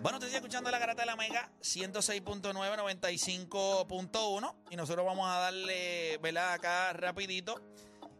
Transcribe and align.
Bueno, 0.00 0.20
te 0.20 0.26
estoy 0.26 0.36
escuchando 0.36 0.70
la 0.70 0.78
garata 0.78 1.02
de 1.02 1.06
la 1.06 1.16
Mega 1.16 1.50
106.9, 1.60 2.52
95.1 2.52 4.54
y 4.70 4.76
nosotros 4.76 5.04
vamos 5.04 5.28
a 5.28 5.38
darle, 5.38 6.18
¿verdad? 6.18 6.52
Acá 6.52 6.92
rapidito. 6.92 7.60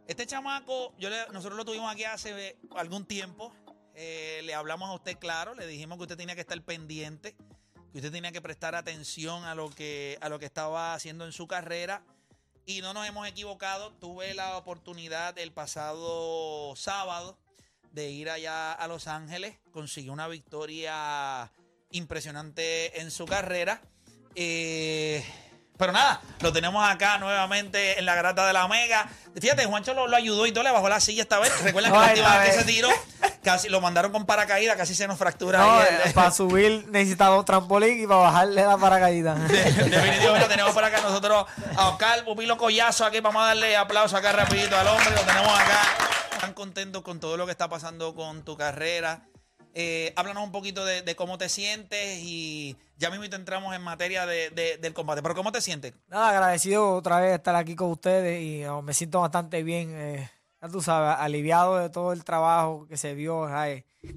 Este 0.05 0.25
chamaco, 0.25 0.93
yo 0.97 1.09
nosotros 1.31 1.55
lo 1.55 1.63
tuvimos 1.63 1.89
aquí 1.89 2.03
hace 2.03 2.57
algún 2.75 3.05
tiempo. 3.05 3.53
Eh, 3.95 4.41
le 4.43 4.53
hablamos 4.53 4.89
a 4.89 4.93
usted 4.93 5.17
claro, 5.17 5.55
le 5.55 5.65
dijimos 5.67 5.97
que 5.97 6.01
usted 6.01 6.17
tenía 6.17 6.35
que 6.35 6.41
estar 6.41 6.61
pendiente, 6.63 7.37
que 7.93 7.99
usted 7.99 8.11
tenía 8.11 8.33
que 8.33 8.41
prestar 8.41 8.75
atención 8.75 9.45
a 9.45 9.55
lo 9.55 9.69
que, 9.69 10.17
a 10.19 10.27
lo 10.27 10.37
que 10.37 10.47
estaba 10.47 10.93
haciendo 10.93 11.23
en 11.23 11.31
su 11.31 11.47
carrera. 11.47 12.03
Y 12.65 12.81
no 12.81 12.93
nos 12.93 13.07
hemos 13.07 13.25
equivocado. 13.25 13.93
Tuve 13.93 14.33
la 14.33 14.57
oportunidad 14.57 15.39
el 15.39 15.53
pasado 15.53 16.75
sábado 16.75 17.39
de 17.93 18.09
ir 18.09 18.29
allá 18.29 18.73
a 18.73 18.85
Los 18.89 19.07
Ángeles. 19.07 19.59
Consiguió 19.71 20.11
una 20.11 20.27
victoria 20.27 21.49
impresionante 21.91 23.01
en 23.01 23.11
su 23.11 23.25
carrera. 23.25 23.81
Eh, 24.35 25.23
pero 25.77 25.93
nada, 25.93 26.21
lo 26.41 26.51
tenemos 26.51 26.87
acá 26.87 27.17
nuevamente 27.19 27.97
en 27.99 28.05
la 28.05 28.13
grata 28.15 28.45
de 28.45 28.51
la 28.53 28.67
Mega. 28.67 29.07
Fíjate, 29.39 29.65
Juancho 29.65 29.93
lo, 29.93 30.07
lo 30.07 30.17
ayudó 30.17 30.45
y 30.45 30.51
todo, 30.51 30.63
le 30.65 30.71
bajó 30.71 30.89
la 30.89 30.99
silla 30.99 31.21
esta 31.21 31.39
vez. 31.39 31.51
Recuerda 31.61 31.89
que 31.89 31.93
la 31.97 32.05
esta 32.07 32.11
última 32.21 32.37
vez 32.39 32.49
que 32.55 32.59
se 32.59 32.65
tiró, 32.65 32.89
casi 33.43 33.69
lo 33.69 33.79
mandaron 33.79 34.11
con 34.11 34.25
paracaídas, 34.25 34.75
casi 34.75 34.93
se 34.93 35.07
nos 35.07 35.17
fractura 35.17 35.59
No, 35.59 35.81
eh, 35.81 35.87
el- 36.05 36.13
para 36.13 36.31
subir 36.31 36.85
necesitaba 36.89 37.39
un 37.39 37.45
trampolín 37.45 38.03
y 38.03 38.07
para 38.07 38.19
bajarle 38.19 38.61
la 38.65 38.77
paracaídas. 38.77 39.39
Definitivamente 39.49 40.49
tenemos 40.49 40.73
por 40.73 40.83
acá 40.83 40.99
nosotros 41.01 41.45
a 41.77 41.87
Oscar 41.89 42.25
Pupilo 42.25 42.57
Collazo 42.57 43.05
aquí. 43.05 43.21
Vamos 43.21 43.41
a 43.41 43.47
darle 43.47 43.77
aplauso 43.77 44.17
acá 44.17 44.33
rapidito 44.33 44.77
al 44.77 44.87
hombre. 44.87 45.11
Lo 45.11 45.21
tenemos 45.21 45.57
acá. 45.57 45.81
Están 46.33 46.53
contentos 46.53 47.03
con 47.03 47.21
todo 47.21 47.37
lo 47.37 47.45
que 47.45 47.53
está 47.53 47.69
pasando 47.69 48.13
con 48.13 48.43
tu 48.43 48.57
carrera. 48.57 49.21
Eh, 49.73 50.13
háblanos 50.15 50.43
un 50.43 50.51
poquito 50.51 50.83
de, 50.83 51.01
cómo 51.15 51.37
te 51.37 51.47
sientes 51.49 52.19
y 52.23 52.75
ya 52.97 53.09
mismo 53.09 53.25
entramos 53.35 53.75
en 53.75 53.81
materia 53.81 54.25
de- 54.25 54.49
de- 54.49 54.77
del 54.77 54.93
combate. 54.93 55.21
Pero 55.21 55.35
¿cómo 55.35 55.51
te 55.51 55.61
sientes? 55.61 55.93
Nada, 56.07 56.29
agradecido 56.29 56.95
otra 56.95 57.19
vez 57.19 57.33
estar 57.35 57.55
aquí 57.55 57.75
con 57.75 57.91
ustedes 57.91 58.41
y 58.41 58.65
oh, 58.65 58.81
me 58.81 58.93
siento 58.93 59.21
bastante 59.21 59.63
bien. 59.63 59.91
eh, 59.95 60.29
tú 60.71 60.81
sabes, 60.81 61.15
aliviado 61.19 61.77
de 61.77 61.89
todo 61.89 62.11
el 62.11 62.23
trabajo 62.23 62.85
que 62.87 62.97
se 62.97 63.13
vio, 63.13 63.47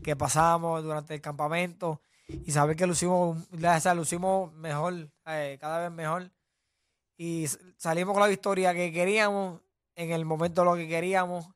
que 0.02 0.16
pasamos 0.16 0.82
durante 0.82 1.14
el 1.14 1.20
campamento 1.20 2.00
y 2.28 2.50
saber 2.50 2.74
que 2.76 2.86
lucimos, 2.86 3.38
o 3.52 3.80
sea, 3.80 3.94
lucimos 3.94 4.52
mejor, 4.54 5.08
cada 5.24 5.78
vez 5.80 5.90
mejor. 5.92 6.30
Y 7.16 7.46
salimos 7.76 8.14
con 8.14 8.22
la 8.22 8.28
victoria 8.28 8.74
que 8.74 8.90
queríamos, 8.92 9.60
en 9.94 10.10
el 10.10 10.24
momento 10.24 10.64
lo 10.64 10.74
que 10.74 10.88
queríamos. 10.88 11.46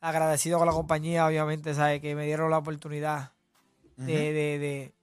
Agradecido 0.00 0.58
con 0.58 0.66
la 0.66 0.72
compañía, 0.72 1.26
obviamente, 1.26 1.74
¿sabes? 1.74 2.00
que 2.00 2.14
me 2.14 2.24
dieron 2.24 2.50
la 2.50 2.58
oportunidad 2.58 3.32
de, 3.96 4.32
de, 4.32 4.58
de, 4.58 4.94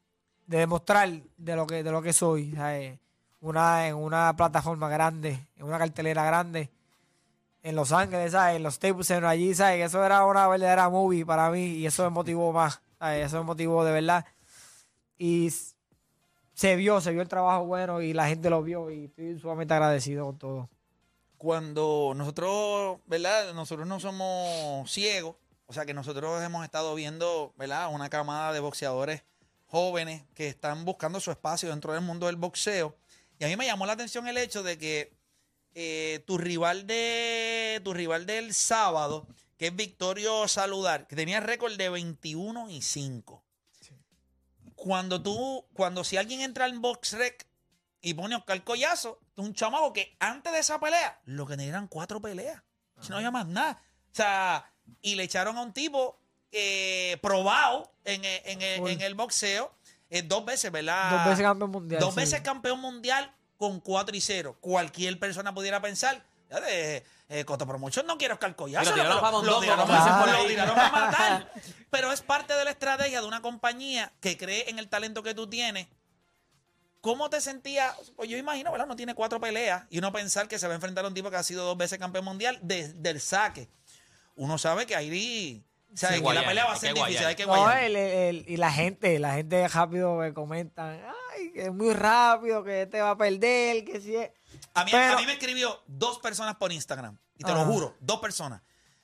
de 0.47 0.57
demostrar 0.57 1.07
de 1.37 1.55
lo 1.55 1.67
que 1.67 1.83
de 1.83 1.91
lo 1.91 2.01
que 2.01 2.13
soy 2.13 2.53
¿sabes? 2.55 2.97
una 3.41 3.87
en 3.87 3.95
una 3.95 4.35
plataforma 4.35 4.89
grande 4.89 5.39
en 5.55 5.65
una 5.65 5.77
cartelera 5.77 6.25
grande 6.25 6.71
en 7.61 7.75
Los 7.75 7.91
Ángeles 7.91 8.31
¿sabes? 8.31 8.55
en 8.55 8.63
los 8.63 8.73
Staples 8.73 9.05
Center 9.05 9.25
allí 9.25 9.53
¿sabes? 9.53 9.85
eso 9.85 10.03
era 10.03 10.25
una 10.25 10.47
verdadera 10.47 10.89
movie 10.89 11.25
para 11.27 11.51
mí 11.51 11.63
y 11.63 11.85
eso 11.85 12.03
me 12.05 12.09
motivó 12.09 12.51
más 12.51 12.81
¿sabes? 12.97 13.27
eso 13.27 13.37
me 13.37 13.43
motivó 13.43 13.85
de 13.85 13.91
verdad 13.91 14.25
y 15.19 15.53
se 16.55 16.75
vio 16.75 16.99
se 16.99 17.11
vio 17.11 17.21
el 17.21 17.27
trabajo 17.27 17.65
bueno 17.65 18.01
y 18.01 18.13
la 18.13 18.27
gente 18.27 18.49
lo 18.49 18.63
vio 18.63 18.89
y 18.89 19.05
estoy 19.05 19.37
sumamente 19.39 19.75
agradecido 19.75 20.25
con 20.25 20.37
todo 20.39 20.69
Cuando 21.37 22.13
nosotros, 22.15 22.99
¿verdad? 23.05 23.53
Nosotros 23.53 23.87
no 23.87 23.99
somos 23.99 24.91
ciegos. 24.91 25.35
O 25.67 25.73
sea 25.73 25.85
que 25.85 25.93
nosotros 25.93 26.41
hemos 26.43 26.63
estado 26.63 26.95
viendo, 26.95 27.53
¿verdad? 27.57 27.93
Una 27.93 28.09
camada 28.09 28.53
de 28.53 28.59
boxeadores 28.59 29.23
jóvenes 29.65 30.23
que 30.33 30.47
están 30.47 30.85
buscando 30.85 31.19
su 31.19 31.29
espacio 31.29 31.69
dentro 31.69 31.93
del 31.93 32.01
mundo 32.01 32.27
del 32.27 32.37
boxeo. 32.37 32.95
Y 33.39 33.43
a 33.43 33.47
mí 33.47 33.57
me 33.57 33.65
llamó 33.65 33.85
la 33.85 33.93
atención 33.93 34.27
el 34.27 34.37
hecho 34.37 34.63
de 34.63 34.77
que 34.77 35.13
eh, 35.75 36.23
tu 36.25 36.37
rival 36.37 36.87
de 36.87 37.81
tu 37.83 37.93
rival 37.93 38.25
del 38.25 38.53
sábado, 38.53 39.27
que 39.57 39.67
es 39.67 39.75
Victorio 39.75 40.47
Saludar, 40.47 41.07
que 41.07 41.15
tenía 41.15 41.39
récord 41.39 41.75
de 41.77 41.89
21 41.89 42.69
y 42.69 42.81
5. 42.81 43.43
Cuando 44.75 45.21
tú, 45.21 45.65
cuando 45.73 46.03
si 46.03 46.17
alguien 46.17 46.41
entra 46.41 46.67
en 46.67 46.81
BoxRec 46.81 47.45
y 48.01 48.13
pone 48.13 48.35
a 48.35 48.39
Oscar 48.39 48.63
Collazo, 48.63 49.19
un 49.35 49.53
chamaco 49.53 49.91
que 49.93 50.15
antes 50.19 50.53
de 50.53 50.59
esa 50.59 50.79
pelea, 50.79 51.19
lo 51.25 51.45
que 51.45 51.55
tenía 51.57 51.69
eran 51.69 51.87
cuatro 51.87 52.21
peleas. 52.21 52.61
Si 53.01 53.09
no 53.09 53.17
había 53.17 53.31
más 53.31 53.47
nada. 53.47 53.81
O 54.11 54.15
sea, 54.15 54.71
y 55.01 55.15
le 55.15 55.23
echaron 55.23 55.57
a 55.57 55.61
un 55.61 55.73
tipo 55.73 56.19
eh, 56.51 57.17
probado 57.21 57.91
en, 58.05 58.23
el- 58.25 58.41
en 58.45 58.61
el- 58.61 58.79
Full. 58.79 58.89
en 58.91 59.01
el 59.01 59.15
boxeo, 59.15 59.71
eh, 60.09 60.21
dos 60.21 60.45
veces, 60.45 60.71
¿verdad? 60.71 61.11
dos 61.11 61.25
veces 61.25 61.43
campeón 61.43 61.71
mundial 61.71 61.99
Dos 62.01 62.13
sí. 62.13 62.19
veces 62.21 62.41
campeón 62.41 62.79
mundial 62.79 63.31
con 63.57 63.79
4 63.81 64.15
y 64.15 64.21
0. 64.21 64.57
Cualquier 64.61 65.19
persona 65.19 65.53
pudiera 65.53 65.81
pensar, 65.81 66.23
ya 66.49 66.59
de 66.61 67.03
eh, 67.29 67.43
Coto 67.45 67.67
Promotion 67.67 68.07
no 68.07 68.17
quiero 68.17 68.35
Oscar 68.35 68.55
Collazo. 68.55 68.95
Lo 68.95 70.41
tiraron 70.41 70.79
a 70.79 70.89
matar. 70.91 71.51
Pero 71.89 72.11
es 72.13 72.21
parte 72.21 72.53
de 72.53 72.63
la 72.63 72.71
estrategia 72.71 73.19
de 73.21 73.27
una 73.27 73.41
compañía 73.41 74.13
que 74.21 74.37
cree 74.37 74.69
en 74.69 74.79
el 74.79 74.87
talento 74.87 75.23
que 75.23 75.33
tú 75.33 75.47
tienes. 75.49 75.87
¿Cómo 77.01 77.29
te 77.29 77.39
sentías? 77.41 77.93
Pues 78.15 78.29
yo 78.29 78.37
imagino, 78.37 78.71
¿verdad? 78.71 78.87
No 78.87 78.95
tiene 78.95 79.13
cuatro 79.15 79.39
peleas 79.39 79.83
y 79.89 79.99
uno 79.99 80.11
pensar 80.11 80.47
que 80.47 80.59
se 80.59 80.67
va 80.67 80.73
a 80.73 80.75
enfrentar 80.75 81.05
a 81.05 81.07
un 81.07 81.13
tipo 81.13 81.29
que 81.29 81.37
ha 81.37 81.43
sido 81.43 81.65
dos 81.65 81.77
veces 81.77 81.99
campeón 81.99 82.25
mundial 82.25 82.59
desde 82.61 83.09
el 83.09 83.21
saque. 83.21 83.69
Uno 84.35 84.57
sabe 84.57 84.85
que 84.85 84.95
ahí, 84.95 85.63
sabe 85.95 86.13
Sí, 86.15 86.19
que 86.19 86.23
guayar, 86.23 86.43
la 86.43 86.49
pelea 86.49 86.65
va 86.65 86.73
a 86.73 86.75
ser 86.75 86.93
difícil, 86.93 87.13
guayar. 87.15 87.25
hay 87.29 87.35
que 87.35 87.45
No, 87.45 87.71
el- 87.71 87.95
el- 87.95 88.45
y 88.47 88.57
la 88.57 88.71
gente, 88.71 89.19
la 89.19 89.33
gente 89.35 89.67
rápido 89.67 90.15
me 90.15 90.33
comentan, 90.33 91.01
ay, 91.35 91.51
que 91.53 91.63
es 91.65 91.73
muy 91.73 91.93
rápido, 91.93 92.63
que 92.63 92.83
este 92.83 93.01
va 93.01 93.11
a 93.11 93.17
perder, 93.17 93.85
que 93.85 94.01
si 94.01 94.15
es... 94.15 94.29
A 94.73 94.83
mí, 94.83 94.91
Pero- 94.91 95.13
a 95.17 95.19
mí 95.19 95.25
me 95.25 95.33
escribió 95.33 95.81
dos 95.87 96.19
personas 96.19 96.55
por 96.55 96.71
Instagram. 96.71 97.17
Y 97.37 97.43
te 97.43 97.53
lo 97.53 97.63
juro, 97.65 97.95
dos 97.99 98.19
personas. 98.19 98.61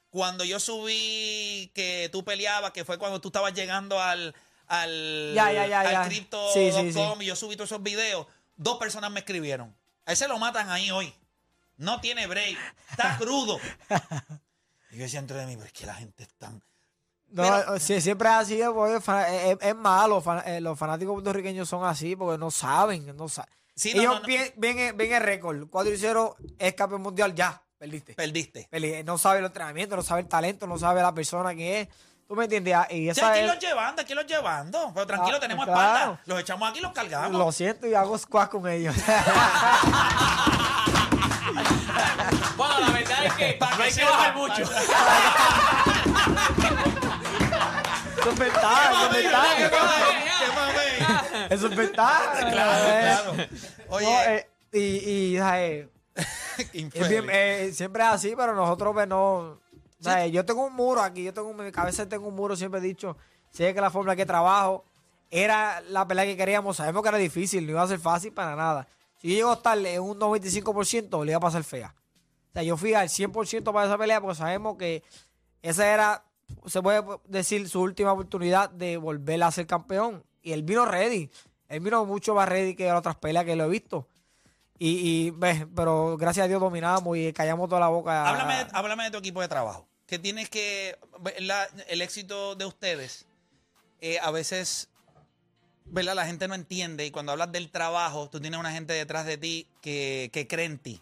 Cuando 0.10 0.44
yo 0.44 0.60
subí 0.60 1.72
que 1.74 2.10
tú 2.12 2.24
peleabas, 2.24 2.72
que 2.72 2.86
fue 2.86 2.98
cuando 2.98 3.22
tú 3.22 3.30
estabas 3.30 3.54
llegando 3.54 4.00
al, 4.02 4.36
al, 4.82 5.34
Ya, 5.36 5.52
ya, 5.52 5.68
ya, 5.68 6.02
al. 6.02 6.08
Crypto.com 6.08 6.54
Sí, 6.54 6.72
sí, 6.72 6.94
sí. 6.94 7.00
y 7.22 7.26
yo 7.26 7.36
subí 7.36 7.56
todos 7.56 7.70
esos 7.72 7.84
videos, 7.84 8.28
dos 8.56 8.78
personas 8.78 9.12
me 9.12 9.20
escribieron. 9.20 9.76
A 10.06 10.14
ese 10.14 10.28
lo 10.28 10.38
matan 10.40 10.70
ahí 10.70 10.92
hoy. 10.92 11.14
No 11.78 12.00
tiene 12.02 12.28
break. 12.28 12.58
Está 12.92 13.18
crudo. 13.20 13.60
y 14.92 14.98
yo 14.98 15.04
decía 15.04 15.20
entre 15.20 15.38
de 15.38 15.46
mí, 15.48 15.56
pero 15.56 15.66
es 15.68 15.74
que 15.74 15.86
la 15.86 15.96
gente 15.96 16.24
es 16.24 16.30
tan... 16.36 16.62
No, 17.30 17.44
eh, 17.76 17.80
sí, 17.80 18.00
siempre 18.00 18.30
es 18.30 18.36
así, 18.36 18.62
es, 18.62 19.58
es 19.60 19.76
malo, 19.76 20.22
fa- 20.22 20.42
eh, 20.42 20.62
los 20.62 20.78
fanáticos 20.78 21.14
puertorriqueños 21.16 21.68
son 21.68 21.84
así, 21.84 22.16
porque 22.16 22.38
no 22.38 22.52
saben, 22.52 23.16
no 23.18 23.28
saben. 23.28 23.52
Sí, 23.76 23.90
Ellos 23.90 24.04
no, 24.04 24.20
no. 24.20 24.28
ven, 24.28 24.54
ven 24.58 24.78
el- 24.80 24.94
ven 24.94 25.14
el 25.14 25.24
récord, 25.24 25.68
4 25.68 25.92
y 25.94 25.98
0 25.98 26.36
es 26.60 26.74
campeón 26.76 27.02
mundial, 27.02 27.34
ya, 27.34 27.60
perdiste. 27.80 28.14
Perdiste. 28.14 28.70
No 29.04 29.18
sabe 29.18 29.40
el 29.40 29.46
entrenamiento, 29.46 29.96
no 29.96 30.04
sabe 30.04 30.22
el 30.22 30.28
talento, 30.28 30.68
no 30.68 30.78
sabe 30.78 31.02
la 31.02 31.12
persona 31.12 31.56
que 31.56 31.82
es. 31.82 31.88
¿Tú 32.28 32.36
me 32.36 32.46
entiendes? 32.46 32.74
Ah, 32.76 32.88
Y 32.90 32.96
Sí, 33.04 33.10
esa 33.10 33.30
aquí 33.32 33.40
es- 33.40 33.48
los 33.48 33.60
llevando, 33.60 34.02
aquí 34.02 34.14
los 34.14 34.26
llevando. 34.26 34.92
Pero 34.94 35.06
tranquilo, 35.08 35.38
Ah, 35.38 35.40
tenemos 35.40 35.66
claro. 35.66 35.82
espalda. 35.82 36.22
Los 36.26 36.40
echamos 36.40 36.70
aquí 36.70 36.80
y 36.80 36.82
los 36.82 36.92
cargamos. 36.94 37.32
lo 37.40 37.52
siento 37.52 37.88
y 37.88 37.94
hago 37.94 38.18
squash 38.18 38.48
con 38.50 38.68
ellos. 38.68 38.96
Bueno, 42.58 42.80
la 42.80 42.90
verdad 42.92 43.26
es 43.26 43.34
que 43.34 43.54
Pa' 43.54 43.76
no 43.76 43.84
hay 43.84 43.92
que 43.94 44.04
bajar 44.06 44.36
mucho. 44.36 44.62
Eso 44.62 44.72
es 48.30 48.40
ventaja, 48.40 48.92
eso 48.92 49.06
es 49.06 49.24
ventaja. 49.24 49.58
Eso 51.50 51.68
es 51.68 51.76
ventaja. 51.76 52.50
Claro, 52.52 52.88
Eh, 52.88 53.02
claro. 53.02 53.34
no, 53.34 53.44
Oye, 53.96 54.36
eh, 54.36 54.50
y, 54.72 54.80
y 55.34 55.38
¿sabes? 55.38 55.88
Es 56.74 57.10
bien, 57.10 57.28
eh, 57.32 57.72
siempre 57.74 58.04
es 58.04 58.10
así, 58.10 58.34
pero 58.38 58.54
nosotros 58.56 58.94
pues, 58.94 59.08
no. 59.08 59.60
¿Sabes? 60.04 60.32
Yo 60.32 60.46
tengo 60.46 60.66
un 60.66 60.74
muro 60.74 61.02
aquí, 61.02 61.24
yo 61.24 61.34
tengo 61.34 61.50
en 61.52 61.66
mi 61.66 61.72
cabeza 61.72 62.08
tengo 62.08 62.28
un 62.28 62.36
muro, 62.36 62.56
siempre 62.56 62.80
he 62.80 62.84
dicho, 62.84 63.18
sé 63.50 63.74
que 63.74 63.82
la 63.82 63.90
forma 63.90 64.16
que 64.16 64.26
trabajo 64.26 64.84
era 65.32 65.82
la 65.90 66.08
pelea 66.08 66.26
que 66.26 66.38
queríamos, 66.38 66.78
sabemos 66.78 67.02
que 67.02 67.10
era 67.10 67.18
difícil, 67.18 67.66
no 67.66 67.72
iba 67.72 67.82
a 67.82 67.88
ser 67.88 68.00
fácil 68.00 68.32
para 68.34 68.56
nada. 68.56 68.88
Si 69.20 69.30
yo 69.30 69.36
llego 69.36 69.50
a 69.52 69.54
estar 69.54 69.78
en 69.78 70.02
un 70.02 70.20
95%, 70.20 71.26
le 71.26 71.32
iba 71.32 71.38
a 71.38 71.42
pasar 71.42 71.64
fea. 71.64 71.96
O 72.50 72.54
sea, 72.54 72.64
yo 72.64 72.78
fui 72.78 72.94
al 72.94 73.08
100% 73.08 73.74
para 73.74 73.88
esa 73.88 73.98
pelea 73.98 74.22
porque 74.22 74.36
sabemos 74.36 74.78
que 74.78 75.02
esa 75.64 75.92
era, 75.92 76.24
se 76.68 76.82
puede 76.82 77.04
decir, 77.26 77.68
su 77.68 77.82
última 77.82 78.12
oportunidad 78.12 78.70
de 78.70 78.98
volver 78.98 79.42
a 79.42 79.50
ser 79.50 79.66
campeón. 79.66 80.24
Y 80.44 80.52
él 80.52 80.62
vino 80.62 80.86
ready. 80.86 81.32
Él 81.70 81.80
vino 81.80 82.06
mucho 82.06 82.36
más 82.36 82.48
ready 82.48 82.76
que 82.76 82.86
las 82.86 83.00
otras 83.00 83.16
peleas 83.16 83.46
que 83.46 83.56
lo 83.56 83.64
he 83.64 83.70
visto. 83.70 84.08
Y, 84.78 85.28
y 85.28 85.32
pero 85.74 86.18
gracias 86.18 86.44
a 86.44 86.48
Dios 86.48 86.60
dominamos 86.60 87.18
y 87.18 87.32
callamos 87.34 87.70
toda 87.70 87.80
la 87.80 87.88
boca. 87.88 88.28
háblame, 88.28 88.68
háblame 88.74 89.04
de 89.06 89.12
tu 89.12 89.18
equipo 89.18 89.42
de 89.42 89.48
trabajo. 89.48 89.88
Que 90.08 90.20
tienes 90.20 90.50
que. 90.50 90.98
la- 91.40 91.68
el 91.88 92.02
éxito 92.02 92.56
de 92.56 92.66
ustedes, 92.66 93.26
eh, 94.02 94.20
a 94.22 94.32
veces, 94.32 94.90
¿verdad? 95.86 96.16
La 96.16 96.26
gente 96.26 96.48
no 96.48 96.56
entiende. 96.56 97.06
Y 97.06 97.12
cuando 97.12 97.32
hablas 97.32 97.52
del 97.52 97.70
trabajo, 97.72 98.30
tú 98.30 98.40
tienes 98.40 98.60
una 98.60 98.72
gente 98.72 98.94
detrás 98.94 99.26
de 99.26 99.38
ti 99.38 99.68
que, 99.82 100.30
que 100.34 100.48
cree 100.48 100.66
en 100.66 100.78
ti. 100.80 101.02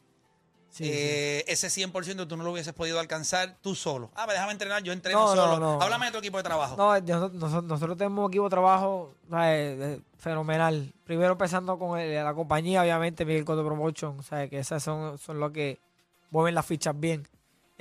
Sí, 0.70 0.86
eh, 0.88 1.44
ese 1.48 1.68
100% 1.70 2.28
tú 2.30 2.38
no 2.38 2.46
lo 2.46 2.52
hubieses 2.54 2.74
podido 2.74 2.98
alcanzar 3.02 3.58
tú 3.62 3.76
solo. 3.76 4.10
Ah, 4.16 4.24
pues 4.24 4.36
déjame 4.36 4.54
entrenar, 4.54 4.82
yo 4.84 4.94
entreno 4.94 5.20
No, 5.20 5.36
no, 5.36 5.44
solo. 5.44 5.60
no. 5.60 5.82
Háblame 5.82 6.06
de 6.06 6.12
tu 6.14 6.18
equipo 6.20 6.38
de 6.38 6.44
trabajo. 6.44 6.78
No, 6.78 6.98
nosotros, 6.98 7.64
nosotros 7.66 7.98
tenemos 7.98 8.24
un 8.26 8.32
equipo 8.32 8.46
de 8.46 8.50
trabajo 8.52 9.14
¿sabes? 9.30 9.78
de- 9.80 10.02
fenomenal. 10.18 10.94
Primero 11.04 11.34
empezando 11.34 11.78
con 11.78 12.00
el- 12.00 12.14
la 12.24 12.34
compañía, 12.34 12.84
obviamente, 12.84 13.26
Miguel 13.26 13.44
Cotto 13.44 13.66
Promotion, 13.66 14.24
¿sabes? 14.24 14.50
que 14.50 14.60
esas 14.60 14.82
son, 14.82 15.18
son 15.18 15.42
los 15.42 15.52
que 15.52 15.78
mueven 16.30 16.56
las 16.56 16.66
fichas 16.66 16.98
bien. 16.98 17.28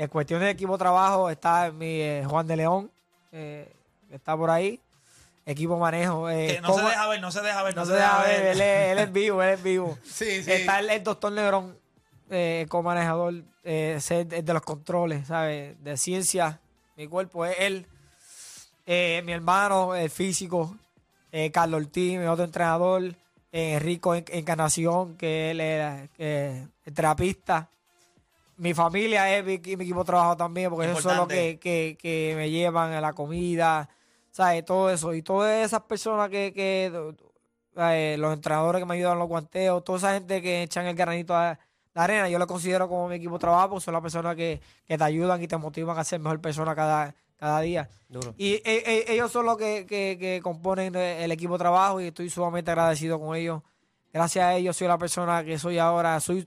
En 0.01 0.09
cuestión 0.09 0.41
de 0.41 0.49
equipo 0.49 0.79
trabajo 0.79 1.29
está 1.29 1.71
mi 1.71 2.01
eh, 2.01 2.25
Juan 2.27 2.47
de 2.47 2.57
León, 2.57 2.91
eh, 3.33 3.71
que 4.09 4.17
está 4.17 4.35
por 4.35 4.49
ahí. 4.49 4.81
Equipo 5.45 5.77
manejo. 5.79 6.31
eh, 6.31 6.55
que 6.55 6.61
no 6.63 6.73
se 6.75 6.83
deja 6.83 7.07
ver, 7.09 7.21
no 7.21 7.31
se 7.31 7.41
deja 7.43 7.63
ver, 7.63 7.77
no 7.77 7.85
se 7.85 7.93
deja 7.93 8.23
ver, 8.23 8.47
él 8.47 8.61
es, 8.63 8.93
él 8.93 8.99
es 8.99 9.13
vivo, 9.13 9.43
él 9.43 9.51
es 9.51 9.63
vivo. 9.63 9.99
Sí, 10.05 10.43
sí. 10.43 10.53
Está 10.53 10.79
el, 10.79 10.89
el 10.89 11.05
doctor 11.05 11.33
Negrón, 11.33 11.77
co-manejador 12.69 13.35
ese 13.63 14.21
es 14.23 14.29
de 14.47 14.53
los 14.55 14.63
controles, 14.63 15.27
¿sabes? 15.27 15.77
De 15.85 15.97
ciencia. 15.99 16.61
Mi 16.97 17.07
cuerpo 17.07 17.45
es 17.45 17.57
él. 17.61 17.87
Mi 18.87 19.33
hermano, 19.33 19.95
el 19.95 20.09
físico. 20.09 20.77
Carlos 21.53 21.83
Ortiz, 21.83 22.19
mi 22.19 22.25
otro 22.25 22.45
entrenador. 22.47 23.15
Enrico 23.53 24.15
En- 24.15 24.25
Encarnación, 24.29 25.17
que 25.19 25.51
él 25.51 25.61
era 25.61 26.09
el 26.17 26.69
terapista. 26.95 27.69
Mi 28.61 28.75
familia 28.75 29.37
es 29.37 29.45
mi, 29.45 29.59
mi 29.77 29.85
equipo 29.85 30.01
de 30.01 30.05
trabajo 30.05 30.37
también, 30.37 30.71
porque 30.71 30.87
ellos 30.87 31.03
son 31.03 31.17
los 31.17 31.29
que, 31.29 31.59
que, 31.59 31.97
que 32.01 32.35
me 32.37 32.51
llevan 32.51 32.93
a 32.93 33.01
la 33.01 33.13
comida, 33.15 33.89
¿sabes? 34.31 34.65
Todo 34.65 34.91
eso. 34.91 35.15
Y 35.15 35.23
todas 35.23 35.65
esas 35.65 35.83
personas 35.83 36.29
que, 36.29 36.53
que 36.53 36.93
eh, 37.77 38.17
los 38.19 38.33
entrenadores 38.35 38.81
que 38.81 38.87
me 38.87 38.95
ayudan 38.95 39.15
en 39.15 39.19
los 39.21 39.29
guanteos, 39.29 39.83
toda 39.85 39.99
esa 39.99 40.15
gente 40.15 40.43
que 40.43 40.63
echan 40.63 40.87
el 40.87 40.95
granito 40.95 41.35
a 41.35 41.59
la 41.95 42.05
arena, 42.05 42.29
yo 42.29 42.39
lo 42.39 42.47
considero 42.47 42.89
como 42.89 43.09
mi 43.09 43.17
equipo 43.17 43.35
de 43.35 43.39
trabajo, 43.41 43.71
porque 43.71 43.85
son 43.85 43.95
las 43.95 44.03
personas 44.03 44.37
que, 44.37 44.61
que 44.87 44.99
te 44.99 45.05
ayudan 45.05 45.43
y 45.43 45.49
te 45.49 45.57
motivan 45.57 45.99
a 45.99 46.05
ser 46.05 46.21
mejor 46.21 46.41
persona 46.41 46.75
cada, 46.75 47.15
cada 47.37 47.61
día. 47.61 47.89
Duro. 48.09 48.35
Y 48.37 48.55
eh, 48.55 48.63
eh, 48.65 49.05
ellos 49.09 49.33
son 49.33 49.47
los 49.47 49.57
que, 49.57 49.87
que- 49.87 50.17
que 50.21 50.41
componen 50.43 50.95
el 50.95 51.33
equipo 51.33 51.55
de 51.55 51.59
trabajo 51.61 52.01
y 52.01 52.07
estoy 52.09 52.29
sumamente 52.31 52.71
agradecido 52.71 53.19
con 53.19 53.35
ellos. 53.37 53.63
Gracias 54.13 54.45
a 54.45 54.55
ellos 54.55 54.77
soy 54.77 54.89
la 54.89 54.99
persona 54.99 55.45
que 55.45 55.59
soy 55.59 55.79
ahora. 55.79 56.19
Soy 56.21 56.47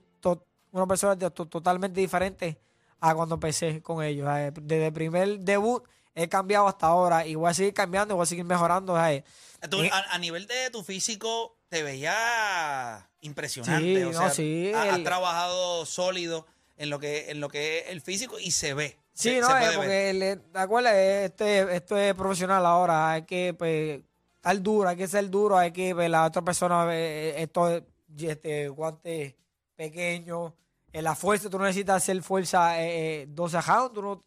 to- 0.74 0.78
una 0.78 0.86
persona 0.86 1.14
de- 1.16 1.30
to- 1.30 1.46
totalmente 1.46 2.00
diferente 2.00 2.58
a 3.00 3.14
cuando 3.14 3.36
empecé 3.36 3.80
con 3.82 4.02
ellos. 4.02 4.26
¿sabes? 4.26 4.52
Desde 4.60 4.86
el 4.88 4.92
primer 4.92 5.38
debut 5.40 5.84
he 6.14 6.28
cambiado 6.28 6.66
hasta 6.68 6.86
ahora 6.86 7.26
y 7.26 7.34
voy 7.34 7.50
a 7.50 7.54
seguir 7.54 7.74
cambiando 7.74 8.14
y 8.14 8.16
voy 8.16 8.22
a 8.24 8.26
seguir 8.26 8.44
mejorando. 8.44 8.94
¿sabes? 8.94 9.24
Tú, 9.70 9.82
Eh, 9.82 9.90
a, 9.92 10.14
a 10.14 10.18
nivel 10.18 10.46
de 10.46 10.70
tu 10.70 10.82
físico, 10.82 11.56
te 11.68 11.82
veía 11.82 13.08
impresionante. 13.20 13.96
Sí, 13.96 14.02
o 14.02 14.12
no, 14.12 14.18
sea, 14.18 14.30
sí, 14.30 14.72
ha- 14.74 14.82
has 14.92 14.96
el- 14.98 15.04
trabajado 15.04 15.86
sólido 15.86 16.46
en 16.76 16.90
lo 16.90 16.98
que 16.98 17.30
en 17.30 17.40
lo 17.40 17.48
que 17.48 17.78
es 17.78 17.84
el 17.88 18.00
físico 18.00 18.38
y 18.38 18.50
se 18.50 18.74
ve. 18.74 18.98
Sí, 19.12 19.30
se, 19.30 19.40
no, 19.40 19.46
se 19.48 19.52
es 19.54 19.60
ver. 19.68 19.76
porque, 19.76 20.12
le- 20.12 20.36
¿te 20.36 20.58
acuerdas? 20.58 20.94
Este, 20.94 21.74
esto 21.76 21.96
es 21.96 22.14
profesional 22.14 22.66
ahora. 22.66 23.12
Hay 23.12 23.22
que 23.22 23.54
pues, 23.54 24.00
estar 24.36 24.60
duro, 24.60 24.88
hay 24.88 24.96
que 24.96 25.06
ser 25.08 25.30
duro, 25.30 25.56
hay 25.56 25.70
que 25.72 25.94
pues, 25.94 26.10
la 26.10 26.24
otra 26.24 26.42
persona, 26.42 26.86
eh, 26.92 27.40
esto 27.42 27.68
es 27.70 27.82
este, 28.18 28.68
guante 28.68 29.36
pequeño. 29.76 30.54
En 30.94 31.04
la 31.04 31.14
fuerza, 31.16 31.50
tú 31.50 31.58
no 31.58 31.64
necesitas 31.64 31.96
hacer 31.96 32.22
fuerza 32.22 32.80
eh, 32.80 33.22
eh, 33.22 33.26
12 33.28 33.60
rounds. 33.60 33.92
Tú 33.92 34.00
no, 34.02 34.22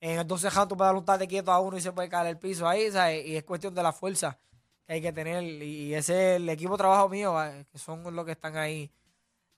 en 0.00 0.20
el 0.20 0.26
12 0.26 0.50
rounds 0.50 0.68
tú 0.68 0.76
puedes 0.76 0.88
dar 0.88 0.96
un 0.96 1.04
tate 1.04 1.26
quieto 1.26 1.50
a 1.52 1.58
uno 1.60 1.76
y 1.76 1.80
se 1.80 1.92
puede 1.92 2.08
caer 2.08 2.28
el 2.28 2.38
piso 2.38 2.66
ahí, 2.68 2.90
¿sabes? 2.92 3.26
Y 3.26 3.36
es 3.36 3.42
cuestión 3.44 3.74
de 3.74 3.82
la 3.82 3.92
fuerza 3.92 4.38
que 4.86 4.94
hay 4.94 5.02
que 5.02 5.12
tener. 5.12 5.42
Y 5.42 5.92
ese 5.94 6.12
es 6.34 6.36
el 6.36 6.48
equipo 6.48 6.72
de 6.72 6.78
trabajo 6.78 7.08
mío, 7.08 7.42
eh, 7.44 7.66
que 7.70 7.78
son 7.78 8.14
los 8.14 8.24
que 8.24 8.32
están 8.32 8.56
ahí 8.56 8.88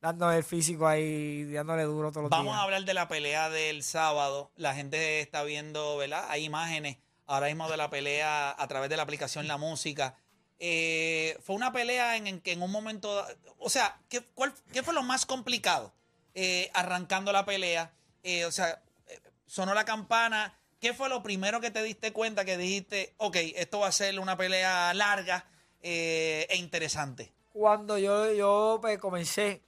dando 0.00 0.31
el 0.32 0.43
físico 0.43 0.87
ahí, 0.87 1.44
dándole 1.52 1.82
duro 1.84 2.11
todos 2.11 2.25
los 2.25 2.31
Vamos 2.31 2.46
días. 2.52 2.56
a 2.58 2.62
hablar 2.62 2.84
de 2.84 2.94
la 2.94 3.08
pelea 3.08 3.50
del 3.50 3.82
sábado. 3.82 4.50
La 4.56 4.75
gente 4.75 5.20
está 5.20 5.43
viendo, 5.44 5.96
¿verdad? 5.99 6.26
Hay 6.31 6.44
imágenes 6.44 6.96
ahora 7.26 7.46
mismo 7.49 7.69
de 7.70 7.76
la 7.76 7.90
pelea 7.90 8.55
a 8.58 8.69
través 8.69 8.88
de 8.90 8.96
la 8.96 9.02
aplicación 9.02 9.46
La 9.49 9.56
Música. 9.58 10.14
Eh, 10.58 11.37
fue 11.43 11.56
una 11.56 11.72
pelea 11.72 12.17
en, 12.17 12.26
en 12.26 12.40
que 12.40 12.52
en 12.52 12.62
un 12.62 12.70
momento, 12.70 13.22
o 13.58 13.69
sea, 13.69 13.99
¿qué, 14.08 14.22
cuál- 14.34 14.55
qué 14.72 14.82
fue 14.82 14.94
lo 14.94 15.02
más 15.02 15.26
complicado? 15.26 15.93
Eh, 16.34 16.70
arrancando 16.75 17.31
la 17.32 17.44
pelea, 17.44 17.92
eh, 18.25 18.44
o 18.44 18.50
sea, 18.52 18.82
eh, 19.06 19.20
sonó 19.46 19.72
la 19.75 19.84
campana. 19.84 20.58
¿Qué 20.81 20.92
fue 20.92 21.08
lo 21.08 21.22
primero 21.22 21.60
que 21.60 21.70
te 21.70 21.82
diste 21.82 22.12
cuenta 22.12 22.44
que 22.44 22.56
dijiste, 22.58 23.14
ok, 23.19 23.36
esto 23.54 23.78
va 23.81 23.86
a 23.88 23.92
ser 23.92 24.19
una 24.19 24.36
pelea 24.36 24.92
larga 24.94 25.46
eh, 25.81 26.46
e 26.50 26.56
interesante? 26.56 27.32
cuando 27.52 27.96
yo, 27.98 28.32
yo 28.32 28.78
pues, 28.81 28.98
comencé, 28.98 29.62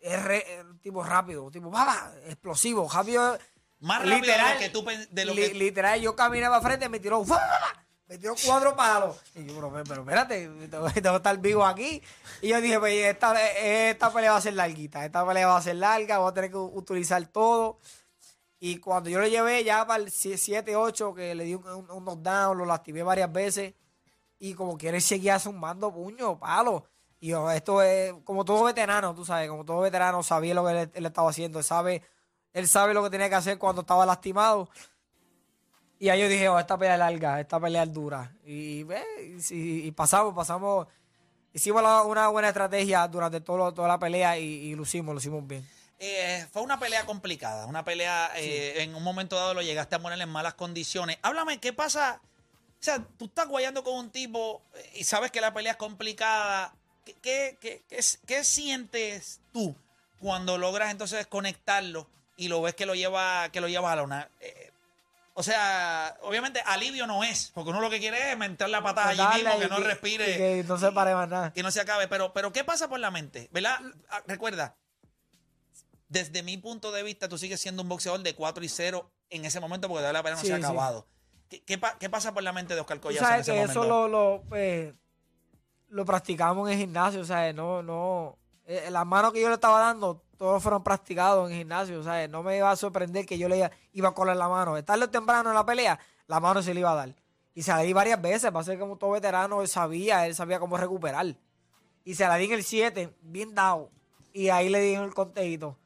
es 0.00 0.22
re- 0.22 0.54
es 0.60 0.64
un 0.64 0.78
tipo 0.80 1.02
rápido, 1.04 1.50
tipo 1.50 1.70
¡papa! 1.70 2.10
explosivo, 2.24 2.88
rápido. 2.90 3.38
Más 3.80 3.98
rápido 4.08 4.32
de 4.34 4.52
lo 4.54 4.58
que 4.58 4.68
tú 4.70 4.84
de 5.10 5.24
lo 5.26 5.34
li- 5.34 5.48
que- 5.48 5.54
Literal, 5.54 6.00
yo 6.00 6.16
caminé 6.16 6.46
para 6.48 6.62
frente, 6.62 6.88
me 6.88 7.00
tiró, 7.00 7.22
¡fa! 7.22 7.38
Me 8.18 8.34
cuatro 8.46 8.76
palos. 8.76 9.16
Y 9.34 9.46
yo, 9.46 9.54
pero, 9.54 9.84
pero 9.84 10.00
espérate, 10.02 10.48
tengo, 10.68 10.90
tengo 10.90 11.10
que 11.12 11.16
estar 11.16 11.38
vivo 11.38 11.64
aquí. 11.64 12.02
Y 12.40 12.48
yo 12.48 12.60
dije, 12.60 12.78
pues 12.78 12.94
esta, 13.04 13.50
esta 13.56 14.12
pelea 14.12 14.32
va 14.32 14.38
a 14.38 14.42
ser 14.42 14.54
larguita, 14.54 15.04
esta 15.04 15.26
pelea 15.26 15.46
va 15.46 15.56
a 15.56 15.62
ser 15.62 15.76
larga, 15.76 16.18
voy 16.18 16.30
a 16.30 16.34
tener 16.34 16.50
que 16.50 16.56
utilizar 16.56 17.24
todo. 17.26 17.78
Y 18.58 18.78
cuando 18.78 19.10
yo 19.10 19.18
lo 19.18 19.26
llevé 19.26 19.64
ya 19.64 19.86
para 19.86 20.02
el 20.02 20.10
7-8, 20.10 21.14
que 21.14 21.34
le 21.34 21.44
di 21.44 21.54
un, 21.54 21.66
un, 21.66 21.90
un 21.90 22.04
knockdown, 22.04 22.58
lo 22.58 22.64
lastimé 22.64 23.02
varias 23.02 23.32
veces. 23.32 23.74
Y 24.38 24.54
como 24.54 24.76
quiere 24.76 25.00
seguía 25.00 25.38
zumbando 25.38 25.92
puño, 25.92 26.38
palo. 26.38 26.84
Y 27.18 27.28
yo, 27.28 27.50
esto 27.50 27.82
es 27.82 28.12
como 28.24 28.44
todo 28.44 28.64
veterano, 28.64 29.14
tú 29.14 29.24
sabes, 29.24 29.48
como 29.48 29.64
todo 29.64 29.80
veterano 29.80 30.22
sabía 30.22 30.54
lo 30.54 30.64
que 30.66 30.82
él, 30.82 30.90
él 30.92 31.06
estaba 31.06 31.30
haciendo. 31.30 31.58
Él 31.58 31.64
sabe, 31.64 32.02
él 32.52 32.68
sabe 32.68 32.94
lo 32.94 33.02
que 33.02 33.10
tenía 33.10 33.28
que 33.28 33.36
hacer 33.36 33.58
cuando 33.58 33.82
estaba 33.82 34.04
lastimado. 34.04 34.68
Y 36.02 36.08
ahí 36.08 36.20
yo 36.20 36.28
dije, 36.28 36.48
oh, 36.48 36.58
esta 36.58 36.76
pelea 36.76 36.94
es 36.94 36.98
larga, 36.98 37.38
esta 37.40 37.60
pelea 37.60 37.84
es 37.84 37.92
dura. 37.92 38.32
Y, 38.44 38.82
ve, 38.82 39.04
y, 39.50 39.88
pasamos, 39.92 40.34
pasamos. 40.34 40.88
Hicimos 41.52 41.80
la- 41.80 42.02
una 42.02 42.26
buena 42.26 42.48
estrategia 42.48 43.06
durante 43.06 43.40
todo, 43.40 43.72
toda 43.72 43.86
la 43.86 44.00
pelea 44.00 44.36
y, 44.36 44.42
y 44.42 44.74
lo 44.74 44.82
hicimos, 44.82 45.14
lo 45.14 45.20
hicimos 45.20 45.46
bien. 45.46 45.64
Eh, 46.00 46.44
fue 46.52 46.62
una 46.62 46.80
pelea 46.80 47.06
complicada, 47.06 47.66
una 47.66 47.84
pelea, 47.84 48.32
eh, 48.34 48.82
en 48.82 48.96
un 48.96 49.04
momento 49.04 49.36
dado 49.36 49.54
lo 49.54 49.62
llegaste 49.62 49.94
a 49.94 50.00
poner 50.00 50.20
en 50.20 50.28
malas 50.28 50.54
condiciones. 50.54 51.18
Háblame, 51.22 51.60
¿qué 51.60 51.72
pasa? 51.72 52.20
O 52.24 52.82
sea, 52.84 52.98
tú 53.16 53.26
estás 53.26 53.46
guayando 53.46 53.84
con 53.84 53.94
un 53.94 54.10
tipo 54.10 54.60
eh, 54.74 54.90
y 54.96 55.04
sabes 55.04 55.30
que 55.30 55.40
la 55.40 55.54
pelea 55.54 55.70
es 55.72 55.78
complicada. 55.78 56.74
¿Qué, 57.04 57.14
qué, 57.22 57.58
qué- 57.60 57.84
qué 57.88 57.98
s- 57.98 58.18
qué 58.26 58.42
sientes 58.42 59.40
tú 59.52 59.76
cuando 60.18 60.58
logras 60.58 60.90
entonces 60.90 61.18
desconectarlo 61.18 62.08
y 62.36 62.48
lo 62.48 62.60
ves 62.60 62.74
que 62.74 62.86
lo 62.86 62.96
lleva, 62.96 63.50
que 63.52 63.60
lo 63.60 63.68
lleva 63.68 63.92
a 63.92 63.96
la 63.96 64.02
una? 64.02 64.28
O 65.34 65.42
sea, 65.42 66.16
obviamente 66.22 66.60
alivio 66.66 67.06
no 67.06 67.24
es, 67.24 67.50
porque 67.54 67.70
uno 67.70 67.80
lo 67.80 67.88
que 67.88 67.98
quiere 68.00 68.32
es 68.32 68.36
meter 68.38 68.68
la 68.68 68.82
patada 68.82 69.08
allí 69.08 69.18
Darle 69.18 69.44
mismo, 69.44 69.58
que 69.60 69.64
y 69.64 69.68
no 69.70 69.76
respire 69.78 70.30
y 70.30 70.36
que 70.36 70.64
no 70.68 70.76
se 70.78 70.92
pare 70.92 71.14
más 71.14 71.28
nada. 71.28 71.52
que 71.54 71.62
no 71.62 71.70
se 71.70 71.80
acabe. 71.80 72.06
Pero, 72.08 72.32
pero 72.34 72.52
¿qué 72.52 72.64
pasa 72.64 72.88
por 72.88 73.00
la 73.00 73.10
mente? 73.10 73.48
¿Verdad? 73.50 73.78
Ah, 74.10 74.20
Recuerda, 74.26 74.76
desde 76.08 76.42
mi 76.42 76.58
punto 76.58 76.92
de 76.92 77.02
vista, 77.02 77.28
tú 77.28 77.38
sigues 77.38 77.60
siendo 77.60 77.82
un 77.82 77.88
boxeador 77.88 78.20
de 78.22 78.34
4 78.34 78.62
y 78.62 78.68
0 78.68 79.10
en 79.30 79.44
ese 79.46 79.60
momento 79.60 79.88
porque 79.88 80.00
todavía 80.00 80.18
la 80.18 80.22
pelea 80.22 80.36
no 80.36 80.40
Sí, 80.42 80.48
se 80.48 80.52
ha 80.54 80.58
sí. 80.58 80.62
acabado. 80.64 81.06
¿Qué, 81.48 81.62
qué 81.64 81.78
pa- 81.78 81.96
qué 81.98 82.10
pasa 82.10 82.32
por 82.34 82.42
la 82.42 82.52
mente 82.52 82.74
de 82.74 82.80
Oscar 82.80 82.98
Tú 82.98 83.04
Collazo 83.04 83.24
en 83.24 83.28
sabes 83.30 83.48
ese 83.48 83.52
que 83.52 83.60
momento? 83.60 83.80
eso 83.80 83.88
lo, 83.88 84.08
lo, 84.08 84.42
pues, 84.48 84.92
lo 85.88 86.04
practicamos 86.04 86.68
en 86.68 86.74
el 86.74 86.80
gimnasio, 86.80 87.24
¿sabes? 87.24 87.54
No, 87.54 87.82
no. 87.82 88.38
eh, 88.66 88.88
las 88.90 89.06
manos 89.06 89.32
que 89.32 89.40
yo 89.40 89.48
le 89.48 89.54
estaba 89.54 89.80
dando, 89.80 90.22
todos 90.42 90.60
fueron 90.60 90.82
practicados 90.82 91.48
en 91.48 91.58
gimnasio, 91.58 92.02
¿sabes? 92.02 92.28
No 92.28 92.42
me 92.42 92.56
iba 92.56 92.68
a 92.68 92.74
sorprender 92.74 93.24
que 93.24 93.38
yo 93.38 93.48
le 93.48 93.70
iba, 93.92 94.08
a 94.08 94.12
colar 94.12 94.36
la 94.36 94.48
mano. 94.48 94.82
Tarde 94.82 95.06
temprano 95.06 95.50
en 95.50 95.54
la 95.54 95.64
pelea, 95.64 96.00
la 96.26 96.40
mano 96.40 96.60
se 96.60 96.74
le 96.74 96.80
iba 96.80 96.90
a 96.90 96.96
dar. 96.96 97.14
Y 97.54 97.62
se 97.62 97.70
la 97.70 97.78
di 97.78 97.92
varias 97.92 98.20
veces, 98.20 98.52
va 98.52 98.58
a 98.58 98.64
ser 98.64 98.76
como 98.76 98.96
todo 98.96 99.12
veterano, 99.12 99.62
él 99.62 99.68
sabía, 99.68 100.26
él 100.26 100.34
sabía 100.34 100.58
cómo 100.58 100.76
recuperar. 100.76 101.36
Y 102.04 102.16
se 102.16 102.26
la 102.26 102.34
di 102.38 102.46
en 102.46 102.54
el 102.54 102.64
7, 102.64 103.14
bien 103.22 103.54
dado. 103.54 103.92
Y 104.32 104.48
ahí 104.48 104.68
le 104.68 104.80
di 104.80 104.94
en 104.94 105.02
el 105.02 105.14
conteíto. 105.14 105.76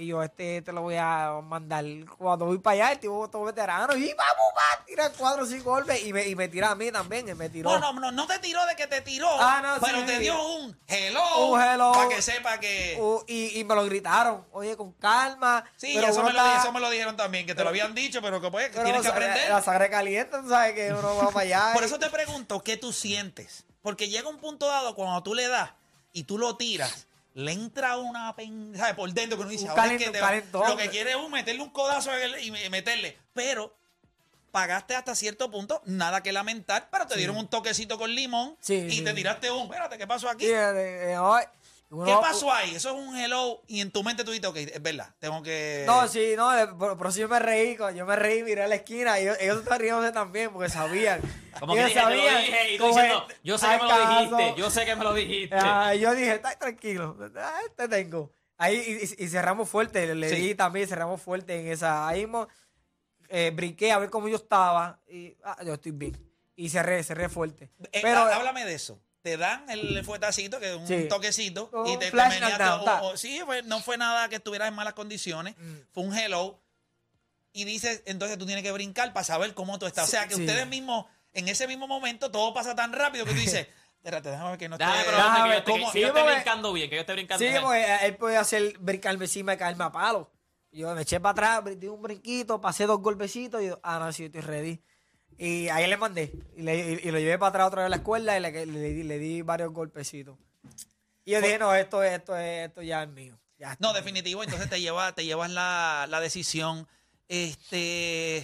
Y 0.00 0.06
yo, 0.06 0.22
este 0.22 0.62
te 0.62 0.70
lo 0.72 0.82
voy 0.82 0.94
a 0.96 1.40
mandar. 1.42 1.84
Cuando 2.16 2.44
voy 2.46 2.58
para 2.58 2.74
allá, 2.74 2.92
el 2.92 3.00
tipo 3.00 3.28
todo 3.28 3.42
veterano. 3.42 3.96
Y 3.96 4.14
vamos, 4.14 4.46
va, 4.56 4.84
tira 4.86 5.10
cuatro 5.10 5.42
o 5.42 5.46
cinco 5.46 5.70
golpes. 5.70 6.04
Y 6.06 6.12
me, 6.12 6.24
y 6.28 6.36
me 6.36 6.46
tira 6.46 6.70
a 6.70 6.76
mí 6.76 6.92
también. 6.92 7.28
y 7.28 7.34
me 7.34 7.48
tiró. 7.50 7.68
No, 7.80 7.92
no, 7.92 8.00
no, 8.00 8.12
no 8.12 8.26
te 8.28 8.38
tiró 8.38 8.64
de 8.66 8.76
que 8.76 8.86
te 8.86 9.00
tiró, 9.00 9.28
Ah, 9.40 9.60
no, 9.60 9.84
pero 9.84 9.98
sí. 9.98 10.06
te 10.06 10.20
dio 10.20 10.40
un 10.40 10.78
hello. 10.86 11.46
Un 11.48 11.60
hello. 11.60 11.90
Para 11.92 12.08
que 12.10 12.22
sepa 12.22 12.60
que... 12.60 12.96
Uh, 13.00 13.24
y, 13.26 13.58
y 13.58 13.64
me 13.64 13.74
lo 13.74 13.84
gritaron. 13.86 14.46
Oye, 14.52 14.76
con 14.76 14.92
calma. 14.92 15.64
sí, 15.76 15.90
pero 15.96 16.06
eso 16.12 16.22
me, 16.22 16.32
lo, 16.32 16.38
está- 16.38 16.60
eso 16.62 16.72
me 16.72 16.78
lo 16.78 16.90
dijeron 16.90 17.16
también, 17.16 17.44
que 17.44 17.56
te 17.56 17.64
lo 17.64 17.70
habían 17.70 17.92
dicho, 17.92 18.22
pero 18.22 18.40
que 18.40 18.52
pues, 18.52 18.70
pero, 18.70 18.84
tienes 18.84 19.00
que 19.02 19.08
sea, 19.08 19.16
aprender. 19.16 19.48
La 19.50 19.62
sangre 19.62 19.90
caliente, 19.90 20.36
tú 20.40 20.48
sabes 20.48 20.74
que 20.74 20.92
uno 20.92 21.16
va 21.16 21.30
para 21.32 21.40
allá. 21.40 21.70
Por 21.74 21.82
eso 21.82 21.98
te 21.98 22.08
pregunto, 22.08 22.62
¿qué 22.62 22.76
tú 22.76 22.92
sientes? 22.92 23.64
Porque 23.82 24.08
llega 24.08 24.28
un 24.28 24.38
punto 24.38 24.68
dado 24.68 24.94
cuando 24.94 25.20
tú 25.24 25.34
le 25.34 25.48
das 25.48 25.72
y 26.12 26.22
tú 26.22 26.38
lo 26.38 26.56
tiras, 26.56 27.07
le 27.38 27.52
entra 27.52 27.96
una 27.98 28.34
pen, 28.34 28.72
¿sabes? 28.76 28.94
por 28.94 29.12
dentro 29.12 29.36
que 29.38 29.42
uno 29.42 29.50
dice, 29.50 29.64
Un 29.64 29.70
ahora 29.70 29.84
es 29.86 29.90
calent- 29.92 29.98
que 29.98 30.10
te 30.10 30.58
lo 30.58 30.76
que 30.76 30.88
quiere 30.88 31.10
es 31.10 31.16
un 31.16 31.30
meterle 31.30 31.62
un 31.62 31.70
codazo 31.70 32.12
en 32.16 32.22
el- 32.34 32.42
y 32.44 32.50
me- 32.50 32.68
meterle. 32.68 33.16
Pero 33.32 33.76
pagaste 34.50 34.96
hasta 34.96 35.14
cierto 35.14 35.48
punto, 35.50 35.80
nada 35.84 36.20
que 36.22 36.32
lamentar, 36.32 36.88
pero 36.90 37.06
te 37.06 37.16
dieron 37.16 37.36
un 37.36 37.46
toquecito 37.48 37.96
con 37.96 38.12
limón 38.12 38.56
Sí, 38.60 38.74
y 38.74 38.90
sí. 38.90 39.04
te 39.04 39.12
tiraste 39.14 39.50
un, 39.52 39.64
espérate, 39.64 39.98
¿qué 39.98 40.06
pasó 40.06 40.28
aquí? 40.28 40.46
Eh, 40.46 41.12
eh, 41.12 41.16
Uno- 41.90 42.04
¿Qué 42.04 42.12
pasó 42.20 42.52
ahí? 42.52 42.74
Eso 42.74 42.90
es 42.90 42.96
un 43.08 43.16
hello 43.16 43.62
y 43.66 43.80
en 43.80 43.90
tu 43.90 44.02
mente 44.04 44.22
tú 44.22 44.30
dices, 44.32 44.46
ok, 44.46 44.56
es 44.56 44.82
verdad, 44.82 45.14
tengo 45.18 45.42
que... 45.42 45.84
No, 45.86 46.06
sí, 46.06 46.34
no, 46.36 46.50
pero, 46.78 46.98
pero 46.98 47.10
sí 47.10 47.20
yo 47.20 47.28
me 47.28 47.38
reí, 47.38 47.78
yo 47.96 48.04
me 48.04 48.14
reí, 48.14 48.42
miré 48.42 48.64
a 48.64 48.68
la 48.68 48.74
esquina 48.74 49.18
y 49.18 49.22
ellos, 49.22 49.38
ellos 49.40 49.58
estaban 49.60 49.80
riéndose 49.80 50.12
también 50.12 50.52
porque 50.52 50.68
sabían. 50.68 51.20
Como 51.58 51.72
que 51.74 51.80
ellos 51.80 51.94
dije, 51.94 52.06
te 52.06 52.16
lo 52.16 52.38
dije, 52.38 52.74
y 52.74 52.76
tú 52.76 52.82
como 52.84 52.94
diciendo, 52.96 53.26
es- 53.30 53.36
yo 53.42 53.58
sé 53.58 53.66
que 53.68 53.78
me 53.78 53.88
lo 53.88 53.98
dijiste, 54.08 54.54
yo 54.60 54.70
sé 54.70 54.84
que 54.84 54.96
me 54.96 55.04
lo 55.04 55.14
dijiste. 55.14 55.56
Ah, 55.58 55.94
yo 55.94 56.14
dije, 56.14 56.34
está 56.34 56.58
tranquilo, 56.58 57.16
ah, 57.36 57.60
te 57.76 57.88
tengo. 57.88 58.32
Ahí 58.58 58.98
y, 59.16 59.28
cerramos 59.28 59.68
fuerte, 59.68 60.14
le 60.14 60.28
Sí. 60.28 60.34
di 60.36 60.54
también, 60.54 60.86
cerramos 60.88 61.22
fuerte 61.22 61.58
en 61.60 61.68
esa. 61.68 62.06
Ahí 62.06 62.20
mismo 62.22 62.48
eh, 63.28 63.50
brinqué 63.54 63.92
a 63.92 63.98
ver 63.98 64.10
cómo 64.10 64.28
yo 64.28 64.36
estaba 64.36 65.00
y 65.08 65.36
ah, 65.44 65.56
yo 65.64 65.74
estoy 65.74 65.92
bien. 65.92 66.16
Y 66.56 66.68
cerré, 66.68 67.02
cerré 67.04 67.28
fuerte. 67.28 67.70
Eh, 67.92 68.00
Pero 68.02 68.20
háblame 68.20 68.64
de 68.64 68.74
eso. 68.74 69.00
Te 69.22 69.36
dan 69.36 69.68
el 69.68 70.04
fuetacito, 70.04 70.60
que 70.60 70.70
es 70.70 70.76
un 70.76 70.86
Sí. 70.86 71.08
toquecito, 71.08 71.70
y 71.86 71.96
te, 71.98 72.10
te 72.10 72.16
knockdown, 72.16 72.88
o- 72.88 73.08
o- 73.08 73.16
sí, 73.16 73.40
fue- 73.44 73.62
no 73.64 73.80
fue 73.80 73.98
nada 73.98 74.28
que 74.28 74.36
estuvieras 74.36 74.68
en 74.68 74.74
malas 74.74 74.94
condiciones, 74.94 75.56
Mm. 75.58 75.74
fue 75.92 76.04
un 76.04 76.16
hello. 76.16 76.60
Y 77.52 77.64
dices, 77.64 78.02
entonces 78.06 78.38
tú 78.38 78.46
tienes 78.46 78.62
que 78.62 78.70
brincar 78.70 79.12
para 79.12 79.24
saber 79.24 79.54
cómo 79.54 79.78
tú 79.78 79.86
estás. 79.86 80.04
o 80.06 80.10
sea, 80.10 80.28
que 80.28 80.34
Sí. 80.36 80.42
ustedes 80.42 80.66
mismos, 80.68 81.06
en 81.32 81.48
ese 81.48 81.66
mismo 81.66 81.88
momento, 81.88 82.30
todo 82.30 82.54
pasa 82.54 82.74
tan 82.76 82.92
rápido 82.92 83.24
que 83.24 83.32
tú 83.32 83.38
dices, 83.40 83.66
espérate, 83.98 84.30
déjame 84.30 84.50
ver 84.50 84.58
que 84.58 84.68
no 84.68 84.76
esté... 84.76 84.84
Déjame 84.86 85.04
Déjame 85.10 85.50
que 85.64 85.70
yo 85.70 85.74
que 85.76 85.80
yo 85.82 85.90
sí, 85.92 86.02
esté 86.04 86.22
brincando 86.22 86.72
bien, 86.72 86.88
que 86.90 86.94
yo 86.96 87.00
esté 87.00 87.12
brincando 87.14 87.44
Sí, 87.44 87.50
bien. 87.50 87.62
porque 87.62 87.80
eh, 87.82 87.98
él 88.06 88.16
podía 88.16 88.40
hacer 88.40 88.78
brincarme 88.78 89.24
encima 89.24 89.54
y 89.54 89.56
caerme 89.56 89.84
a 89.84 89.90
palo. 89.92 90.30
Yo 90.70 90.94
me 90.94 91.02
eché 91.02 91.18
para 91.18 91.58
atrás, 91.58 91.80
di 91.80 91.88
un 91.88 92.00
brinquito, 92.02 92.60
pasé 92.60 92.86
dos 92.86 93.00
golpecitos 93.00 93.62
y 93.62 93.66
yo, 93.68 93.80
ah, 93.82 93.98
no, 93.98 94.12
sí, 94.12 94.26
estoy 94.26 94.42
ready. 94.42 94.80
Y 95.38 95.68
ahí 95.68 95.86
le 95.86 95.96
mandé. 95.96 96.32
Y, 96.56 96.62
le- 96.62 96.76
y- 97.02 97.08
y 97.08 97.10
lo 97.12 97.18
llevé 97.18 97.38
para 97.38 97.50
atrás 97.50 97.66
otra 97.68 97.82
vez 97.82 97.86
a 97.86 97.90
la 97.90 97.96
escuela 97.96 98.36
y 98.36 98.40
le, 98.40 98.66
le, 98.66 99.04
le 99.04 99.18
di, 99.18 99.42
varios 99.42 99.72
golpecitos. 99.72 100.36
Y 101.24 101.30
yo 101.32 101.40
dije, 101.40 101.58
no, 101.58 101.74
esto, 101.74 102.02
es- 102.02 102.12
esto, 102.12 102.36
es- 102.36 102.68
esto 102.68 102.82
ya 102.82 103.02
es 103.04 103.08
mío. 103.08 103.38
Ya 103.58 103.76
No, 103.80 103.92
definitivo, 103.92 104.42
entonces 104.44 104.68
te, 104.70 104.80
lleva, 104.80 105.12
te 105.14 105.24
llevas 105.24 105.50
la, 105.50 106.06
la 106.08 106.20
decisión. 106.20 106.86
Este 107.28 108.38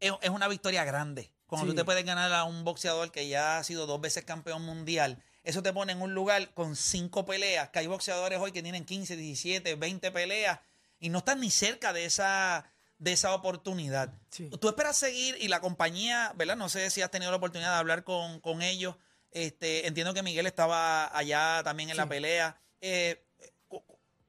es, 0.00 0.12
es 0.20 0.30
una 0.30 0.48
victoria 0.48 0.84
grande. 0.84 1.30
Cuando 1.46 1.66
Sí. 1.66 1.70
tú 1.72 1.76
te 1.76 1.84
puedes 1.84 2.04
ganar 2.04 2.32
a 2.32 2.44
un 2.44 2.64
boxeador 2.64 3.10
que 3.10 3.28
ya 3.28 3.58
ha 3.58 3.64
sido 3.64 3.86
dos 3.86 4.00
veces 4.00 4.24
campeón 4.24 4.62
mundial, 4.62 5.22
eso 5.42 5.62
te 5.62 5.72
pone 5.72 5.92
en 5.92 6.00
un 6.02 6.14
lugar 6.14 6.52
con 6.54 6.74
cinco 6.74 7.26
peleas, 7.26 7.68
que 7.68 7.78
hay 7.80 7.86
boxeadores 7.86 8.38
hoy 8.40 8.50
que 8.50 8.62
tienen 8.62 8.84
15, 8.84 9.16
17, 9.16 9.74
20 9.74 10.10
peleas 10.10 10.60
y 11.00 11.10
no 11.10 11.18
están 11.18 11.40
ni 11.40 11.50
cerca 11.50 11.92
de 11.92 12.06
esa, 12.06 12.64
de 12.98 13.12
esa 13.12 13.34
oportunidad. 13.34 14.12
Sí. 14.30 14.50
Tú 14.60 14.68
esperas 14.68 14.96
seguir 14.96 15.36
y 15.40 15.48
la 15.48 15.60
compañía, 15.60 16.32
¿verdad? 16.36 16.56
No 16.56 16.68
sé 16.68 16.90
si 16.90 17.02
has 17.02 17.10
tenido 17.10 17.30
la 17.30 17.36
oportunidad 17.36 17.72
de 17.72 17.78
hablar 17.78 18.04
con, 18.04 18.40
con 18.40 18.62
ellos. 18.62 18.96
Este, 19.30 19.86
entiendo 19.86 20.14
que 20.14 20.22
Miguel 20.22 20.46
estaba 20.46 21.16
allá 21.16 21.62
también 21.64 21.90
en 21.90 21.96
la 21.96 22.08
pelea. 22.08 22.56
Eh, 22.80 23.24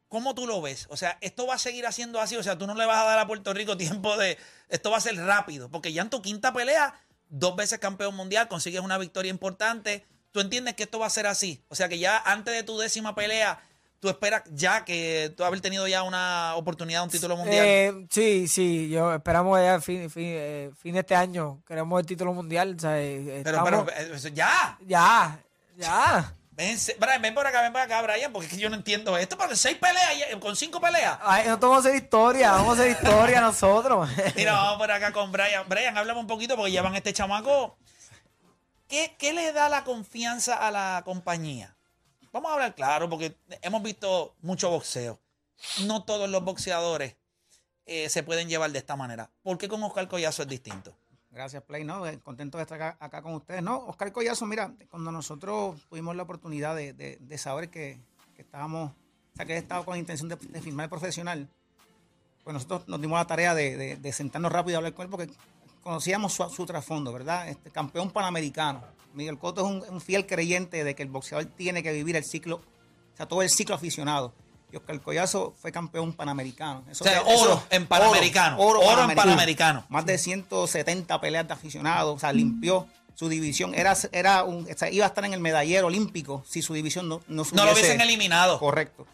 ¿Cómo 0.08 0.34
tú 0.34 0.48
lo 0.48 0.62
ves? 0.62 0.88
O 0.90 0.98
sea, 0.98 1.18
¿esto 1.22 1.46
va 1.46 1.56
a 1.56 1.60
seguir 1.60 1.86
haciendo 1.86 2.20
así? 2.20 2.36
O 2.38 2.44
sea, 2.44 2.58
tú 2.58 2.68
no 2.68 2.76
le 2.76 2.86
vas 2.86 2.98
a 2.98 3.04
dar 3.04 3.20
a 3.20 3.28
Puerto 3.28 3.54
Rico 3.54 3.78
tiempo 3.78 4.18
de... 4.18 4.38
Esto 4.70 4.90
va 4.90 4.98
a 4.98 5.02
ser 5.02 5.16
rápido, 5.18 5.70
porque 5.70 5.94
ya 5.94 6.02
en 6.02 6.10
tu 6.10 6.22
quinta 6.22 6.54
pelea, 6.54 7.00
dos 7.30 7.56
veces 7.56 7.80
campeón 7.80 8.16
mundial, 8.16 8.48
consigues 8.48 8.82
una 8.82 8.98
victoria 8.98 9.30
importante. 9.30 10.06
¿Tú 10.32 10.40
entiendes 10.40 10.76
que 10.76 10.84
esto 10.84 11.00
va 11.00 11.08
a 11.08 11.12
ser 11.12 11.28
así? 11.28 11.64
O 11.68 11.76
sea, 11.76 11.88
que 11.88 12.00
ya 12.00 12.18
antes 12.18 12.54
de 12.54 12.64
tu 12.64 12.78
décima 12.78 13.14
pelea, 13.14 13.62
tú 14.00 14.10
esperas 14.10 14.44
ya 14.52 14.86
que 14.86 15.34
tú 15.36 15.44
haber 15.44 15.62
tenido 15.62 15.88
ya 15.88 16.04
una 16.04 16.56
oportunidad, 16.56 17.04
un 17.04 17.10
título 17.10 17.36
mundial. 17.38 17.66
Eh, 17.66 18.08
sí, 18.10 18.48
sí, 18.48 18.90
yo 18.90 19.14
esperamos 19.14 19.60
ya 19.60 19.80
fin, 19.82 20.10
fin, 20.10 20.24
eh, 20.28 20.72
fin 20.82 20.94
de 20.94 21.00
este 21.00 21.16
año, 21.16 21.62
queremos 21.68 22.00
el 22.00 22.06
título 22.06 22.34
mundial. 22.34 22.76
o 22.78 22.80
sea, 22.80 23.00
eh, 23.02 23.42
pero, 23.44 23.58
estamos- 23.58 23.86
pero, 23.86 24.16
eh, 24.16 24.32
ya. 24.34 24.78
ya, 24.86 25.40
ya. 25.78 26.34
Ven, 26.52 26.78
Brian, 27.00 27.22
ven 27.22 27.34
por 27.36 27.46
acá, 27.46 27.62
ven 27.64 27.74
por 27.74 27.82
acá, 27.82 28.02
Brian, 28.02 28.32
porque 28.32 28.48
es 28.48 28.54
que 28.54 28.60
yo 28.60 28.70
no 28.70 28.78
entiendo 28.78 29.18
esto. 29.18 29.38
Porque 29.38 29.58
seis 29.58 29.76
peleas, 29.78 30.18
ya- 30.18 30.40
con 30.40 30.56
cinco 30.56 30.80
peleas. 30.80 31.18
Ay, 31.22 31.44
nosotros 31.48 31.70
vamos 31.72 31.86
a 31.86 31.90
hacer 31.90 32.02
historia, 32.02 32.52
vamos 32.54 32.80
a 32.80 32.82
hacer 32.82 32.92
historia 32.92 33.42
nosotros. 33.42 34.08
Mira, 34.38 34.54
vamos 34.54 34.78
por 34.78 34.90
acá 34.90 35.12
con 35.12 35.34
Brian. 35.34 35.68
Brian, 35.68 35.98
háblame 35.98 36.20
un 36.22 36.28
poquito 36.28 36.56
porque 36.56 36.72
llevan 36.72 36.96
este 36.96 37.12
chamaco. 37.12 37.78
¿Qué, 38.88 39.16
qué 39.18 39.34
le 39.34 39.52
da 39.52 39.68
la 39.68 39.84
confianza 39.84 40.56
a 40.56 40.72
la 40.72 41.02
compañía? 41.04 41.75
Vamos 42.36 42.52
a 42.52 42.56
hablar 42.56 42.76
claro, 42.76 43.10
porque 43.10 43.34
hemos 43.62 43.82
visto 43.82 44.36
mucho 44.42 44.70
boxeo. 44.70 45.18
No 45.86 46.04
todos 46.04 46.30
los 46.30 46.44
boxeadores 46.44 47.16
eh, 47.86 48.10
se 48.10 48.24
pueden 48.24 48.50
llevar 48.50 48.74
de 48.74 48.80
esta 48.80 48.98
manera. 48.98 49.32
¿Por 49.42 49.58
qué 49.58 49.70
con 49.70 49.82
Oscar 49.84 50.10
Collazo 50.10 50.42
es 50.42 50.50
distinto? 50.50 50.94
Gracias, 51.32 51.64
Play. 51.64 51.86
No, 51.86 52.06
Eh, 52.06 52.20
contento 52.20 52.58
de 52.58 52.64
estar 52.64 52.98
acá, 53.00 53.22
con 53.22 53.36
ustedes. 53.36 53.64
No, 53.64 53.78
Oscar 53.86 54.12
Collazo, 54.12 54.46
mira, 54.48 54.74
cuando 54.90 55.14
nosotros 55.14 55.80
tuvimos 55.88 56.14
la 56.18 56.24
oportunidad 56.24 56.76
de, 56.76 57.38
saber 57.38 57.70
que, 57.70 58.02
estábamos, 58.38 58.92
o 58.92 59.36
sea, 59.38 59.46
que 59.46 59.56
estaba 59.56 59.86
con 59.86 59.94
la 59.94 60.00
intención 60.00 60.28
de, 60.28 60.36
firmar 60.62 60.84
el 60.84 60.90
profesional, 60.90 61.48
pues 62.44 62.54
nosotros 62.54 62.86
nos 62.90 63.00
dimos 63.00 63.18
la 63.18 63.28
tarea 63.28 63.56
de 63.56 64.12
sentarnos 64.12 64.52
rápido 64.52 64.74
y 64.74 64.76
hablar 64.76 64.94
con 64.94 65.06
él 65.06 65.10
porque 65.10 65.30
conocíamos 65.90 66.34
su, 66.34 66.50
su 66.50 66.66
trasfondo, 66.66 67.14
¿verdad? 67.14 67.48
Este 67.48 67.70
campeón 67.70 68.10
panamericano. 68.10 68.82
Miguel 69.14 69.38
Cotto 69.38 69.62
es 69.62 69.68
un, 69.72 69.94
un 69.94 70.02
fiel 70.02 70.26
creyente 70.26 70.84
de 70.84 70.96
que 70.96 71.04
el 71.04 71.10
boxeador 71.10 71.46
tiene 71.46 71.84
que 71.84 71.92
vivir 71.94 72.16
el 72.16 72.24
ciclo, 72.26 72.56
o 73.14 73.16
sea, 73.18 73.28
todo 73.28 73.44
el 73.44 73.50
ciclo 73.52 73.76
aficionado. 73.76 74.34
Y 74.72 74.78
Oscar 74.78 75.00
Collazo 75.00 75.54
fue 75.62 75.72
campeón 75.72 76.12
panamericano. 76.14 76.84
Eso- 76.90 77.04
O 77.04 77.08
sea, 77.08 77.22
eso- 77.22 77.44
oro 77.44 77.64
en 77.70 77.86
Panamericano. 77.86 78.58
Oro 78.60 78.82
en 79.10 79.16
Panamericano. 79.16 79.86
Más 79.90 80.08
de 80.08 80.18
170 80.18 81.22
peleas 81.22 81.48
de 81.48 81.54
aficionados, 81.54 82.16
o 82.16 82.20
sea, 82.20 82.34
limpió 82.34 82.88
su 83.14 83.30
división. 83.30 83.76
Era, 83.76 83.96
era 84.12 84.44
un, 84.44 84.68
o 84.70 84.78
sea, 84.78 84.90
iba 84.90 85.06
a 85.06 85.10
estar 85.10 85.24
en 85.24 85.34
el 85.36 85.40
medallero 85.40 85.86
olímpico 85.88 86.44
si 86.48 86.64
su 86.64 86.74
división 86.74 87.08
no, 87.08 87.22
no, 87.28 87.44
No 87.54 87.64
lo 87.64 87.72
hubiese- 87.72 87.82
hubiesen 87.82 88.02
eliminado. 88.02 88.58
Correcto. 88.60 89.06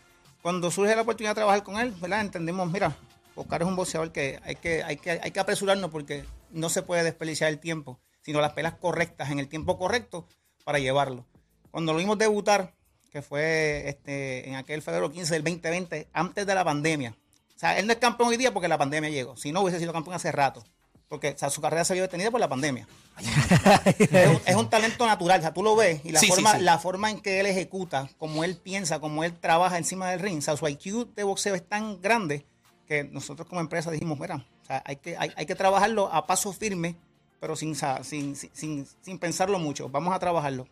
Cuando 0.42 0.72
surge 0.72 0.96
la 0.96 1.01
oportunidad 1.04 1.32
de 1.32 1.36
trabajar 1.36 1.63
con 1.63 1.78
él, 1.78 1.92
¿verdad? 2.00 2.22
Entendimos, 2.22 2.72
mira, 2.72 2.96
Oscar 3.36 3.62
es 3.62 3.68
un 3.68 3.75
boxeador 3.75 4.12
que 4.12 4.40
hay 4.44 4.56
que, 4.56 4.84
hay 4.84 4.98
que, 4.98 5.12
hay 5.12 5.30
que 5.32 5.40
apresurarnos 5.40 5.92
porque 5.92 6.25
no 6.51 6.70
se 6.70 6.81
puede 6.81 7.03
desperdiciar 7.03 7.50
el 7.50 7.60
tiempo, 7.60 8.00
sino 8.22 8.41
las 8.41 8.53
peleas 8.53 8.75
correctas 8.75 9.31
en 9.31 9.39
el 9.39 9.48
tiempo 9.48 9.77
correcto 9.77 10.27
para 10.63 10.79
llevarlo. 10.79 11.25
Cuando 11.72 11.93
lo 11.93 12.00
vimos 12.00 12.17
debutar, 12.17 12.74
que 13.12 13.22
fue 13.22 13.89
este, 13.89 14.48
en 14.48 14.55
aquel 14.55 14.81
febrero 14.81 15.12
15 15.12 15.34
del 15.34 15.43
2020, 15.43 16.10
antes 16.13 16.46
de 16.46 16.55
la 16.55 16.63
pandemia. 16.63 17.15
O 17.55 17.60
sea, 17.60 17.77
él 17.77 17.86
no 17.86 17.93
es 17.93 18.00
campeón 18.00 18.29
hoy 18.29 18.38
día 18.38 18.53
porque 18.53 18.67
la 18.67 18.77
pandemia 18.77 19.10
llegó. 19.10 19.38
Si 19.38 19.51
no, 19.51 19.62
hubiese 19.62 19.79
sido 19.79 19.93
campeón 19.93 20.15
hace 20.15 20.31
rato. 20.31 20.63
Porque 21.08 21.31
o 21.31 21.38
sea, 21.38 21.50
su 21.50 21.60
carrera 21.60 21.84
se 21.84 21.93
vio 21.93 22.03
detenida 22.03 22.31
por 22.31 22.39
la 22.39 22.48
pandemia. 22.48 22.88
es, 24.00 24.27
un, 24.27 24.41
es 24.46 24.55
un 24.55 24.70
talento 24.70 25.05
natural. 25.05 25.39
O 25.39 25.41
sea, 25.41 25.53
tú 25.53 25.62
lo 25.62 25.75
ves 25.75 26.00
y 26.05 26.12
la, 26.12 26.20
Sí, 26.22 26.27
forma, 26.27 26.53
sí. 26.53 26.62
la 26.62 26.79
forma 26.79 27.12
en 27.12 27.20
que 27.20 27.41
él 27.41 27.46
ejecuta, 27.48 28.10
como 28.17 28.46
él 28.46 28.55
piensa, 28.55 29.00
como 29.00 29.25
él 29.25 29.38
trabaja 29.38 29.77
encima 29.77 30.10
del 30.10 30.22
ring. 30.22 30.39
O 30.39 30.41
sea, 30.41 30.55
su 30.55 30.67
IQ 30.67 31.13
de 31.13 31.24
boxeo 31.24 31.53
es 31.53 31.67
tan 31.67 32.01
grande 32.01 32.46
que 32.88 33.03
nosotros 33.03 33.48
como 33.48 33.60
empresa 33.60 33.91
dijimos, 33.91 34.17
mira, 34.20 34.46
sea, 34.72 34.84
hay, 34.86 34.96
que, 34.98 35.16
hay, 35.18 35.32
hay 35.36 35.46
que 35.46 35.56
trabajarlo 35.56 36.12
a 36.13 36.25
paso 36.28 36.51
firme, 36.54 36.96
pero 37.40 37.56
sin, 37.56 37.75
sin, 37.75 38.36
sin, 38.36 38.36
sin, 38.54 38.88
sin 39.01 39.20
pensarlo 39.20 39.60
mucho. 39.60 39.90
Vamos 39.90 40.13
a 40.13 40.20
trabajarlo. 40.20 40.68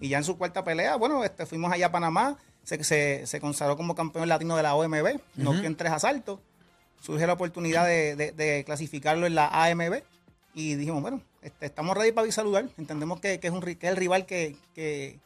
Y 0.00 0.08
ya 0.08 0.18
en 0.18 0.24
su 0.24 0.36
cuarta 0.38 0.64
pelea, 0.64 0.96
bueno, 0.96 1.22
este, 1.24 1.46
fuimos 1.46 1.72
allá 1.72 1.86
a 1.86 1.92
Panamá, 1.92 2.36
se, 2.64 2.82
se, 2.84 3.26
se 3.26 3.40
consagró 3.40 3.76
como 3.76 3.94
campeón 3.94 4.28
latino 4.28 4.56
de 4.56 4.62
la 4.62 4.74
OMB, 4.74 5.20
no 5.36 5.52
en 5.66 5.76
tres 5.76 5.92
asaltos. 5.92 6.40
Surge 7.00 7.26
la 7.26 7.34
oportunidad 7.34 7.84
de, 7.86 8.16
de- 8.16 8.32
de 8.32 8.64
clasificarlo 8.64 9.26
en 9.26 9.34
la 9.34 9.48
AMB 9.48 10.02
y 10.54 10.74
dijimos, 10.74 11.02
bueno, 11.02 11.20
este, 11.42 11.66
estamos 11.66 11.96
ready 11.96 12.12
para 12.12 12.30
saludar. 12.32 12.66
Entendemos 12.78 13.20
que, 13.20 13.38
que 13.40 13.48
es, 13.48 13.52
un, 13.52 13.60
que 13.60 13.72
es 13.72 13.84
el 13.84 13.96
rival 13.96 14.24
que, 14.24 14.56
que, 14.74 15.18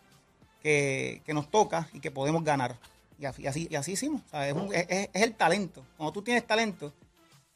que, 0.63 1.23
que 1.25 1.35
nos 1.35 1.51
toca 1.51 1.89
y 1.93 2.01
que 2.01 2.11
podemos 2.11 2.43
ganar. 2.45 2.77
Y 3.19 3.27
así, 3.27 3.69
y 3.71 3.77
hicimos. 3.93 4.23
O 4.27 4.31
sea, 4.31 4.49
es, 4.49 4.55
un- 4.55 4.75
es- 4.75 4.87
es- 4.89 5.09
es 5.13 5.23
el 5.23 5.35
talento. 5.35 5.85
Cuando 5.97 6.13
tú 6.13 6.23
tienes 6.23 6.47
talento 6.47 6.93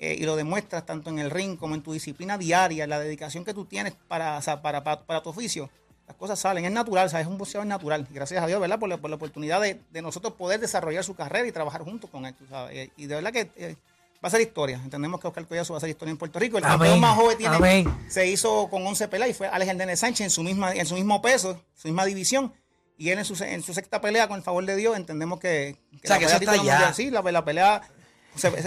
eh, 0.04 0.16
y 0.18 0.24
lo 0.24 0.34
demuestras 0.34 0.84
tanto 0.84 1.10
en 1.10 1.20
el 1.20 1.30
ring 1.30 1.56
como 1.56 1.76
en 1.76 1.82
tu 1.82 1.92
disciplina 1.92 2.36
diaria, 2.36 2.88
la 2.88 2.98
dedicación 2.98 3.44
que 3.44 3.54
tú 3.54 3.66
tienes 3.66 3.94
para, 4.08 4.36
o 4.36 4.42
sea, 4.42 4.60
para, 4.60 4.82
para, 4.82 5.02
para 5.02 5.22
tu 5.22 5.30
oficio, 5.30 5.70
las 6.08 6.16
cosas 6.16 6.40
salen. 6.40 6.64
Es 6.64 6.72
natural, 6.72 7.08
sea, 7.08 7.20
es 7.20 7.28
un 7.28 7.38
boxeador 7.38 7.68
natural. 7.68 8.04
Y 8.10 8.14
gracias 8.14 8.42
a 8.42 8.46
Dios, 8.48 8.60
¿verdad? 8.60 8.80
Por 8.80 8.88
la, 8.88 8.96
por 8.96 9.10
la 9.10 9.14
oportunidad 9.16 9.60
de, 9.60 9.80
de 9.92 10.02
nosotros 10.02 10.32
poder 10.32 10.58
desarrollar 10.58 11.04
su 11.04 11.14
carrera 11.14 11.46
y 11.46 11.52
trabajar 11.52 11.82
juntos 11.82 12.10
con 12.10 12.26
él, 12.26 12.34
tú 12.34 12.44
sabes. 12.50 12.90
Y, 12.96 13.04
y 13.04 13.06
de 13.06 13.14
verdad 13.14 13.32
que 13.32 13.50
eh, 13.54 13.76
va 14.14 14.26
a 14.26 14.30
ser 14.30 14.40
historia. 14.40 14.80
Entendemos 14.82 15.20
que 15.20 15.28
Oscar 15.28 15.46
Collazo 15.46 15.74
va 15.74 15.76
a 15.76 15.80
ser 15.80 15.90
historia 15.90 16.10
en 16.10 16.18
Puerto 16.18 16.38
Rico. 16.40 16.58
El 16.58 16.64
campeón 16.64 16.98
más 16.98 17.16
joven 17.16 17.38
tiene, 17.38 17.54
Amén. 17.54 17.98
se 18.08 18.26
hizo 18.26 18.68
con 18.70 18.84
11 18.84 19.06
peleas 19.06 19.30
y 19.30 19.34
fue 19.34 19.46
Alex 19.46 19.70
Hernández 19.70 20.00
Sánchez 20.00 20.24
en 20.24 20.30
su, 20.30 20.42
misma, 20.42 20.74
en 20.74 20.84
su 20.86 20.96
mismo 20.96 21.22
peso, 21.22 21.62
su 21.76 21.86
misma 21.86 22.04
división. 22.06 22.52
Y 22.98 23.10
él 23.10 23.18
en 23.20 23.24
su, 23.24 23.40
en 23.42 23.62
su 23.62 23.72
sexta 23.72 24.00
pelea, 24.00 24.26
con 24.26 24.36
el 24.36 24.42
favor 24.42 24.64
de 24.66 24.74
Dios, 24.74 24.96
entendemos 24.96 25.38
que, 25.38 25.76
O 25.94 26.06
sea, 26.06 26.18
que 26.18 26.24
pelea 26.26 26.38
está 26.40 26.52
ya. 26.56 26.62
mundial, 26.62 26.94
sí, 26.94 27.10
la, 27.10 27.22
la 27.22 27.44
pelea 27.44 27.82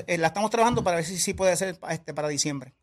eh, 0.08 0.18
la 0.18 0.28
estamos 0.28 0.50
trabajando 0.52 0.84
para 0.84 0.98
ver 0.98 1.06
si, 1.06 1.18
si 1.18 1.34
puede 1.34 1.56
ser 1.58 1.78
este, 1.90 2.14
para 2.14 2.28
diciembre. 2.28 2.74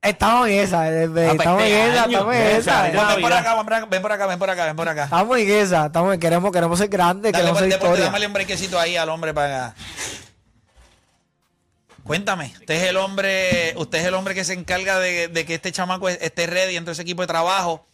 Estamos 0.00 0.46
en 0.48 0.54
esa, 0.60 0.88
eh, 0.92 1.08
pues, 1.08 1.32
estamos 1.32 1.60
en 1.62 1.68
este 1.74 1.88
esa, 1.90 2.04
estamos 2.06 2.34
en 2.34 2.42
esa. 2.56 2.82
Ven 2.82 3.20
por 3.20 3.32
acá, 3.32 3.54
ven 3.56 4.02
por 4.02 4.12
acá, 4.12 4.26
ven 4.26 4.38
por 4.38 4.50
acá, 4.50 4.64
ven 4.66 4.76
por. 4.76 4.88
Estamos 4.88 5.38
en 5.38 5.50
esa, 5.50 5.86
estamos 5.86 6.14
en- 6.14 6.20
queremos, 6.20 6.52
queremos 6.52 6.78
ser 6.78 6.88
grandes, 6.88 7.32
Dale 7.32 7.42
queremos 7.42 7.58
por 7.58 7.64
el 7.64 7.72
ser 7.72 7.80
historia. 7.82 8.04
dame 8.10 8.26
un 8.26 8.32
brequecito 8.32 8.78
ahí 8.78 8.96
al 8.96 9.08
hombre 9.08 9.34
para. 9.34 9.74
Cuéntame, 12.04 12.54
usted 12.60 12.74
es 12.74 12.82
el 12.84 12.96
hombre, 12.96 13.74
usted 13.76 13.98
es 13.98 14.06
el 14.06 14.14
hombre 14.14 14.34
que 14.34 14.44
se 14.44 14.54
encarga 14.54 14.98
de, 14.98 15.28
de 15.28 15.44
que 15.44 15.54
este 15.56 15.72
chamaco 15.72 16.08
esté 16.08 16.46
ready 16.46 16.76
entre 16.76 16.92
ese 16.92 17.02
equipo 17.02 17.20
de 17.22 17.26
trabajo. 17.26 17.86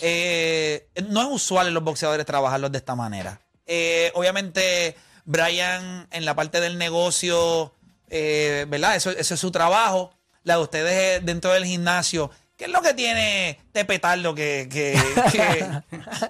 Eh, 0.00 0.88
no 1.08 1.20
es 1.20 1.28
usual 1.30 1.68
en 1.68 1.74
los 1.74 1.84
boxeadores 1.84 2.26
trabajarlos 2.26 2.72
de 2.72 2.78
esta 2.78 2.96
manera. 2.96 3.38
Eh, 3.66 4.10
obviamente, 4.14 4.96
Brian 5.24 6.06
en 6.10 6.24
la 6.24 6.34
parte 6.34 6.60
del 6.60 6.78
negocio, 6.78 7.72
eh, 8.08 8.66
¿verdad? 8.68 8.96
Eso, 8.96 9.10
eso 9.10 9.34
es 9.34 9.40
su 9.40 9.50
trabajo. 9.50 10.12
La 10.44 10.56
de 10.56 10.62
ustedes 10.62 11.24
dentro 11.24 11.52
del 11.52 11.64
gimnasio. 11.66 12.30
¿Qué 12.56 12.64
es 12.66 12.70
lo 12.70 12.82
que 12.82 12.94
tiene 12.94 13.50
este 13.50 13.84
petardo 13.84 14.34
que, 14.34 14.68
que, 14.70 14.98
que, 15.32 15.80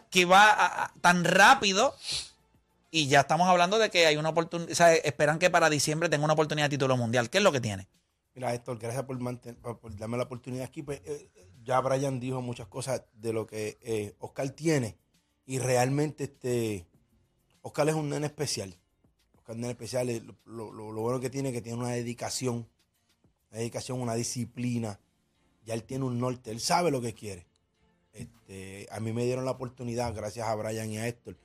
que 0.10 0.24
va 0.24 0.50
a- 0.50 0.84
a- 0.84 0.92
tan 1.00 1.24
rápido? 1.24 1.94
Y 2.92 3.06
ya 3.06 3.20
estamos 3.20 3.48
hablando 3.48 3.78
de 3.78 3.88
que 3.90 4.06
hay 4.06 4.16
una 4.16 4.30
oportunidad, 4.30 4.70
o 4.72 4.74
sea, 4.74 4.92
esperan 4.94 5.38
que 5.38 5.48
para 5.50 5.70
diciembre 5.70 6.08
tenga 6.08 6.24
una 6.24 6.32
oportunidad 6.34 6.66
de 6.66 6.70
título 6.76 6.96
mundial. 6.96 7.30
¿Qué 7.30 7.38
es 7.38 7.44
lo 7.44 7.52
que 7.52 7.60
tiene? 7.60 7.86
Mira, 8.34 8.52
Héctor, 8.54 8.78
gracias 8.78 9.04
por- 9.04 9.18
por 9.78 9.96
darme 9.96 10.16
la 10.16 10.24
oportunidad 10.24 10.64
aquí. 10.66 10.82
Pues, 10.82 11.00
eh, 11.04 11.28
ya 11.64 11.80
Brian 11.80 12.18
dijo 12.20 12.40
muchas 12.42 12.66
cosas 12.66 13.02
de 13.14 13.32
lo 13.32 13.46
que 13.46 13.78
eh, 13.82 14.14
Oscar 14.18 14.50
tiene. 14.50 14.96
Y 15.46 15.58
realmente 15.60 16.24
este 16.24 16.86
Oscar 17.62 17.88
es 17.88 17.94
un 17.94 18.08
nene 18.10 18.26
especial. 18.26 18.76
Oscar 19.36 19.52
es 19.52 19.56
un 19.56 19.60
nene 19.62 19.72
especial. 19.72 20.08
eh, 20.10 20.22
Lo, 20.46 20.72
bueno 20.92 21.20
que 21.20 21.30
tiene 21.30 21.48
es 21.50 21.54
que 21.54 21.62
tiene 21.62 21.78
una 21.78 21.90
dedicación. 21.90 22.68
Una 23.50 23.58
dedicación, 23.58 24.00
una 24.00 24.14
disciplina. 24.14 25.00
Ya 25.64 25.74
él 25.74 25.84
tiene 25.84 26.04
un 26.04 26.18
norte. 26.18 26.50
Él 26.50 26.60
sabe 26.60 26.90
lo 26.90 27.00
que 27.00 27.14
quiere. 27.14 27.46
Este, 28.12 28.88
a 28.90 28.98
mí 29.00 29.12
me 29.12 29.24
dieron 29.24 29.44
la 29.44 29.52
oportunidad, 29.52 30.14
gracias 30.14 30.46
a 30.48 30.54
Brian 30.56 30.90
y 30.90 30.98
a 30.98 31.06
Héctor, 31.06 31.36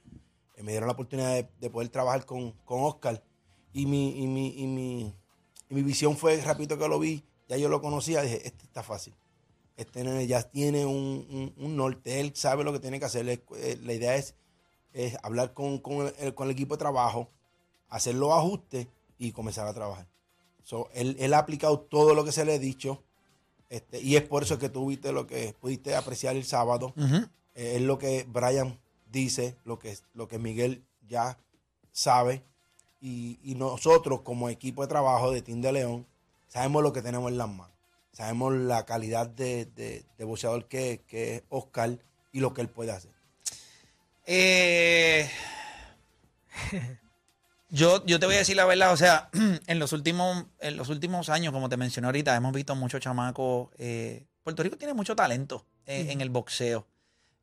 eh, 0.55 0.63
me 0.63 0.71
dieron 0.71 0.87
la 0.87 0.93
oportunidad 0.93 1.33
de, 1.35 1.47
de 1.59 1.69
poder 1.69 1.89
trabajar 1.89 2.25
con, 2.25 2.53
con 2.65 2.81
Oscar. 2.83 3.23
Y 3.71 3.85
mi, 3.85 4.23
y, 4.23 4.25
mi, 4.27 4.47
y, 4.59 4.65
mi, 4.65 5.15
mi 5.69 5.83
visión 5.83 6.17
fue, 6.17 6.41
rápido 6.41 6.77
que 6.77 6.87
lo 6.87 6.97
vi, 6.97 7.23
ya 7.47 7.57
yo 7.57 7.69
lo 7.69 7.81
conocía, 7.81 8.21
dije, 8.23 8.47
este 8.47 8.63
está 8.63 8.81
fácil. 8.81 9.13
Este 9.77 10.03
nene 10.03 10.25
ya 10.25 10.41
tiene 10.41 10.85
un, 10.87 11.27
un- 11.29 11.53
un 11.57 11.75
norte, 11.75 12.19
él 12.19 12.35
sabe 12.35 12.63
lo 12.63 12.73
que 12.73 12.79
tiene 12.79 12.97
que 12.99 13.05
hacer. 13.05 13.27
Eh, 13.29 13.77
La 13.83 13.93
idea 13.93 14.15
es, 14.15 14.33
es 14.95 15.17
hablar 15.23 15.53
con, 15.53 15.79
con 15.79 16.11
el, 16.17 16.33
con 16.33 16.47
el 16.47 16.53
equipo 16.53 16.75
de 16.75 16.79
trabajo, 16.79 17.29
hacer 17.89 18.15
los 18.15 18.31
ajustes 18.31 18.87
y 19.19 19.33
comenzar 19.33 19.67
a 19.67 19.73
trabajar. 19.73 20.07
So, 20.63 20.89
él, 20.93 21.17
él 21.19 21.33
ha 21.33 21.39
aplicado 21.39 21.79
todo 21.79 22.15
lo 22.15 22.23
que 22.23 22.31
se 22.31 22.45
le 22.45 22.55
ha 22.55 22.59
dicho. 22.59 23.03
Este, 23.69 24.01
y 24.01 24.15
es 24.15 24.23
por 24.23 24.43
eso 24.43 24.57
que 24.57 24.69
tú 24.69 24.87
viste 24.87 25.11
lo 25.11 25.27
que 25.27 25.53
pudiste 25.59 25.95
apreciar 25.95 26.35
el 26.35 26.45
sábado. 26.45 26.93
Eh, 27.55 27.75
es 27.75 27.81
lo 27.81 27.97
que 27.97 28.25
Brian 28.27 28.79
dice, 29.11 29.55
lo 29.65 29.79
que, 29.79 29.97
lo 30.13 30.27
que 30.27 30.39
Miguel 30.39 30.83
ya 31.07 31.37
sabe. 31.91 32.41
Y, 33.01 33.37
y 33.43 33.55
nosotros, 33.55 34.21
como 34.21 34.49
equipo 34.49 34.81
de 34.81 34.87
trabajo 34.87 35.31
de 35.31 35.41
Team 35.41 35.61
de 35.61 35.71
León, 35.73 36.07
sabemos 36.47 36.81
lo 36.83 36.93
que 36.93 37.01
tenemos 37.01 37.31
en 37.31 37.37
las 37.37 37.49
manos. 37.49 37.75
Sabemos 38.13 38.53
la 38.53 38.85
calidad 38.85 39.27
de, 39.27 39.65
de, 39.65 40.05
de 40.17 40.23
boxeador 40.23 40.67
que, 40.67 41.03
que 41.05 41.35
es 41.35 41.43
Oscar 41.49 41.99
y 42.31 42.39
lo 42.39 42.53
que 42.53 42.61
él 42.61 42.69
puede 42.69 42.91
hacer. 42.91 43.14
Eh, 44.25 45.29
yo, 47.69 48.05
yo 48.05 48.19
te 48.19 48.25
voy 48.25 48.35
a 48.35 48.39
decir 48.39 48.55
la 48.55 48.65
verdad, 48.65 48.93
o 48.93 48.97
sea, 48.97 49.29
en 49.67 49.79
los 49.79 49.93
últimos, 49.93 50.45
en 50.59 50.77
los 50.77 50.89
últimos 50.89 51.29
años, 51.29 51.53
como 51.53 51.69
te 51.69 51.77
mencioné 51.77 52.07
ahorita, 52.07 52.35
hemos 52.35 52.53
visto 52.53 52.75
muchos 52.75 53.01
chamacos. 53.01 53.69
eh, 53.77 54.25
Puerto 54.43 54.61
Rico 54.63 54.77
tiene 54.77 54.93
mucho 54.93 55.15
talento 55.15 55.65
eh, 55.85 56.07
en 56.09 56.21
el 56.21 56.29
boxeo. 56.29 56.87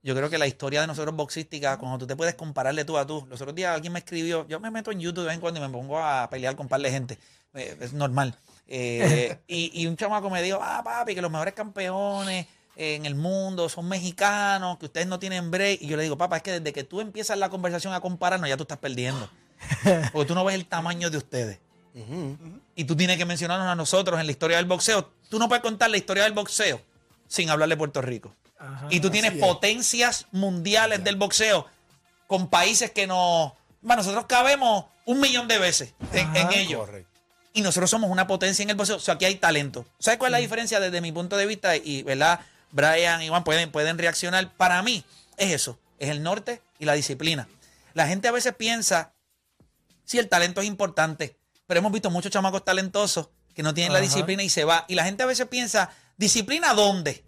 Yo 0.05 0.17
creo 0.17 0.31
que 0.31 0.39
la 0.39 0.47
historia 0.47 0.81
de 0.81 0.87
nosotros 0.89 1.15
boxística, 1.15 1.79
cuando 1.79 1.99
tú 1.99 2.07
te 2.07 2.17
puedes 2.17 2.35
comparar 2.35 2.75
de 2.75 2.85
tú 2.85 2.97
a 2.99 3.07
tú. 3.07 3.25
Los 3.29 3.41
otros 3.41 3.55
días 3.55 3.75
alguien 3.75 3.93
me 3.93 4.01
escribió, 4.01 4.47
yo 4.49 4.59
me 4.59 4.71
meto 4.71 4.91
en 4.91 5.01
YouTube 5.01 5.23
de 5.23 5.27
vez 5.29 5.35
en 5.35 5.41
cuando 5.41 5.61
y 5.61 5.63
me 5.63 5.69
pongo 5.69 5.99
a 5.99 6.29
pelear 6.29 6.57
con 6.57 6.65
un 6.65 6.69
par 6.69 6.81
de 6.81 6.91
gente. 6.91 7.19
Eh, 7.55 7.77
es 7.81 7.93
normal. 7.93 8.37
Y, 8.67 9.83
y 9.83 9.87
un 9.87 9.97
chamaco 9.97 10.31
me 10.31 10.41
dijo, 10.41 10.59
ah, 10.63 10.81
papi, 10.83 11.15
que 11.15 11.21
los 11.21 11.31
mejores 11.31 11.53
campeones 11.53 12.47
en 12.77 13.07
el 13.07 13.15
mundo 13.15 13.69
son 13.69 13.89
mexicanos, 13.89 14.79
que 14.79 14.87
ustedes 14.87 15.07
no 15.07 15.19
tienen 15.19 15.51
break. 15.51 15.83
Y 15.83 15.89
yo 15.89 15.97
le 15.97 16.03
digo, 16.05 16.17
papá, 16.17 16.39
es 16.39 16.43
que 16.43 16.53
desde 16.53 16.73
que 16.73 16.85
tú 16.85 17.01
empiezas 17.01 17.39
la 17.39 17.51
conversación 17.51 17.93
a 17.93 18.01
compararnos, 18.01 18.49
ya 18.49 18.57
tú 18.57 18.63
estás 18.63 18.79
perdiendo. 18.79 19.29
Porque 20.13 20.27
tú 20.27 20.35
no 20.35 20.45
ves 20.45 20.55
el 20.55 20.67
tamaño 20.67 21.11
de 21.11 21.19
ustedes. 21.19 21.59
Y 22.75 22.85
tú 22.85 22.97
tienes 22.97 23.19
que 23.19 23.27
mencionarnos 23.27 23.69
a 23.69 23.75
nosotros 23.75 24.19
en 24.19 24.27
la 24.27 24.33
historia 24.33 24.57
del 24.57 24.67
boxeo. 24.67 25.11
Tú 25.29 25.39
no 25.39 25.49
puedes 25.49 25.63
contar 25.63 25.91
la 25.91 25.99
historia 25.99 26.25
del 26.25 26.33
boxeo 26.33 26.81
sin 27.29 27.51
hablar 27.51 27.69
de 27.69 27.77
Puerto 27.77 28.01
Rico. 28.01 28.35
Ajá. 28.59 28.87
Y 28.91 29.01
tú 29.01 29.11
tienes 29.11 29.35
es. 29.35 29.39
potencias 29.39 30.27
mundiales 30.33 31.05
del 31.05 31.17
boxeo 31.17 31.67
con 32.27 32.49
países 32.49 32.91
que 32.91 33.07
nos... 33.07 33.53
Bueno, 33.83 34.03
nosotros 34.03 34.27
cabemos 34.27 34.87
un 35.05 35.21
millón 35.21 35.49
de 35.49 35.59
veces 35.59 35.95
en, 36.13 36.29
Ajá. 36.29 36.41
en 36.41 36.53
ellos. 36.53 36.87
Correcto. 36.87 37.11
Y 37.53 37.61
nosotros 37.61 37.91
somos 37.91 38.11
una 38.11 38.27
potencia 38.27 38.63
en 38.63 38.71
el 38.71 38.77
boxeo. 38.77 38.97
O 38.97 39.01
sea, 39.01 39.15
aquí 39.15 39.27
hay 39.27 39.35
talento. 39.35 39.85
¿Sabes 39.99 40.19
cuál 40.19 40.31
es 40.31 40.33
la 40.33 40.39
diferencia 40.39 40.81
desde 40.81 41.03
mi 41.03 41.13
punto 41.13 41.37
de 41.37 41.45
vista? 41.45 41.77
Y, 41.77 42.03
¿verdad? 42.03 42.41
Brian 42.73 43.23
y 43.23 43.29
Juan 43.29 43.45
pueden, 43.45 43.71
pueden 43.71 43.99
reaccionar. 43.99 44.53
Para 44.57 44.83
mí 44.83 45.05
es 45.37 45.53
eso. 45.53 45.79
Es 45.99 46.09
el 46.09 46.23
norte 46.23 46.61
y 46.79 46.85
la 46.85 46.95
disciplina. 46.95 47.49
La 47.95 48.07
gente 48.07 48.27
a 48.27 48.33
veces 48.33 48.55
piensa, 48.55 49.13
sí, 50.05 50.19
el 50.19 50.29
talento 50.29 50.61
es 50.61 50.67
importante, 50.67 51.37
pero 51.67 51.79
hemos 51.79 51.93
visto 51.93 52.11
muchos 52.11 52.33
chamacos 52.33 52.65
talentosos 52.65 53.29
que 53.55 53.63
no 53.63 53.75
tienen 53.75 53.93
la 53.93 54.01
disciplina 54.01 54.43
y 54.43 54.49
se 54.49 54.65
va. 54.65 54.85
Y 54.89 54.95
la 54.95 55.05
gente 55.05 55.23
a 55.23 55.27
veces 55.27 55.47
piensa, 55.47 55.91
¿disciplina 56.17 56.75
dónde? 56.75 57.25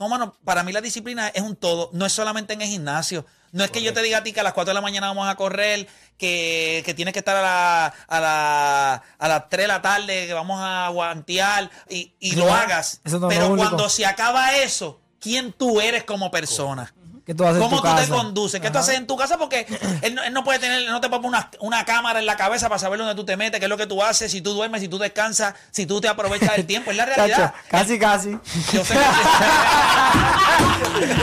No, 0.00 0.08
mano, 0.08 0.34
para 0.44 0.62
mí 0.62 0.72
la 0.72 0.80
disciplina 0.80 1.28
es 1.28 1.42
un 1.42 1.54
todo, 1.56 1.90
no 1.92 2.06
es 2.06 2.12
solamente 2.14 2.54
en 2.54 2.62
el 2.62 2.68
gimnasio. 2.68 3.26
No 3.52 3.62
es 3.64 3.70
que 3.70 3.82
yo 3.82 3.92
te 3.92 4.00
diga 4.00 4.18
a 4.18 4.22
ti 4.22 4.32
que 4.32 4.40
a 4.40 4.42
las 4.42 4.54
4 4.54 4.70
de 4.70 4.74
la 4.74 4.80
mañana 4.80 5.08
vamos 5.08 5.28
a 5.28 5.34
correr, 5.34 5.86
que, 6.16 6.82
que 6.86 6.94
tienes 6.94 7.12
que 7.12 7.18
estar 7.18 7.36
a, 7.36 7.42
la, 7.42 7.86
a, 8.08 8.20
la, 8.20 9.02
a 9.18 9.28
las 9.28 9.48
3 9.50 9.64
de 9.64 9.68
la 9.68 9.82
tarde, 9.82 10.26
que 10.26 10.32
vamos 10.32 10.58
a 10.58 10.88
guantear 10.88 11.70
y, 11.90 12.14
y 12.18 12.32
lo 12.36 12.50
hagas. 12.50 13.02
no 13.04 13.28
Pero 13.28 13.54
cuando 13.54 13.90
se 13.90 14.06
acaba 14.06 14.56
eso, 14.56 15.02
¿quién 15.20 15.52
tú 15.52 15.82
eres 15.82 16.04
como 16.04 16.30
persona? 16.30 16.94
¿Qué 17.30 17.34
tú 17.36 17.44
haces 17.44 17.58
en 17.58 17.62
¿Cómo 17.62 17.80
tu 17.80 17.88
tú 17.88 17.94
te 17.94 18.08
conduces? 18.08 18.60
¿Qué 18.60 18.70
tú 18.72 18.78
haces 18.78 18.96
en 18.96 19.06
tu 19.06 19.16
casa? 19.16 19.38
Porque 19.38 19.64
él 20.02 20.16
no, 20.16 20.24
él 20.24 20.32
no 20.32 20.42
puede 20.42 20.58
tener, 20.58 20.90
no 20.90 21.00
te 21.00 21.08
poner 21.08 21.26
una, 21.26 21.48
una 21.60 21.84
cámara 21.84 22.18
en 22.18 22.26
la 22.26 22.36
cabeza 22.36 22.68
para 22.68 22.80
saber 22.80 22.98
dónde 22.98 23.14
tú 23.14 23.24
te 23.24 23.36
metes, 23.36 23.60
qué 23.60 23.66
es 23.66 23.70
lo 23.70 23.76
que 23.76 23.86
tú 23.86 24.02
haces, 24.02 24.32
si 24.32 24.40
tú 24.40 24.52
duermes, 24.52 24.80
si 24.80 24.88
tú 24.88 24.98
descansas, 24.98 25.54
si 25.70 25.86
tú 25.86 26.00
te 26.00 26.08
aprovechas 26.08 26.56
del 26.56 26.66
tiempo. 26.66 26.90
Es 26.90 26.96
la 26.96 27.04
Chacho, 27.06 27.18
realidad. 27.18 27.54
casi, 27.70 28.00
casi. 28.00 28.30
Yo 28.72 28.84
sé 28.84 28.94
que- 28.94 29.00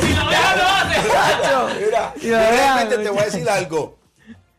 Si 0.07 0.13
lo 0.15 0.29
deja, 0.29 0.55
lo 0.55 0.63
hace. 0.63 1.09
Chacho. 1.09 1.67
Mira, 1.77 2.13
lo 2.23 2.51
realmente 2.51 2.97
te 2.99 3.09
voy 3.09 3.19
a 3.19 3.25
decir 3.25 3.49
algo. 3.49 3.97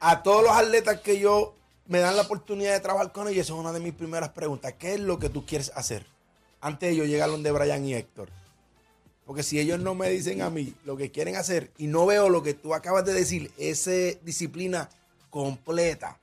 A 0.00 0.22
todos 0.22 0.42
los 0.42 0.52
atletas 0.54 1.00
que 1.00 1.18
yo 1.18 1.54
me 1.86 2.00
dan 2.00 2.14
la 2.16 2.24
oportunidad 2.24 2.74
de 2.74 2.80
trabajar 2.80 3.10
con 3.10 3.26
ellos, 3.26 3.46
esa 3.46 3.54
es 3.54 3.58
una 3.58 3.72
de 3.72 3.80
mis 3.80 3.94
primeras 3.94 4.28
preguntas. 4.28 4.74
¿Qué 4.78 4.92
es 4.92 5.00
lo 5.00 5.18
que 5.18 5.30
tú 5.30 5.46
quieres 5.46 5.72
hacer? 5.74 6.04
Antes 6.60 6.90
de 6.90 6.96
yo 6.96 7.04
llegar 7.06 7.30
a 7.30 7.32
donde 7.32 7.50
Brian 7.52 7.86
y 7.86 7.94
Héctor. 7.94 8.28
Porque 9.28 9.42
si 9.42 9.60
ellos 9.60 9.78
no 9.78 9.94
me 9.94 10.08
dicen 10.08 10.40
a 10.40 10.48
mí 10.48 10.72
lo 10.86 10.96
que 10.96 11.10
quieren 11.12 11.36
hacer 11.36 11.70
y 11.76 11.86
no 11.86 12.06
veo 12.06 12.30
lo 12.30 12.42
que 12.42 12.54
tú 12.54 12.72
acabas 12.74 13.04
de 13.04 13.12
decir, 13.12 13.50
esa 13.58 13.90
disciplina 14.22 14.88
completa, 15.28 16.18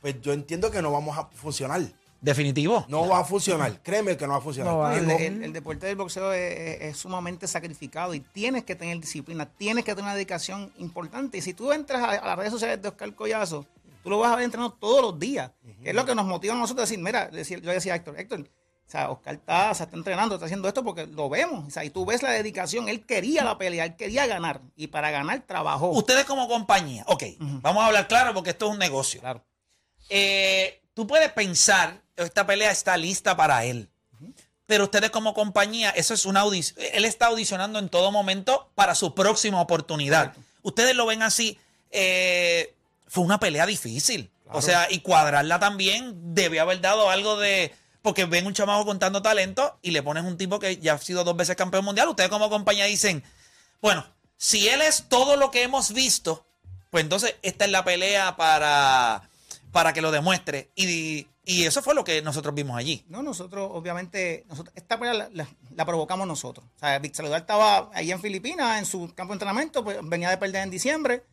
pues 0.00 0.20
yo 0.22 0.32
entiendo 0.32 0.70
que 0.70 0.80
no 0.80 0.92
vamos 0.92 1.18
a 1.18 1.26
funcionar. 1.26 1.82
Definitivo. 2.20 2.86
No 2.88 3.06
va 3.08 3.18
a 3.18 3.24
funcionar. 3.24 3.82
Créeme 3.82 4.16
que 4.16 4.24
no 4.26 4.32
va 4.32 4.38
a 4.38 4.40
funcionar. 4.40 4.72
No. 4.72 4.90
El, 4.90 5.04
Algo- 5.10 5.18
el- 5.18 5.44
el 5.44 5.52
deporte 5.52 5.86
del 5.86 5.96
boxeo 5.96 6.32
es, 6.32 6.58
es- 6.58 6.80
es 6.82 6.96
sumamente 6.96 7.46
sacrificado 7.46 8.14
y 8.14 8.20
tienes 8.20 8.64
que 8.64 8.74
tener 8.74 8.98
disciplina, 8.98 9.44
tienes 9.46 9.84
que 9.84 9.90
tener 9.90 10.04
una 10.04 10.14
dedicación 10.14 10.72
importante. 10.78 11.36
Y 11.38 11.42
si 11.42 11.52
tú 11.52 11.72
entras 11.72 12.02
a, 12.02 12.10
a 12.12 12.26
las 12.28 12.38
redes 12.38 12.52
sociales 12.52 12.80
de 12.80 12.88
Oscar 12.88 13.14
Collazo, 13.14 13.66
tú 14.02 14.08
lo 14.10 14.18
vas 14.20 14.32
a 14.32 14.36
ver 14.36 14.44
entrenando 14.44 14.74
todos 14.80 15.02
los 15.02 15.18
días. 15.18 15.50
que 15.82 15.90
es 15.90 15.94
lo 15.94 16.06
que 16.06 16.14
nos 16.14 16.24
motiva 16.24 16.54
a 16.54 16.56
nosotros 16.58 16.84
a 16.84 16.86
decir, 16.88 17.04
mira, 17.04 17.28
decir, 17.28 17.60
yo 17.60 17.70
decía 17.72 17.92
a 17.92 17.96
Héctor, 17.96 18.18
Héctor, 18.18 18.48
o 18.86 18.90
sea, 18.90 19.10
Oscar 19.10 19.34
está, 19.34 19.74
se 19.74 19.84
está 19.84 19.96
entrenando, 19.96 20.34
está 20.34 20.44
haciendo 20.46 20.68
esto 20.68 20.84
porque 20.84 21.06
lo 21.06 21.28
vemos. 21.28 21.66
O 21.66 21.70
sea, 21.70 21.84
y 21.84 21.90
tú 21.90 22.04
ves 22.04 22.22
la 22.22 22.30
dedicación, 22.30 22.88
él 22.88 23.04
quería 23.04 23.42
la 23.44 23.58
pelea, 23.58 23.84
él 23.86 23.96
quería 23.96 24.26
ganar. 24.26 24.60
Y 24.76 24.88
para 24.88 25.10
ganar 25.10 25.42
trabajó. 25.46 25.88
Ustedes 25.90 26.24
como 26.24 26.48
compañía, 26.48 27.04
ok, 27.08 27.24
vamos 27.38 27.82
a 27.82 27.86
hablar 27.86 28.08
claro 28.08 28.34
porque 28.34 28.50
esto 28.50 28.66
es 28.66 28.72
un 28.72 28.78
negocio. 28.78 29.20
Claro. 29.20 29.44
Eh, 30.10 30.82
tú 30.94 31.06
puedes 31.06 31.32
pensar, 31.32 32.02
esta 32.16 32.46
pelea 32.46 32.70
está 32.70 32.96
lista 32.96 33.36
para 33.36 33.64
él. 33.64 33.88
Pero 34.66 34.84
ustedes 34.84 35.10
como 35.10 35.34
compañía, 35.34 35.90
eso 35.90 36.14
es 36.14 36.24
una 36.24 36.40
audición. 36.40 36.78
Él 36.94 37.04
está 37.04 37.26
audicionando 37.26 37.78
en 37.78 37.90
todo 37.90 38.10
momento 38.10 38.70
para 38.74 38.94
su 38.94 39.14
próxima 39.14 39.60
oportunidad. 39.60 40.34
Ustedes 40.62 40.94
lo 40.94 41.06
ven 41.06 41.22
así. 41.22 41.58
eh, 41.90 42.74
fue 43.06 43.22
una 43.24 43.38
pelea 43.38 43.66
difícil. 43.66 44.30
O 44.50 44.62
sea, 44.62 44.88
y 44.90 45.00
cuadrarla 45.00 45.58
también 45.58 46.34
debe 46.34 46.60
haber 46.60 46.80
dado 46.80 47.10
algo 47.10 47.36
de. 47.38 47.72
Porque 48.04 48.26
ven 48.26 48.46
un 48.46 48.52
chamaco 48.52 48.84
contando 48.84 49.22
talento 49.22 49.78
y 49.80 49.90
le 49.90 50.02
pones 50.02 50.24
un 50.24 50.36
tipo 50.36 50.58
que 50.58 50.76
ya 50.76 50.92
ha 50.92 50.98
sido 50.98 51.24
dos 51.24 51.34
veces 51.34 51.56
campeón 51.56 51.86
mundial. 51.86 52.06
Ustedes 52.06 52.28
como 52.28 52.50
compañía 52.50 52.84
dicen, 52.84 53.24
bueno, 53.80 54.04
si 54.36 54.68
él 54.68 54.82
es 54.82 55.06
todo 55.08 55.36
lo 55.36 55.50
que 55.50 55.62
hemos 55.62 55.94
visto, 55.94 56.44
pues 56.90 57.02
entonces 57.02 57.36
esta 57.40 57.64
es 57.64 57.70
la 57.70 57.82
pelea 57.82 58.36
para, 58.36 59.30
para 59.72 59.94
que 59.94 60.02
lo 60.02 60.12
demuestre. 60.12 60.70
Y, 60.74 61.28
y 61.46 61.64
eso 61.64 61.80
fue 61.80 61.94
lo 61.94 62.04
que 62.04 62.20
nosotros 62.20 62.54
vimos 62.54 62.76
allí. 62.76 63.06
No, 63.08 63.22
nosotros, 63.22 63.70
obviamente, 63.72 64.44
esta 64.74 65.00
pelea 65.00 65.30
la, 65.32 65.84
provocamos 65.86 66.26
nosotros. 66.26 66.66
O 66.76 66.78
sea, 66.78 66.98
Vic 66.98 67.18
estaba 67.18 67.88
ahí 67.94 68.12
en 68.12 68.20
Filipinas, 68.20 68.78
en 68.78 68.84
su 68.84 69.14
campo 69.14 69.32
de 69.32 69.36
entrenamiento, 69.36 69.82
pues 69.82 69.96
venía 70.02 70.28
de 70.28 70.36
perder 70.36 70.62
en 70.64 70.70
diciembre, 70.70 71.24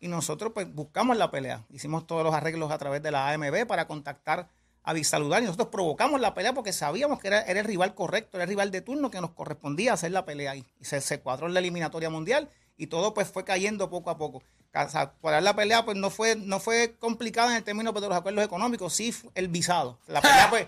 y 0.00 0.06
nosotros 0.06 0.52
pues 0.54 0.72
buscamos 0.72 1.16
la 1.16 1.32
pelea. 1.32 1.64
Hicimos 1.70 2.06
todos 2.06 2.22
los 2.22 2.34
arreglos 2.34 2.70
a 2.70 2.78
través 2.78 3.02
de 3.02 3.10
la 3.10 3.30
AMB 3.30 3.66
para 3.66 3.88
contactar 3.88 4.48
a 4.82 5.04
saludar 5.04 5.42
y 5.42 5.46
nosotros 5.46 5.68
provocamos 5.68 6.20
la 6.20 6.34
pelea 6.34 6.52
porque 6.52 6.72
sabíamos 6.72 7.20
que 7.20 7.28
era, 7.28 7.42
era 7.42 7.60
el 7.60 7.66
rival 7.66 7.94
correcto, 7.94 8.36
era 8.36 8.44
el 8.44 8.48
rival 8.48 8.70
de 8.70 8.80
turno 8.80 9.10
que 9.10 9.20
nos 9.20 9.30
correspondía 9.30 9.92
hacer 9.92 10.12
la 10.12 10.24
pelea 10.24 10.52
ahí. 10.52 10.64
Y 10.78 10.84
se, 10.84 11.00
se 11.00 11.20
cuadró 11.20 11.46
en 11.46 11.54
la 11.54 11.60
eliminatoria 11.60 12.10
mundial 12.10 12.48
y 12.76 12.86
todo 12.86 13.12
pues 13.12 13.28
fue 13.28 13.44
cayendo 13.44 13.90
poco 13.90 14.10
a 14.10 14.16
poco. 14.16 14.42
O 14.72 14.88
sea, 14.88 15.10
cuadrar 15.20 15.42
la 15.42 15.54
pelea 15.54 15.84
pues 15.84 15.96
no 15.96 16.10
fue, 16.10 16.36
no 16.36 16.60
fue 16.60 16.96
complicada 16.98 17.50
en 17.50 17.56
el 17.56 17.64
término 17.64 17.92
pues, 17.92 18.02
de 18.02 18.08
los 18.08 18.16
acuerdos 18.16 18.44
económicos, 18.44 18.94
sí 18.94 19.14
el 19.34 19.48
visado. 19.48 19.98
La 20.06 20.20
pelea 20.22 20.48
pues, 20.48 20.66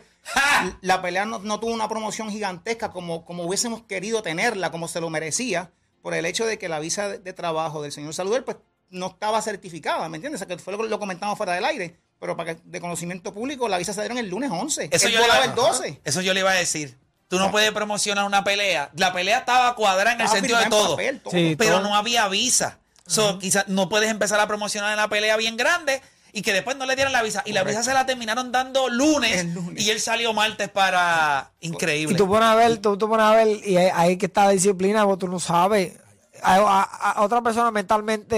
la 0.81 1.01
pelea 1.01 1.25
no, 1.25 1.39
no 1.39 1.59
tuvo 1.61 1.73
una 1.73 1.89
promoción 1.89 2.31
gigantesca 2.31 2.91
como, 2.91 3.25
como 3.25 3.45
hubiésemos 3.45 3.83
querido 3.85 4.23
tenerla, 4.23 4.71
como 4.71 4.89
se 4.89 5.01
lo 5.01 5.09
merecía, 5.09 5.73
por 6.03 6.15
el 6.15 6.27
hecho 6.27 6.45
de 6.47 6.59
que 6.59 6.69
la 6.69 6.81
visa 6.81 7.09
de, 7.09 7.19
de 7.19 7.33
trabajo 7.33 7.81
del 7.81 7.93
señor 7.93 8.13
Saludel 8.13 8.45
pues 8.45 8.59
no 8.91 9.07
estaba 9.07 9.41
certificada, 9.41 10.09
¿me 10.09 10.19
entiendes? 10.19 10.43
O 10.43 10.45
sea, 10.45 10.55
que 10.55 10.63
fue 10.63 10.73
lo 10.73 10.83
que 10.83 10.89
lo 10.89 10.99
comentamos 10.99 11.39
fuera 11.39 11.55
del 11.55 11.65
aire, 11.65 11.97
pero 12.23 12.37
para 12.37 12.55
que 12.55 12.61
de 12.65 12.81
conocimiento 12.81 13.35
público 13.35 13.69
la 13.69 13.79
visa 13.79 13.93
se 13.93 14.01
dieron 14.01 14.17
el 14.17 14.29
lunes 14.29 14.49
11. 14.49 14.91
Eso 14.93 15.09
Él 15.09 15.13
yo, 15.15 15.19
le 15.19 15.25
volaba 15.25 15.45
iba, 15.45 15.53
el 15.53 15.57
12. 15.57 16.01
eso 16.05 16.21
yo 16.21 16.33
le 16.33 16.39
iba 16.39 16.53
a 16.53 16.55
decir. 16.55 16.97
Tú 17.27 17.37
no 17.41 17.51
puedes 17.51 17.73
promocionar 17.73 18.25
una 18.27 18.45
pelea. 18.45 18.93
La 18.95 19.13
pelea 19.13 19.39
estaba 19.39 19.75
cuadrada 19.75 20.13
en 20.13 20.21
el 20.21 20.29
sentido 20.29 20.57
de 20.57 20.67
todo. 20.67 20.91
papel, 20.91 21.21
todo. 21.21 21.33
Sí. 21.33 21.57
pero 21.59 21.79
todo. 21.79 21.89
no 21.89 21.97
había 21.97 22.29
visa. 22.29 22.79
So, 23.09 23.41
quizás 23.41 23.67
no 23.67 23.89
puedes 23.89 24.09
empezar 24.09 24.39
a 24.39 24.47
promocionar 24.47 24.97
la 24.97 25.09
pelea 25.09 25.37
bien 25.37 25.57
grande 25.57 26.01
y 26.33 26.43
que 26.43 26.53
después 26.53 26.77
no 26.77 26.87
le 26.87 26.95
dieran 26.95 27.13
la 27.13 27.25
visa. 27.25 27.43
Y 27.45 27.55
la 27.55 27.65
visa 27.65 27.83
se 27.83 27.93
la 27.93 28.07
terminaron 28.07 28.53
dando 28.53 28.89
lunes, 28.89 29.45
y 29.77 29.91
él 29.91 30.01
salió 30.01 30.33
martes 30.33 30.69
para... 30.69 31.51
Increíble. 31.61 32.15
Y 32.15 32.17
tú 32.17 32.29
pones 32.29 32.49
a 32.49 32.55
ver, 32.55 32.79
tú, 32.79 32.97
tú 32.97 33.09
pones 33.09 33.27
a 33.27 33.35
ver, 33.35 33.49
y 33.67 33.77
ahí, 33.79 33.91
ahí 33.93 34.17
que 34.17 34.27
está 34.27 34.45
la 34.45 34.51
disciplina, 34.51 35.05
porque 35.05 35.27
tú 35.27 35.29
no 35.29 35.41
sabes. 35.41 35.95
A, 36.41 36.55
a- 36.55 37.11
a 37.15 37.23
otra 37.23 37.43
persona 37.43 37.73
mentalmente 37.73 38.37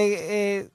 eh, 0.61 0.71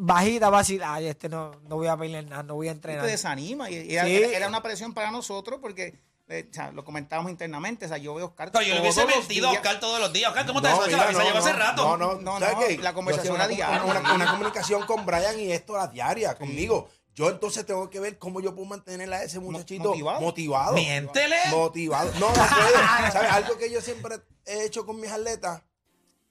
bajita 0.00 0.50
va 0.50 0.58
a 0.58 0.60
decir, 0.62 0.82
ay, 0.84 1.06
este 1.06 1.28
no, 1.28 1.52
no 1.68 1.76
voy 1.76 1.86
a 1.88 1.96
pelear 1.96 2.24
nada, 2.24 2.42
no 2.42 2.54
voy 2.54 2.68
a 2.68 2.70
Y 2.70 2.74
entrenar. 2.74 3.04
te 3.04 3.10
desanima. 3.10 3.70
Y, 3.70 3.76
y 3.76 3.94
era, 3.94 4.04
Sí. 4.04 4.16
era- 4.16 4.36
era 4.36 4.48
una 4.48 4.62
presión 4.62 4.92
para 4.94 5.10
nosotros 5.10 5.58
porque 5.60 6.00
eh, 6.28 6.46
o 6.48 6.54
sea, 6.54 6.70
lo 6.70 6.84
comentábamos 6.84 7.32
internamente. 7.32 7.86
O 7.86 7.88
sea, 7.88 7.98
yo 7.98 8.14
veo 8.14 8.26
a 8.26 8.28
Oscar. 8.28 8.52
No, 8.54 8.62
yo 8.62 8.74
le 8.74 8.80
hubiese 8.82 9.04
los 9.04 9.16
mentido 9.16 9.48
a 9.48 9.50
días. 9.50 9.62
Oscar 9.62 9.80
todos 9.80 9.98
los 9.98 10.12
días. 10.12 10.28
Oscar, 10.30 10.46
¿cómo 10.46 10.62
te 10.62 10.68
No, 10.68 10.80
mira, 10.86 10.96
La 11.06 11.12
no, 11.12 11.20
llegó 11.24 11.38
hace 11.38 11.52
no, 11.52 11.58
rato. 11.58 11.82
No, 11.82 11.96
no, 11.96 12.20
No, 12.20 12.38
¿sabes 12.38 12.76
no, 12.78 12.82
la 12.84 12.94
conversación 12.94 13.36
diaria. 13.36 13.82
Una, 13.84 14.00
una- 14.00 14.14
una 14.14 14.30
comunicación 14.30 14.86
con 14.86 15.04
Brian 15.04 15.40
y 15.40 15.50
esto 15.50 15.76
a 15.76 15.88
diaria 15.88 16.36
conmigo. 16.36 16.88
Yo 17.16 17.28
entonces 17.28 17.66
tengo 17.66 17.90
que 17.90 17.98
ver 17.98 18.16
cómo 18.18 18.40
yo 18.40 18.54
puedo 18.54 18.68
mantener 18.68 19.12
a 19.12 19.24
ese 19.24 19.40
muchachito 19.40 19.88
motivado. 19.88 20.20
motivado. 20.20 20.72
Miéntele. 20.74 21.36
Motivado. 21.50 22.12
No, 22.20 22.28
no 22.28 22.32
puedo. 22.32 23.10
¿Sabes? 23.12 23.30
Algo 23.32 23.58
que 23.58 23.68
yo 23.68 23.80
siempre 23.80 24.20
he 24.46 24.64
hecho 24.64 24.86
con 24.86 25.00
mis 25.00 25.10
atletas, 25.10 25.62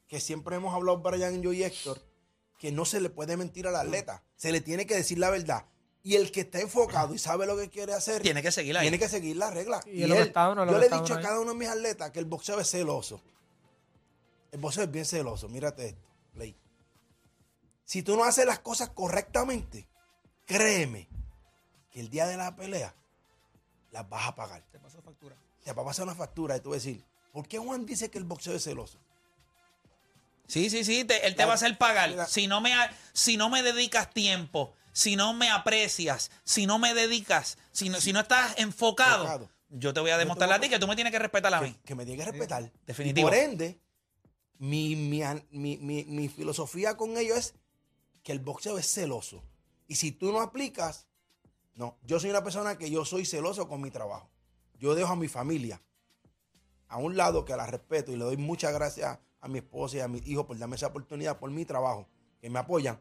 que 0.08 0.22
siempre 0.22 0.56
hemos 0.56 0.74
hablado 0.74 1.00
Brian, 1.00 1.42
yo 1.42 1.52
y 1.52 1.64
Héctor, 1.66 2.02
que 2.60 2.72
no 2.72 2.86
se 2.86 3.00
le 3.00 3.10
puede 3.10 3.38
mentir 3.38 3.66
al 3.68 3.76
atleta. 3.76 4.22
Se 4.36 4.52
le 4.52 4.62
tiene 4.62 4.86
que 4.86 4.94
decir 4.96 5.18
la 5.18 5.30
verdad. 5.32 5.66
Y 6.04 6.16
el 6.16 6.32
que 6.32 6.42
está 6.42 6.60
enfocado 6.60 7.14
y 7.14 7.18
sabe 7.18 7.48
lo 7.48 7.58
que 7.58 7.70
quiere 7.70 7.94
hacer, 7.94 8.22
Tiene 8.22 8.42
que 8.42 8.52
seguir 8.52 8.78
ahí. 8.78 8.84
tiene 8.84 9.00
que 9.00 9.10
seguir. 9.10 9.36
Y 9.88 10.04
es 10.04 10.10
lo 10.10 10.16
yo 10.66 10.78
le 10.78 10.86
he 10.86 10.90
dicho 10.90 11.14
a 11.14 11.22
cada 11.22 11.40
uno 11.40 11.54
de 11.54 11.58
mis 11.58 11.70
atletas 11.70 12.12
que 12.12 12.20
el 12.20 12.26
boxeo 12.26 12.60
es 12.60 12.70
celoso. 12.70 13.22
El 14.52 14.60
boxeo 14.60 14.84
es 14.84 14.92
bien 14.92 15.06
celoso. 15.06 15.48
Mírate 15.50 15.88
esto, 15.88 16.08
Play. 16.34 16.56
Si 17.86 18.04
tú 18.04 18.16
no 18.16 18.24
haces 18.24 18.46
las 18.46 18.60
cosas 18.60 18.90
correctamente, 18.90 19.88
créeme 20.46 21.08
que 21.92 22.02
el 22.02 22.10
día 22.10 22.28
de 22.28 22.38
la 22.38 22.56
pelea 22.56 22.94
las 23.92 24.08
vas 24.08 24.28
a 24.28 24.36
pagar. 24.36 24.64
Te 24.72 24.80
pasó 24.80 25.02
factura. 25.02 25.36
Te 25.64 25.74
va 25.74 25.82
a 25.82 25.86
pasar 25.86 26.04
una 26.04 26.16
factura 26.16 26.58
y 26.58 26.60
tú 26.60 26.70
vas 26.72 26.78
a 26.78 26.80
decir, 26.86 27.06
¿por 27.32 27.48
qué 27.48 27.58
Juan 27.58 27.86
dice 27.86 28.10
que 28.10 28.18
el 28.18 28.26
boxeo 28.26 28.56
es 28.56 28.64
celoso? 28.64 29.00
Sí, 30.50 30.70
sí, 30.70 30.84
sí, 30.84 31.06
te- 31.06 31.26
él 31.28 31.36
te 31.36 31.44
La- 31.44 31.46
va 31.46 31.52
a 31.54 31.56
hacer 31.56 31.78
pagar. 31.78 32.10
la- 32.10 32.26
Si 32.28 32.48
no, 32.48 32.60
me, 32.60 32.74
si 33.14 33.38
no 33.38 33.50
me 33.50 33.64
dedicas 33.64 34.10
tiempo, 34.12 34.74
si 34.92 35.16
no 35.16 35.34
me 35.34 35.50
aprecias, 35.50 36.32
si 36.44 36.66
no 36.66 36.80
me 36.80 36.94
dedicas, 36.94 37.58
si 37.72 37.88
no, 37.90 38.02
si 38.02 38.12
no 38.12 38.20
estás 38.20 38.56
enfocado, 38.58 39.24
Enfocado. 39.24 39.50
yo 39.70 39.94
te 39.94 40.00
voy 40.02 40.10
a 40.12 40.18
demostrar 40.18 40.52
a 40.52 40.60
ti 40.60 40.68
que 40.68 40.80
tú 40.80 40.88
me 40.88 40.96
tienes 40.96 41.12
que 41.14 41.20
respetar 41.20 41.54
a 41.54 41.62
mí. 41.62 41.76
que 41.86 41.96
me 41.96 42.04
tiene 42.06 42.24
que 42.24 42.30
respetar. 42.32 42.72
definitivo. 42.86 43.28
Y 43.28 43.32
por 43.32 43.38
ende, 43.40 43.80
mi, 44.58 44.96
mi, 44.96 45.22
mi- 45.52 45.78
mi- 45.78 46.04
mi 46.06 46.28
filosofía 46.30 46.98
con 46.98 47.16
ellos 47.18 47.38
es 47.38 47.54
que 48.24 48.32
el 48.32 48.40
boxeo 48.40 48.78
es 48.78 48.92
celoso. 48.92 49.44
Y 49.88 49.96
si 49.96 50.12
tú 50.12 50.32
no 50.32 50.42
aplicas, 50.42 51.06
no. 51.76 51.98
Yo 52.04 52.20
soy 52.20 52.30
una 52.32 52.44
persona 52.44 52.78
que 52.78 52.90
yo 52.92 53.06
soy 53.06 53.26
celoso 53.26 53.68
con 53.70 53.80
mi 53.82 53.90
trabajo. 53.92 54.30
Yo 54.80 54.96
dejo 54.96 55.14
a 55.14 55.16
mi 55.16 55.28
familia 55.28 55.82
a 56.88 56.98
un 56.98 57.16
lado 57.16 57.46
que 57.46 57.56
la 57.56 57.68
respeto 57.68 58.12
y 58.12 58.18
le 58.18 58.26
doy 58.26 58.38
muchas 58.38 58.74
gracias 58.74 59.20
a 59.42 59.48
mi 59.48 59.60
esposa 59.60 59.98
y 59.98 60.00
a 60.02 60.08
mis 60.08 60.26
hijos 60.28 60.46
por 60.46 60.58
darme 60.58 60.76
esa 60.76 60.88
oportunidad, 60.88 61.38
por 61.38 61.50
mi 61.52 61.66
trabajo, 61.66 62.08
que 62.42 62.50
me 62.50 62.60
apoyan, 62.60 63.00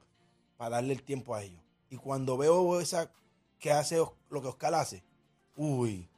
para 0.56 0.76
darle 0.76 0.92
el 0.94 1.02
tiempo 1.02 1.34
a 1.34 1.42
ellos. 1.42 1.60
Y 1.90 1.96
cuando 1.96 2.36
veo 2.36 2.80
esa 2.80 3.10
que 3.58 3.72
hace 3.72 3.96
lo 4.30 4.42
que 4.42 4.48
Oscar 4.48 4.74
hace, 4.74 5.02
uy, 5.56 6.08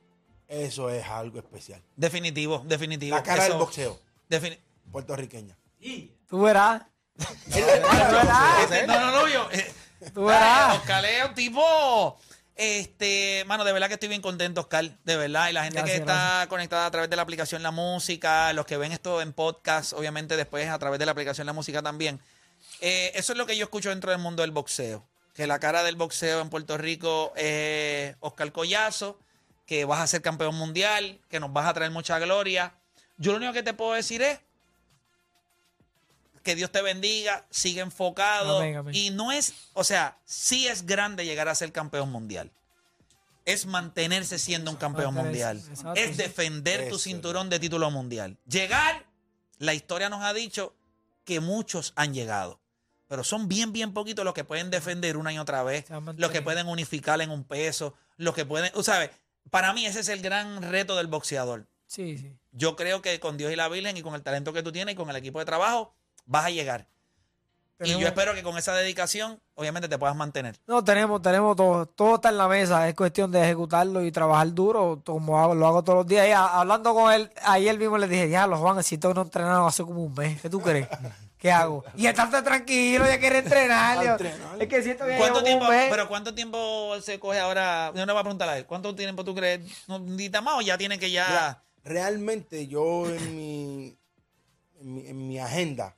eso 0.48 0.90
es 0.90 1.06
algo 1.06 1.38
especial. 1.38 1.82
Definitivo, 1.96 2.62
definitivo. 2.66 3.16
La 3.16 3.22
cara 3.22 3.44
Eso- 3.44 3.52
del 3.52 3.60
boxeo 3.60 4.00
defini- 4.28 4.58
puertorriqueña. 4.90 5.56
Tú 6.28 6.40
verás, 6.42 6.82
no, 8.86 9.00
no, 9.00 9.10
no, 9.10 9.28
yo. 9.28 9.50
eh, 9.52 9.72
tú 10.14 10.24
verás. 10.24 10.78
Oscar 10.78 11.04
es 11.04 11.28
un 11.28 11.34
tipo. 11.34 12.18
Este, 12.62 13.42
mano, 13.46 13.64
de 13.64 13.72
verdad 13.72 13.88
que 13.88 13.94
estoy 13.94 14.10
bien 14.10 14.20
contento, 14.20 14.60
Oscar. 14.60 14.84
De 15.04 15.16
verdad. 15.16 15.48
Y 15.48 15.54
la 15.54 15.64
gente 15.64 15.78
Gracias, 15.78 15.96
que 15.96 16.02
está 16.02 16.44
conectada 16.50 16.84
a 16.84 16.90
través 16.90 17.08
de 17.08 17.16
la 17.16 17.22
aplicación 17.22 17.62
La 17.62 17.70
Música, 17.70 18.52
los 18.52 18.66
que 18.66 18.76
ven 18.76 18.92
esto 18.92 19.22
en 19.22 19.32
podcast, 19.32 19.94
obviamente 19.94 20.36
después 20.36 20.68
a 20.68 20.78
través 20.78 20.98
de 20.98 21.06
la 21.06 21.12
aplicación 21.12 21.46
La 21.46 21.54
Música 21.54 21.80
también. 21.80 22.20
Eh, 22.82 23.12
eso 23.14 23.32
es 23.32 23.38
lo 23.38 23.46
que 23.46 23.56
yo 23.56 23.64
escucho 23.64 23.88
dentro 23.88 24.10
del 24.10 24.20
mundo 24.20 24.42
del 24.42 24.50
boxeo. 24.50 25.08
Que 25.32 25.46
la 25.46 25.58
cara 25.58 25.82
del 25.82 25.96
boxeo 25.96 26.42
en 26.42 26.50
Puerto 26.50 26.76
Rico 26.76 27.32
es 27.34 28.14
Oscar 28.20 28.52
Collazo, 28.52 29.18
que 29.64 29.86
vas 29.86 30.00
a 30.00 30.06
ser 30.06 30.20
campeón 30.20 30.54
mundial, 30.54 31.18
que 31.30 31.40
nos 31.40 31.50
vas 31.54 31.66
a 31.66 31.72
traer 31.72 31.90
mucha 31.92 32.18
gloria. 32.18 32.74
Yo 33.16 33.32
lo 33.32 33.38
único 33.38 33.54
que 33.54 33.62
te 33.62 33.72
puedo 33.72 33.94
decir 33.94 34.20
es 34.20 34.38
que 36.42 36.54
Dios 36.54 36.70
te 36.70 36.82
bendiga, 36.82 37.46
sigue 37.50 37.80
enfocado. 37.80 38.58
Amén, 38.58 38.76
amén. 38.76 38.94
Y 38.94 39.10
no 39.10 39.32
es, 39.32 39.54
o 39.74 39.84
sea, 39.84 40.18
sí 40.24 40.66
es 40.66 40.86
grande 40.86 41.24
llegar 41.24 41.48
a 41.48 41.54
ser 41.54 41.72
campeón 41.72 42.10
mundial. 42.10 42.50
Es 43.44 43.66
mantenerse 43.66 44.38
siendo 44.38 44.70
un 44.70 44.76
campeón 44.76 45.14
mundial. 45.14 45.58
exacto, 45.68 45.94
Es 45.94 46.16
defender 46.16 46.88
tu 46.88 46.98
cinturón 46.98 47.50
de 47.50 47.58
título 47.58 47.90
mundial. 47.90 48.38
Llegar, 48.46 49.06
la 49.58 49.74
historia 49.74 50.08
nos 50.08 50.22
ha 50.24 50.32
dicho 50.32 50.74
que 51.24 51.40
muchos 51.40 51.92
han 51.96 52.14
llegado. 52.14 52.60
Pero 53.08 53.24
son 53.24 53.48
bien, 53.48 53.72
bien 53.72 53.92
poquitos 53.92 54.24
los 54.24 54.34
que 54.34 54.44
pueden 54.44 54.70
defender 54.70 55.16
una 55.16 55.32
y 55.32 55.38
otra 55.38 55.64
vez. 55.64 55.86
Los 56.16 56.30
que 56.30 56.42
pueden 56.42 56.68
unificar 56.68 57.20
en 57.20 57.30
un 57.30 57.42
peso. 57.44 57.94
Los 58.16 58.34
que 58.34 58.44
pueden, 58.44 58.70
sabes, 58.84 59.10
para 59.50 59.72
mí 59.72 59.84
ese 59.84 60.00
es 60.00 60.08
el 60.08 60.22
gran 60.22 60.62
reto 60.62 60.94
del 60.96 61.08
boxeador. 61.08 61.66
Sí, 61.86 62.18
sí. 62.18 62.36
Yo 62.52 62.76
creo 62.76 63.02
que 63.02 63.18
con 63.18 63.36
Dios 63.36 63.52
y 63.52 63.56
la 63.56 63.68
Virgen 63.68 63.96
y 63.96 64.02
con 64.02 64.14
el 64.14 64.22
talento 64.22 64.52
que 64.52 64.62
tú 64.62 64.70
tienes 64.70 64.92
y 64.92 64.96
con 64.96 65.10
el 65.10 65.16
equipo 65.16 65.40
de 65.40 65.44
trabajo, 65.44 65.92
vas 66.30 66.44
a 66.46 66.50
llegar. 66.50 66.86
Y 67.82 67.98
yo 67.98 68.06
espero 68.06 68.34
que 68.34 68.42
con 68.42 68.58
esa 68.58 68.74
dedicación, 68.74 69.40
obviamente, 69.54 69.88
te 69.88 69.96
puedas 69.98 70.14
mantener. 70.14 70.54
No, 70.66 70.84
tenemos, 70.84 71.22
tenemos 71.22 71.56
todo, 71.56 71.86
todo 71.86 72.16
está 72.16 72.28
en 72.28 72.36
la 72.36 72.46
mesa, 72.46 72.86
es 72.86 72.94
cuestión 72.94 73.32
de 73.32 73.42
ejecutarlo 73.42 74.04
y 74.04 74.12
trabajar 74.12 74.52
duro, 74.52 75.00
como 75.04 75.40
hago, 75.40 75.54
lo 75.54 75.66
hago 75.66 75.82
todos 75.82 76.00
los 76.00 76.06
días. 76.06 76.28
Y 76.28 76.32
a- 76.32 76.58
hablando 76.60 76.92
con 76.94 77.10
él, 77.10 77.30
ayer 77.42 77.78
mismo 77.78 77.96
le 77.96 78.06
dije, 78.06 78.28
ya, 78.28 78.46
los 78.46 78.58
Juan, 78.60 78.76
necesito 78.76 79.14
no 79.14 79.22
entrenar 79.22 79.66
hace 79.66 79.82
como 79.82 80.04
un 80.04 80.12
mes, 80.14 80.40
¿qué 80.42 80.50
tú 80.50 80.60
crees? 80.60 80.88
¿Qué 81.38 81.50
hago? 81.50 81.82
Y 81.96 82.06
estate 82.06 82.42
tranquilo, 82.42 83.06
ya 83.06 83.18
quiere 83.18 83.38
entrenar. 83.38 84.04
Yo-. 84.04 84.26
Es 84.60 84.68
que 84.68 84.82
siento 84.82 85.06
que 85.06 85.16
¿Cuánto 85.16 85.42
tiempo, 85.42 85.64
un 85.64 85.70
mes. 85.70 85.86
pero 85.90 86.06
cuánto 86.06 86.34
tiempo 86.34 87.00
se 87.00 87.18
coge 87.18 87.38
ahora? 87.40 87.92
Yo 87.94 88.04
no 88.04 88.12
voy 88.12 88.20
a 88.20 88.24
preguntar 88.24 88.50
a 88.50 88.58
él. 88.58 88.66
¿Cuánto 88.66 88.94
tiempo 88.94 89.24
tú 89.24 89.34
crees? 89.34 89.62
¿No 89.88 89.98
necesita 90.00 90.42
más 90.42 90.58
o 90.58 90.60
ya 90.60 90.76
tiene 90.76 90.98
que 90.98 91.10
ya? 91.10 91.26
Mira, 91.28 91.62
realmente 91.82 92.66
yo 92.68 93.06
en 93.08 93.36
mi, 93.38 93.96
en 94.80 94.94
mi, 94.94 95.06
en 95.06 95.28
mi 95.28 95.38
agenda, 95.38 95.96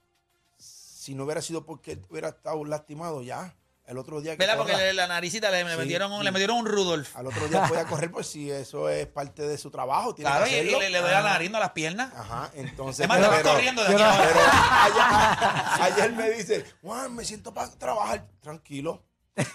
si 1.03 1.17
no 1.17 1.25
hubiera 1.25 1.43
sido 1.43 1.67
porque 1.67 2.01
hubiera 2.11 2.29
estado 2.29 2.65
lastimado 2.65 3.23
ya, 3.23 3.57
el 3.87 3.99
otro 3.99 4.21
día 4.21 4.35
que 4.35 4.39
¿Verdad? 4.39 4.57
Porque 4.57 4.75
corra, 4.75 4.93
la 4.93 5.09
naricita 5.09 5.51
le, 5.51 5.69
Sí, 5.69 5.77
metieron, 5.77 6.17
sí. 6.17 6.23
le 6.23 6.31
metieron 6.31 6.59
un 6.59 6.67
Rudolf. 6.67 7.17
al 7.17 7.27
otro 7.27 7.49
día 7.49 7.65
podía 7.67 7.85
correr, 7.87 8.13
pues 8.13 8.29
si 8.29 8.49
eso 8.49 8.89
es 8.89 9.09
parte 9.09 9.43
de 9.43 9.59
su 9.59 9.73
trabajo, 9.73 10.15
tiene 10.15 10.31
Claro, 10.31 10.45
que 10.45 10.63
y, 10.63 10.71
le, 10.71 10.91
le 10.91 11.01
doy 11.01 11.11
la 11.11 11.23
nariz, 11.23 11.51
no 11.51 11.57
a 11.57 11.61
las 11.61 11.73
piernas. 11.73 12.13
Ajá, 12.15 12.53
entonces. 12.55 13.01
Es 13.03 13.09
más, 13.09 13.21
te 13.21 13.27
vas 13.27 13.37
pero- 13.39 13.51
corriendo 13.51 13.83
de 13.83 13.89
aquí 13.89 14.03
pero 14.29 14.41
ayer 15.83 16.13
me 16.13 16.31
dice, 16.31 16.65
Juan, 16.83 17.15
me 17.17 17.25
siento 17.25 17.53
para 17.53 17.69
trabajar. 17.73 18.29
Tranquilo, 18.41 19.05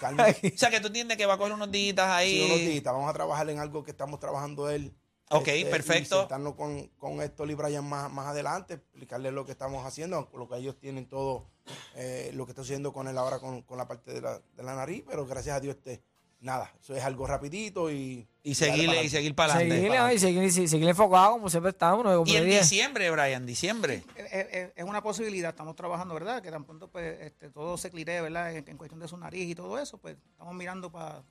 calma. 0.00 0.26
O 0.54 0.58
sea, 0.58 0.68
que 0.68 0.80
tú 0.80 0.88
entiendes 0.88 1.16
que 1.16 1.24
va 1.26 1.34
a 1.34 1.38
coger 1.38 1.54
unos 1.54 1.70
días 1.70 1.98
ahí. 1.98 2.32
Sí, 2.40 2.44
unos 2.44 2.58
días, 2.58 2.84
vamos 2.84 3.08
a 3.08 3.12
trabajar 3.14 3.48
en 3.48 3.58
algo 3.58 3.82
que 3.82 3.92
estamos 3.92 4.20
trabajando 4.20 4.68
él. 4.68 4.94
Ok, 5.30 5.48
Este, 5.48 5.70
perfecto. 5.70 6.16
Y 6.16 6.18
sentarnos 6.20 6.54
con, 6.54 6.86
con 6.98 7.20
Héctor 7.20 7.50
y 7.50 7.54
Brian 7.54 7.88
más, 7.88 8.10
más 8.10 8.26
adelante, 8.28 8.74
explicarles 8.74 9.32
lo 9.32 9.44
que 9.44 9.52
estamos 9.52 9.84
haciendo, 9.84 10.28
lo 10.34 10.48
que 10.48 10.56
ellos 10.56 10.78
tienen 10.78 11.08
todo, 11.08 11.46
eh, 11.94 12.30
lo 12.34 12.46
que 12.46 12.52
está 12.52 12.62
haciendo 12.62 12.92
con 12.92 13.08
él 13.08 13.18
ahora 13.18 13.38
con, 13.38 13.62
con 13.62 13.76
la 13.78 13.86
parte 13.86 14.12
de 14.12 14.20
la, 14.20 14.38
de 14.38 14.62
la 14.62 14.74
nariz, 14.74 15.04
pero 15.06 15.26
gracias 15.26 15.56
a 15.56 15.60
Dios 15.60 15.76
este, 15.76 16.02
nada, 16.40 16.72
eso 16.80 16.94
es 16.94 17.02
algo 17.04 17.26
rapidito 17.26 17.90
y... 17.90 18.26
Y 18.44 18.54
seguirle, 18.54 19.04
y 19.04 19.10
seguir 19.10 19.34
para 19.34 19.52
adelante. 19.54 19.76
Seguirle, 19.76 19.98
¿no? 19.98 20.10
y 20.12 20.18
seguir, 20.18 20.42
y 20.44 20.50
seguir 20.68 20.88
enfocado 20.88 21.32
como 21.32 21.50
siempre 21.50 21.70
estamos. 21.70 22.02
¿no? 22.02 22.16
Como 22.18 22.32
Y 22.32 22.36
en 22.36 22.46
diciembre, 22.48 23.10
Brian, 23.10 23.44
diciembre. 23.44 24.02
Es, 24.16 24.32
es- 24.32 24.72
es 24.74 24.84
una 24.84 25.02
posibilidad, 25.02 25.50
estamos 25.50 25.76
trabajando, 25.76 26.14
¿verdad? 26.14 26.40
Que 26.40 26.50
tan 26.50 26.64
pronto 26.64 26.88
pues, 26.88 27.20
este, 27.20 27.50
todo 27.50 27.76
se 27.76 27.90
clire, 27.90 28.22
¿verdad? 28.22 28.54
En, 28.54 28.66
en 28.66 28.76
cuestión 28.78 29.00
de 29.00 29.08
su 29.08 29.18
nariz 29.18 29.50
y 29.50 29.54
todo 29.54 29.78
eso, 29.78 29.98
pues 29.98 30.16
estamos 30.30 30.54
mirando 30.54 30.90
para, 30.90 31.22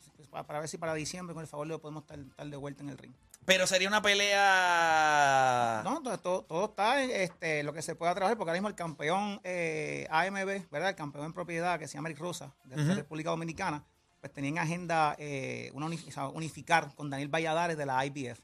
para, 0.45 0.59
ver 0.59 0.69
si 0.69 0.77
para 0.77 0.93
diciembre, 0.93 1.33
con 1.33 1.41
el 1.41 1.47
favor, 1.47 1.65
le 1.65 1.79
podemos 1.79 2.03
estar, 2.03 2.19
estar 2.19 2.45
de 2.47 2.57
vuelta 2.57 2.83
en 2.83 2.89
el 2.89 2.97
ring. 2.99 3.13
Pero 3.45 3.65
sería 3.65 3.87
una 3.87 4.01
pelea. 4.01 5.81
No, 5.83 6.01
todo, 6.03 6.17
todo, 6.19 6.41
todo 6.43 6.65
está 6.65 7.01
en 7.03 7.11
este, 7.11 7.63
lo 7.63 7.73
que 7.73 7.81
se 7.81 7.95
pueda 7.95 8.13
trabajar, 8.13 8.37
porque 8.37 8.51
ahora 8.51 8.59
mismo 8.59 8.67
el 8.69 8.75
campeón 8.75 9.39
eh, 9.43 10.07
AMB, 10.09 10.69
¿verdad? 10.71 10.89
El 10.89 10.95
campeón 10.95 11.25
en 11.25 11.33
propiedad 11.33 11.79
que 11.79 11.87
se 11.87 11.95
llama 11.95 12.09
Eric 12.09 12.19
Rosa, 12.19 12.53
de 12.65 12.75
la 12.77 12.95
República 12.95 13.29
Dominicana, 13.29 13.83
pues 14.19 14.33
tenía 14.33 14.49
en 14.49 14.57
agenda 14.59 15.15
eh, 15.19 15.69
una 15.73 15.85
uni- 15.87 16.03
o 16.07 16.11
sea, 16.11 16.27
unificar 16.29 16.93
con 16.95 17.09
Daniel 17.09 17.29
Valladares 17.29 17.77
de 17.77 17.85
la 17.85 18.05
IBF. 18.05 18.39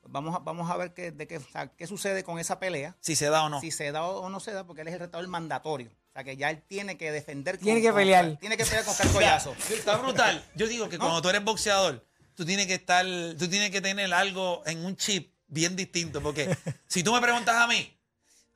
Pues 0.00 0.12
vamos, 0.12 0.34
a, 0.34 0.38
vamos 0.38 0.70
a 0.70 0.76
ver 0.76 0.94
qué, 0.94 1.12
de 1.12 1.26
qué, 1.26 1.36
o 1.36 1.40
sea, 1.52 1.68
qué 1.68 1.86
sucede 1.86 2.24
con 2.24 2.38
esa 2.38 2.58
pelea, 2.58 2.96
Si 3.00 3.14
se 3.16 3.26
da 3.28 3.44
o 3.44 3.48
no. 3.50 3.60
si 3.60 3.70
se 3.70 3.92
da 3.92 4.04
o 4.04 4.28
no 4.30 4.40
se 4.40 4.52
da, 4.52 4.64
porque 4.66 4.82
él 4.82 4.88
es 4.88 4.94
el 4.94 5.00
retador 5.00 5.26
mandatorio. 5.28 5.90
O 5.90 6.12
sea, 6.12 6.24
que 6.24 6.36
ya 6.36 6.50
él 6.50 6.62
tiene 6.66 6.96
que 6.96 7.12
defender. 7.12 7.58
Tiene 7.58 7.80
con- 7.80 7.82
que 7.82 7.88
con- 7.90 7.96
pelear. 7.98 8.36
tiene 8.38 8.56
que 8.56 8.64
pelear 8.64 8.84
con 8.84 8.92
Oscar 8.94 9.12
Collazo. 9.12 9.54
Está 9.70 9.96
brutal. 9.98 10.44
Yo 10.56 10.66
digo 10.66 10.88
que 10.88 10.98
cuando 10.98 11.20
tú 11.22 11.28
eres 11.28 11.44
boxeador, 11.44 12.04
tú 12.34 12.44
tienes 12.46 12.66
que 12.66 12.74
estar, 12.74 13.04
tú 13.38 13.46
tienes 13.48 13.70
que 13.70 13.80
tener 13.82 14.12
algo 14.14 14.62
en 14.66 14.84
un 14.84 14.96
chip 14.96 15.34
bien 15.46 15.76
distinto. 15.76 16.22
Porque 16.22 16.56
si 16.88 17.02
tú 17.04 17.12
me 17.12 17.20
preguntas 17.20 17.54
a 17.56 17.66
mí, 17.68 17.96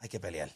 hay 0.00 0.08
que 0.08 0.18
pelear. 0.18 0.50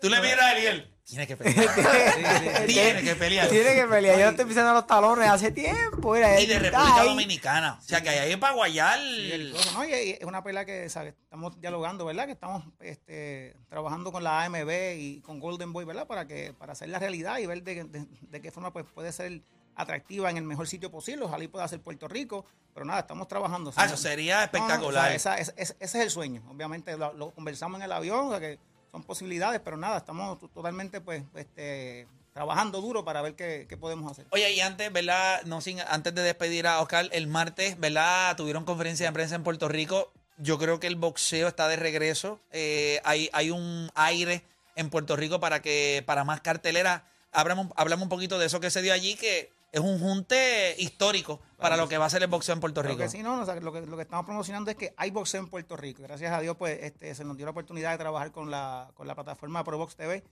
Tú 0.00 0.08
le 0.08 0.20
miras 0.20 0.40
a 0.40 0.58
él, 0.58 0.94
tiene 1.04 1.26
que 1.26 1.36
pelear. 1.36 1.74
tiene 2.66 3.02
que 3.02 3.14
pelear. 3.16 3.48
Tiene 3.48 3.74
que 3.74 3.86
pelear. 3.86 4.18
Yo 4.18 4.28
estoy 4.28 4.44
pisando 4.44 4.72
los 4.74 4.86
talones 4.86 5.28
hace 5.28 5.50
tiempo. 5.50 6.12
Mira, 6.12 6.38
Y 6.40 6.46
de 6.46 6.58
República 6.58 7.00
ahí. 7.00 7.08
Dominicana. 7.08 7.78
O 7.80 7.82
sea, 7.82 8.00
que 8.02 8.10
ahí 8.10 8.32
es 8.32 8.36
para 8.38 8.54
guayar. 8.54 8.98
Sí, 9.00 9.52
¿no? 9.74 9.84
Y 9.84 9.92
es 9.92 10.24
una 10.24 10.42
pelea 10.44 10.64
que 10.64 10.88
¿sabes? 10.88 11.14
estamos 11.24 11.60
dialogando, 11.60 12.04
¿verdad? 12.04 12.26
Que 12.26 12.32
estamos 12.32 12.62
este, 12.80 13.56
trabajando 13.68 14.12
con 14.12 14.22
la 14.22 14.44
AMB 14.44 14.70
y 14.98 15.20
con 15.22 15.40
Golden 15.40 15.72
Boy, 15.72 15.84
¿verdad? 15.84 16.06
Para 16.06 16.26
que 16.26 16.52
para 16.52 16.72
hacer 16.72 16.88
la 16.90 16.98
realidad 16.98 17.38
y 17.38 17.46
ver 17.46 17.62
de, 17.62 17.84
de- 17.84 18.06
de 18.20 18.40
qué 18.40 18.52
forma 18.52 18.72
pues, 18.72 18.84
puede 18.94 19.10
ser 19.12 19.40
atractiva 19.74 20.28
en 20.30 20.36
el 20.36 20.44
mejor 20.44 20.68
sitio 20.68 20.90
posible. 20.90 21.24
Ojalá 21.24 21.42
y 21.44 21.48
pueda 21.48 21.66
ser 21.68 21.80
Puerto 21.80 22.06
Rico. 22.08 22.44
Pero 22.74 22.84
nada, 22.86 23.00
estamos 23.00 23.26
trabajando. 23.28 23.72
Ah, 23.76 23.86
eso 23.86 23.96
sería 23.96 24.34
No, 24.34 24.40
no, 24.40 24.44
espectacular. 24.44 25.16
o 25.16 25.18
sea, 25.18 25.34
esa- 25.38 25.38
es- 25.38 25.54
es- 25.56 25.76
ese 25.80 25.98
es 25.98 26.04
el 26.04 26.10
sueño. 26.10 26.42
Obviamente 26.50 26.96
lo, 26.96 27.12
lo 27.14 27.30
conversamos 27.32 27.78
en 27.80 27.84
el 27.84 27.92
avión, 27.92 28.26
o 28.26 28.30
sea, 28.30 28.40
que 28.40 28.58
son 28.90 29.02
posibilidades, 29.02 29.60
pero 29.64 29.76
nada, 29.76 29.98
estamos 29.98 30.38
to- 30.38 30.48
totalmente 30.48 31.00
pues 31.00 31.22
este, 31.34 32.06
trabajando 32.32 32.80
duro 32.80 33.04
para 33.04 33.20
ver 33.22 33.34
qué, 33.34 33.66
qué 33.68 33.76
podemos 33.76 34.10
hacer. 34.10 34.26
Oye, 34.30 34.50
y 34.52 34.60
antes, 34.60 34.92
¿verdad? 34.92 35.42
No 35.44 35.60
sin, 35.60 35.80
antes 35.80 36.14
de 36.14 36.22
despedir 36.22 36.66
a 36.66 36.80
Oscar, 36.80 37.08
el 37.12 37.26
martes, 37.26 37.78
¿verdad? 37.78 38.36
Tuvieron 38.36 38.64
conferencia 38.64 39.06
de 39.06 39.12
prensa 39.12 39.34
en 39.34 39.42
Puerto 39.42 39.68
Rico. 39.68 40.12
Yo 40.38 40.58
creo 40.58 40.78
que 40.78 40.86
el 40.86 40.96
boxeo 40.96 41.48
está 41.48 41.66
de 41.68 41.76
regreso. 41.76 42.38
Eh, 42.52 43.00
hay, 43.04 43.28
hay 43.32 43.50
un 43.50 43.90
aire 43.94 44.42
en 44.76 44.88
Puerto 44.90 45.16
Rico 45.16 45.40
para 45.40 45.60
que, 45.62 46.02
para 46.06 46.22
más 46.24 46.40
cartelera. 46.40 47.04
Hablamos, 47.32 47.68
hablamos 47.76 48.04
un 48.04 48.08
poquito 48.08 48.38
de 48.38 48.46
eso 48.46 48.60
que 48.60 48.70
se 48.70 48.80
dio 48.82 48.92
allí, 48.92 49.16
que 49.16 49.50
es 49.70 49.80
un 49.80 49.98
junte 49.98 50.74
histórico 50.78 51.40
para 51.56 51.76
lo 51.76 51.88
que 51.88 51.98
va 51.98 52.06
a 52.06 52.10
ser 52.10 52.22
el 52.22 52.28
boxeo 52.28 52.54
en 52.54 52.60
Puerto 52.60 52.82
Lo 52.82 52.88
Rico. 52.88 53.02
que 53.02 53.08
sí, 53.08 53.22
no, 53.22 53.40
o 53.40 53.44
sea, 53.44 53.56
lo, 53.56 53.72
que, 53.72 53.82
lo 53.82 53.96
que 53.96 54.02
estamos 54.02 54.24
promocionando 54.24 54.70
es 54.70 54.76
que 54.76 54.94
hay 54.96 55.10
boxeo 55.10 55.40
en 55.40 55.48
Puerto 55.48 55.76
Rico. 55.76 56.02
Gracias 56.02 56.32
a 56.32 56.40
Dios, 56.40 56.56
pues, 56.56 56.78
este, 56.82 57.14
se 57.14 57.24
nos 57.24 57.36
dio 57.36 57.46
la 57.46 57.50
oportunidad 57.50 57.92
de 57.92 57.98
trabajar 57.98 58.32
con 58.32 58.50
la, 58.50 58.90
con 58.94 59.06
la 59.06 59.14
plataforma 59.14 59.64
ProBox 59.64 59.96
TV, 59.96 60.24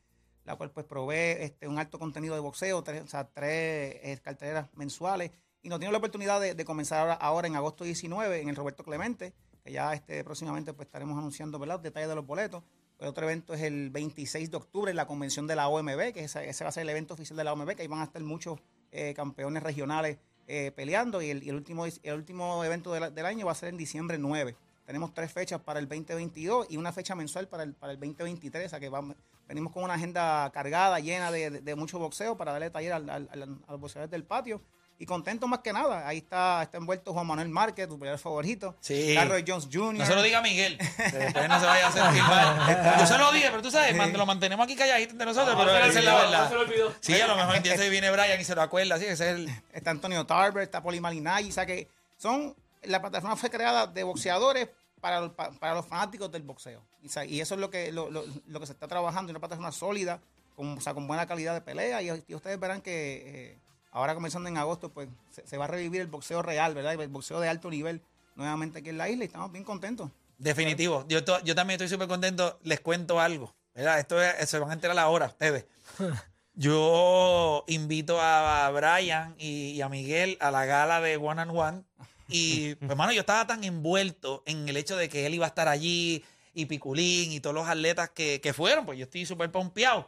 la 0.45 0.57
cual 0.57 0.71
pues 0.71 0.87
provee 0.87 1.37
este, 1.41 1.69
un 1.69 1.79
alto 1.79 1.99
contenido 1.99 2.35
de 2.35 2.41
boxeo, 2.41 2.83
tres, 2.83 3.03
o 3.03 3.09
sea, 3.09 3.29
tres 3.29 3.97
eh, 4.03 4.65
mensuales. 4.75 5.33
Y 5.63 5.69
nos 5.69 5.81
tiene 5.81 5.93
la 5.93 5.99
oportunidad 5.99 6.41
de, 6.41 6.55
de 6.55 6.65
comenzar 6.65 7.01
ahora, 7.01 7.15
ahora 7.15 7.49
en 7.49 7.57
agosto 7.57 7.85
19 7.85 8.41
en 8.41 8.49
el 8.49 8.57
Roberto 8.57 8.85
Clemente, 8.85 9.35
que 9.65 9.73
ya 9.73 9.93
este, 9.93 10.23
próximamente 10.23 10.73
pues 10.73 10.87
estaremos 10.87 11.19
anunciando 11.19 11.59
¿verdad? 11.59 11.81
detalles 11.81 12.09
de 12.09 12.15
los 12.15 12.25
boletos. 12.25 12.63
El 12.99 13.09
otro 13.09 13.25
evento 13.25 13.53
es 13.53 13.61
el 13.61 13.91
26 13.91 14.51
de 14.51 14.57
octubre, 14.57 14.95
la 14.95 15.07
convención 15.07 15.47
de 15.47 15.57
la 15.57 15.69
OMB, 15.69 16.15
que 16.15 16.25
ese, 16.25 16.49
ese 16.49 16.65
va 16.65 16.71
a 16.71 16.73
ser 16.73 16.85
el 16.85 16.89
evento 16.89 17.13
oficial 17.13 17.37
de 17.37 17.45
la 17.45 17.53
OMB, 17.53 17.75
que 17.75 17.83
ahí 17.83 17.89
van 17.89 18.01
a 18.01 18.05
estar 18.05 18.23
muchos 18.23 18.59
eh, 18.93 19.15
campeones 19.15 19.63
regionales 19.63 20.19
eh, 20.49 20.73
peleando. 20.75 21.21
Y 21.23 21.31
el, 21.31 21.43
y 21.43 21.49
el 21.51 21.57
último, 21.57 21.87
el 21.87 22.15
último 22.15 22.65
evento 22.65 22.93
del 22.93 23.27
año 23.27 23.47
va 23.47 23.53
a 23.53 23.57
ser 23.57 23.69
en 23.71 23.77
diciembre 23.77 24.19
9. 24.19 24.57
Tenemos 24.85 25.13
tres 25.13 25.33
fechas 25.33 25.61
para 25.61 25.81
el 25.81 25.89
2022 25.89 26.69
y 26.71 26.77
una 26.77 26.93
fecha 26.93 27.15
mensual 27.17 27.49
para 27.49 27.65
el, 27.65 27.75
para 27.75 27.93
el 27.93 27.99
2023. 27.99 28.67
O 28.67 28.69
sea 28.71 28.79
que 28.81 28.89
vamos, 28.89 29.17
venimos 29.49 29.73
con 29.73 29.83
una 29.83 29.95
agenda 29.95 30.49
cargada, 30.55 31.01
llena 31.01 31.33
de, 31.33 31.51
de- 31.51 31.75
mucho 31.75 31.99
boxeo 31.99 32.37
para 32.37 32.53
darle 32.53 32.71
taller 32.71 32.93
al- 32.93 33.11
al- 33.11 33.29
al- 33.33 33.59
a 33.67 33.73
los 33.73 33.81
boxeadores 33.81 34.11
del 34.11 34.23
patio. 34.25 34.61
Y 34.99 35.05
contento 35.05 35.47
más 35.47 35.59
que 35.61 35.73
nada. 35.75 36.09
Ahí 36.09 36.19
está, 36.19 36.63
está 36.63 36.79
envuelto 36.79 37.13
Juan 37.13 37.27
Manuel 37.27 37.51
Márquez, 37.51 37.87
tu 37.87 37.99
peleador 37.99 38.19
favorito. 38.19 38.77
Sí. 38.81 39.13
Carlos 39.15 39.43
Jones 39.47 39.69
Jr. 39.71 39.95
No 39.99 40.07
se 40.07 40.15
lo 40.15 40.23
diga 40.23 40.39
a 40.39 40.43
Miguel, 40.43 40.79
que 40.79 40.85
después 41.19 41.49
no 41.49 41.61
se 41.61 41.67
vaya 41.67 41.89
a 41.89 41.93
sentir 41.93 42.23
mal. 42.23 42.97
Yo 43.01 43.07
se 43.07 43.19
lo 43.19 43.31
dije, 43.33 43.49
pero 43.51 43.61
tú 43.63 43.71
sabes, 43.71 43.95
lo 44.15 44.25
mantenemos 44.27 44.65
aquí 44.65 44.75
calladito 44.75 45.13
entre 45.13 45.27
nosotros, 45.27 45.55
pero 45.59 45.77
esa 45.85 45.99
es 45.99 46.05
la 46.05 46.15
verdad. 46.15 46.49
se 46.49 46.55
lo 46.55 46.61
olvidó. 46.63 46.95
Sí, 47.01 47.21
a 47.21 47.27
lo 47.27 47.37
mejor 47.37 47.57
entiende 47.57 47.91
viene 47.91 48.11
Brian 48.11 48.41
y 48.41 48.45
se 48.45 48.55
lo 48.55 48.63
acuerda, 48.63 48.99
sí, 48.99 49.05
ese 49.05 49.31
es 49.31 49.37
el... 49.37 49.51
está 49.73 49.91
Antonio 49.91 50.25
Tarver, 50.25 50.63
está 50.63 50.83
Poli 50.83 50.99
Malinay, 51.01 51.49
o 51.51 51.53
sea 51.53 51.67
que 51.67 51.89
son, 52.17 52.57
la 52.85 53.01
plataforma 53.03 53.37
fue 53.37 53.51
creada 53.51 53.87
de 53.87 54.03
boxeadores 54.03 54.69
para, 55.03 55.21
los- 55.21 55.33
pa- 55.33 55.51
para 55.51 55.75
los 55.75 55.85
fanáticos 55.87 56.33
del 56.33 56.43
boxeo. 56.43 56.83
Y, 57.03 57.09
o 57.09 57.11
sea, 57.11 57.25
y 57.27 57.41
eso 57.43 57.55
es 57.55 57.61
lo 57.61 57.69
que, 57.69 57.93
lo, 57.93 58.11
lo- 58.11 58.25
lo 58.47 58.61
que 58.61 58.67
se 58.67 58.73
está 58.73 58.89
trabajando, 58.89 59.31
una 59.31 59.41
plataforma 59.41 59.73
sólida, 59.73 60.21
con, 60.57 60.79
o 60.79 60.81
sea, 60.81 60.95
con 60.95 61.07
buena 61.07 61.27
calidad 61.27 61.53
de 61.53 61.61
pelea, 61.61 62.01
y, 62.01 62.25
y 62.27 62.35
ustedes 62.35 62.59
verán 62.59 62.81
que 62.81 63.53
eh, 63.53 63.59
ahora 63.97 64.15
comenzando 64.15 64.49
en 64.49 64.57
agosto, 64.59 64.91
pues 64.91 65.09
se, 65.31 65.47
se 65.47 65.57
va 65.57 65.65
a 65.65 65.69
revivir 65.69 66.01
el 66.01 66.07
boxeo 66.07 66.43
real, 66.43 66.75
¿verdad? 66.75 66.93
El 66.95 67.09
boxeo 67.09 67.41
de 67.41 67.49
alto 67.49 67.71
nivel 67.71 68.01
nuevamente 68.35 68.79
aquí 68.81 68.91
en 68.91 68.99
la 68.99 69.09
isla 69.09 69.25
y 69.25 69.27
estamos 69.27 69.51
bien 69.53 69.65
contentos. 69.65 70.11
Definitivo. 70.39 71.05
Yo, 71.09 71.25
to- 71.25 71.43
yo 71.45 71.55
también 71.55 71.77
estoy 71.77 71.89
súper 71.89 72.07
contento. 72.09 72.59
Les 72.63 72.81
cuento 72.81 73.19
algo. 73.21 73.55
¿verdad? 73.75 73.99
Esto 73.99 74.21
es- 74.23 74.49
se 74.49 74.59
van 74.59 74.71
a 74.71 74.75
enterar 74.75 74.99
ahora 74.99 75.27
ustedes. 75.27 75.67
Yo 76.59 77.65
invito 77.67 78.19
a 78.21 78.71
Brian 78.71 79.35
y, 79.39 79.73
y 79.73 79.83
a 79.83 79.91
Miguel 79.91 80.39
a 80.41 80.51
la 80.51 80.65
gala 80.65 81.03
de 81.03 81.19
One 81.19 81.43
and 81.43 81.51
One. 81.55 81.83
Y, 82.29 82.71
hermano, 82.81 83.13
yo 83.13 83.21
estaba 83.21 83.47
tan 83.47 83.63
envuelto 83.63 84.43
en 84.47 84.67
el 84.69 84.77
hecho 84.79 84.97
de 84.97 85.09
que 85.11 85.27
él 85.27 85.35
iba 85.35 85.45
a 85.45 85.49
estar 85.49 85.69
allí 85.69 86.25
y 86.55 86.65
Piculín 86.65 87.31
y 87.33 87.41
todos 87.41 87.55
los 87.55 87.69
atletas 87.69 88.09
que, 88.11 88.41
que 88.41 88.55
fueron, 88.55 88.87
pues 88.87 88.99
yo 88.99 89.05
estoy 89.05 89.27
súper 89.27 89.53
pompeado. 89.53 90.07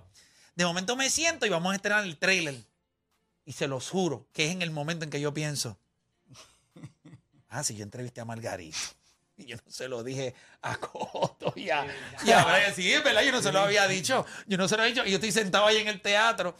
De 0.56 0.64
momento 0.64 0.96
me 0.96 1.10
siento 1.10 1.44
y 1.44 1.50
vamos 1.50 1.70
a 1.72 1.76
estrenar 1.76 2.04
el 2.04 2.16
trailer. 2.16 2.54
Y 3.48 3.52
se 3.54 3.66
los 3.66 3.88
juro 3.88 4.26
que 4.34 4.44
es 4.44 4.52
en 4.52 4.60
el 4.60 4.70
momento 4.70 5.04
en 5.04 5.10
que 5.10 5.22
yo 5.22 5.32
pienso, 5.32 5.78
ah, 7.48 7.64
si 7.64 7.74
yo 7.76 7.82
entrevisté 7.82 8.20
a 8.20 8.24
Margarito. 8.26 8.76
Y 9.38 9.46
yo 9.46 9.56
no 9.56 9.70
se 9.72 9.88
lo 9.88 10.02
dije 10.02 10.34
a 10.62 10.76
Coto 10.76 11.52
y 11.56 11.70
a, 11.70 11.86
y 12.26 12.30
a 12.32 12.44
Brian. 12.44 12.74
Sí, 12.74 12.92
verdad, 13.04 13.22
yo 13.22 13.32
no 13.32 13.40
se 13.40 13.52
lo 13.52 13.60
había 13.60 13.86
dicho. 13.86 14.26
Yo 14.48 14.58
no 14.58 14.66
se 14.68 14.76
lo 14.76 14.82
he 14.82 14.88
dicho. 14.88 15.04
Y 15.06 15.10
yo 15.10 15.14
estoy 15.14 15.30
sentado 15.32 15.64
ahí 15.64 15.76
en 15.78 15.86
el 15.88 16.00
teatro. 16.02 16.56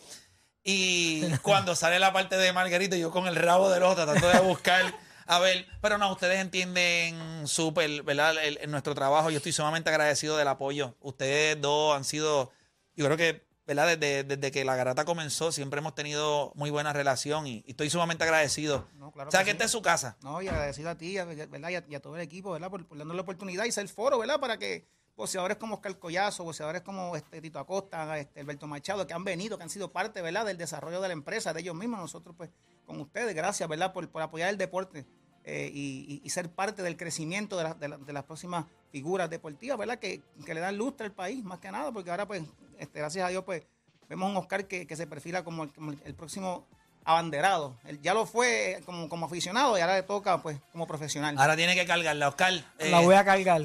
Y 0.63 1.29
cuando 1.43 1.75
sale 1.75 1.99
la 1.99 2.13
parte 2.13 2.37
de 2.39 2.53
Margarito, 2.53 2.95
yo 2.97 3.11
con 3.11 3.27
el 3.27 3.35
rabo 3.37 3.69
del 3.69 3.83
ojo 3.83 3.97
tratando 3.97 4.29
de 4.29 4.39
buscar. 4.41 4.95
A 5.27 5.41
ver, 5.41 5.67
pero 5.83 5.99
no, 5.99 6.11
ustedes 6.13 6.39
entienden 6.41 7.47
súper, 7.49 8.03
¿verdad? 8.05 8.43
El- 8.43 8.59
el- 8.59 8.71
nuestro 8.71 8.95
trabajo. 8.95 9.29
Yo 9.31 9.39
estoy 9.39 9.53
sumamente 9.53 9.91
agradecido 9.91 10.37
del 10.37 10.49
apoyo. 10.49 10.97
Ustedes 11.01 11.61
dos 11.61 11.97
han 11.97 12.05
sido, 12.05 12.53
yo 12.95 13.05
creo 13.07 13.17
que, 13.17 13.45
¿verdad? 13.69 13.99
Desde, 13.99 14.25
desde 14.25 14.51
que 14.51 14.65
la 14.65 14.75
garata 14.77 15.05
comenzó, 15.05 15.53
siempre 15.53 15.81
hemos 15.81 15.95
tenido 15.95 16.53
muy 16.55 16.71
buena 16.71 16.95
relación 16.95 17.47
y, 17.47 17.63
y 17.67 17.73
estoy 17.73 17.91
sumamente 17.91 18.25
agradecido. 18.25 18.89
No, 18.95 19.13
claro 19.13 19.29
o 19.29 19.31
sea, 19.31 19.41
que 19.41 19.45
que 19.45 19.51
sí. 19.51 19.55
esta 19.57 19.65
es 19.67 19.71
su 19.71 19.83
casa. 19.83 20.17
No, 20.23 20.41
y 20.41 20.49
agradecido 20.49 20.89
a 20.89 20.97
ti, 20.97 21.17
¿verdad? 21.17 21.69
Y 21.69 21.75
a, 21.77 21.85
y 21.87 21.95
a 21.95 22.01
todo 22.01 22.17
el 22.17 22.23
equipo, 22.23 22.51
¿verdad? 22.51 22.71
Por, 22.71 22.87
por 22.87 22.97
darnos 22.97 23.15
la 23.15 23.21
oportunidad 23.23 23.67
y 23.67 23.73
ser 23.73 23.87
foro, 23.89 24.19
¿verdad? 24.19 24.41
Para 24.41 24.59
que 24.59 24.87
boxeadores 25.17 25.59
como 25.59 25.75
Oscar 25.75 25.99
Collazo, 25.99 26.45
boxeadores 26.45 26.81
como 26.81 27.15
este, 27.15 27.43
Tito 27.43 27.59
Acosta, 27.59 28.19
este, 28.19 28.41
Alberto 28.41 28.67
Machado, 28.67 29.07
que 29.07 29.13
han 29.13 29.25
venido, 29.25 29.59
que 29.59 29.65
han 29.65 29.71
sido 29.71 29.93
parte, 29.93 30.23
¿verdad? 30.23 30.47
Del 30.47 30.57
desarrollo 30.57 31.03
de 31.03 31.09
la 31.09 31.13
empresa, 31.13 31.53
de 31.53 31.61
ellos 31.61 31.75
mismos, 31.75 32.01
nosotros, 32.01 32.35
pues, 32.39 32.49
con 32.87 32.99
ustedes, 33.03 33.35
gracias, 33.35 33.69
¿verdad? 33.69 33.93
Por, 33.93 34.09
por 34.09 34.23
apoyar 34.23 34.49
el 34.49 34.57
deporte 34.57 35.07
eh, 35.49 35.71
y, 35.73 36.05
y- 36.09 36.21
y 36.25 36.31
ser 36.31 36.51
parte 36.51 36.83
del 36.83 36.97
crecimiento 36.97 37.57
de, 37.57 37.65
la- 37.65 37.75
de 37.75 37.89
la- 37.89 37.97
de 37.99 38.13
las 38.13 38.25
próximas 38.25 38.67
figuras 38.93 39.29
deportivas, 39.31 39.79
¿verdad? 39.79 39.99
Que, 39.99 40.21
que 40.45 40.55
le 40.55 40.61
dan 40.61 40.77
lustre 40.77 41.07
al 41.07 41.13
país, 41.13 41.43
más 41.45 41.59
que 41.59 41.71
nada, 41.71 41.91
porque 41.93 42.11
ahora, 42.11 42.27
pues, 42.27 42.43
este, 42.79 42.99
gracias 43.01 43.25
a 43.27 43.29
Dios, 43.29 43.45
pues, 43.45 43.63
vemos 44.09 44.31
un 44.31 44.37
Oscar 44.37 44.67
que, 44.67 44.87
que 44.87 44.97
se 44.97 45.07
perfila 45.07 45.45
como 45.45 45.65
el, 45.65 45.73
como 45.73 45.93
el- 45.93 45.99
el 46.05 46.15
próximo 46.15 46.67
abanderado. 47.05 47.75
Él 47.85 48.01
ya 48.03 48.13
lo 48.13 48.27
fue 48.27 48.73
eh, 48.73 48.81
como, 48.85 49.09
como 49.09 49.27
aficionado 49.27 49.79
y 49.79 49.81
ahora 49.81 49.95
le 49.97 50.03
toca 50.03 50.43
pues 50.43 50.59
como 50.73 50.87
profesional. 50.87 51.37
Ahora 51.39 51.57
tiene 51.57 51.75
que 51.75 51.87
cargarla, 51.87 52.29
Oscar. 52.29 52.53
eh, 52.79 52.91
La 52.91 53.01
voy 53.01 53.15
a 53.15 53.25
cargar. 53.25 53.63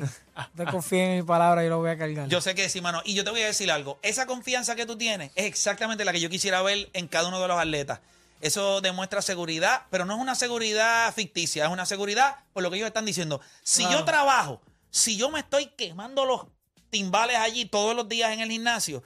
No 0.54 0.65
confíen 0.72 1.10
en 1.12 1.17
mi 1.17 1.24
palabra, 1.24 1.62
yo 1.63 1.69
la 1.69 1.76
voy 1.76 1.89
a 1.91 1.98
cargar. 1.98 2.28
Yo 2.30 2.39
sé 2.39 2.56
que 2.56 2.69
sí, 2.69 2.80
mano. 2.80 3.02
Y 3.04 3.13
yo 3.15 3.24
te 3.26 3.32
voy 3.32 3.41
a 3.41 3.46
decir 3.48 3.69
algo. 3.69 4.00
Esa 4.02 4.26
confianza 4.28 4.76
que 4.76 4.86
tú 4.86 4.98
tienes 4.98 5.32
es 5.36 5.46
exactamente 5.46 6.06
la 6.06 6.13
que 6.13 6.22
yo 6.22 6.30
quisiera 6.30 6.62
ver 6.62 6.89
en 6.93 7.08
cada 7.10 7.28
uno 7.28 7.41
de 7.41 7.48
los 7.50 7.58
atletas. 7.60 8.00
Eso 8.43 8.82
demuestra 8.82 9.21
seguridad, 9.21 9.84
pero 9.89 10.03
no 10.06 10.13
es 10.15 10.19
una 10.19 10.36
seguridad 10.36 11.13
ficticia, 11.13 11.63
es 11.65 11.71
una 11.71 11.86
seguridad 11.86 12.36
por 12.51 12.62
lo 12.62 12.69
que 12.69 12.75
ellos 12.75 12.88
están 12.88 13.06
diciendo. 13.06 13.39
Si 13.63 13.84
yo 13.89 14.03
trabajo, 14.03 14.62
si 14.89 15.15
yo 15.15 15.29
me 15.32 15.39
estoy 15.39 15.67
quemando 15.67 16.25
los 16.25 16.45
timbales 16.89 17.38
allí 17.38 17.65
todos 17.65 17.95
los 17.95 18.10
días 18.10 18.32
en 18.34 18.41
el 18.41 18.51
gimnasio, 18.51 19.01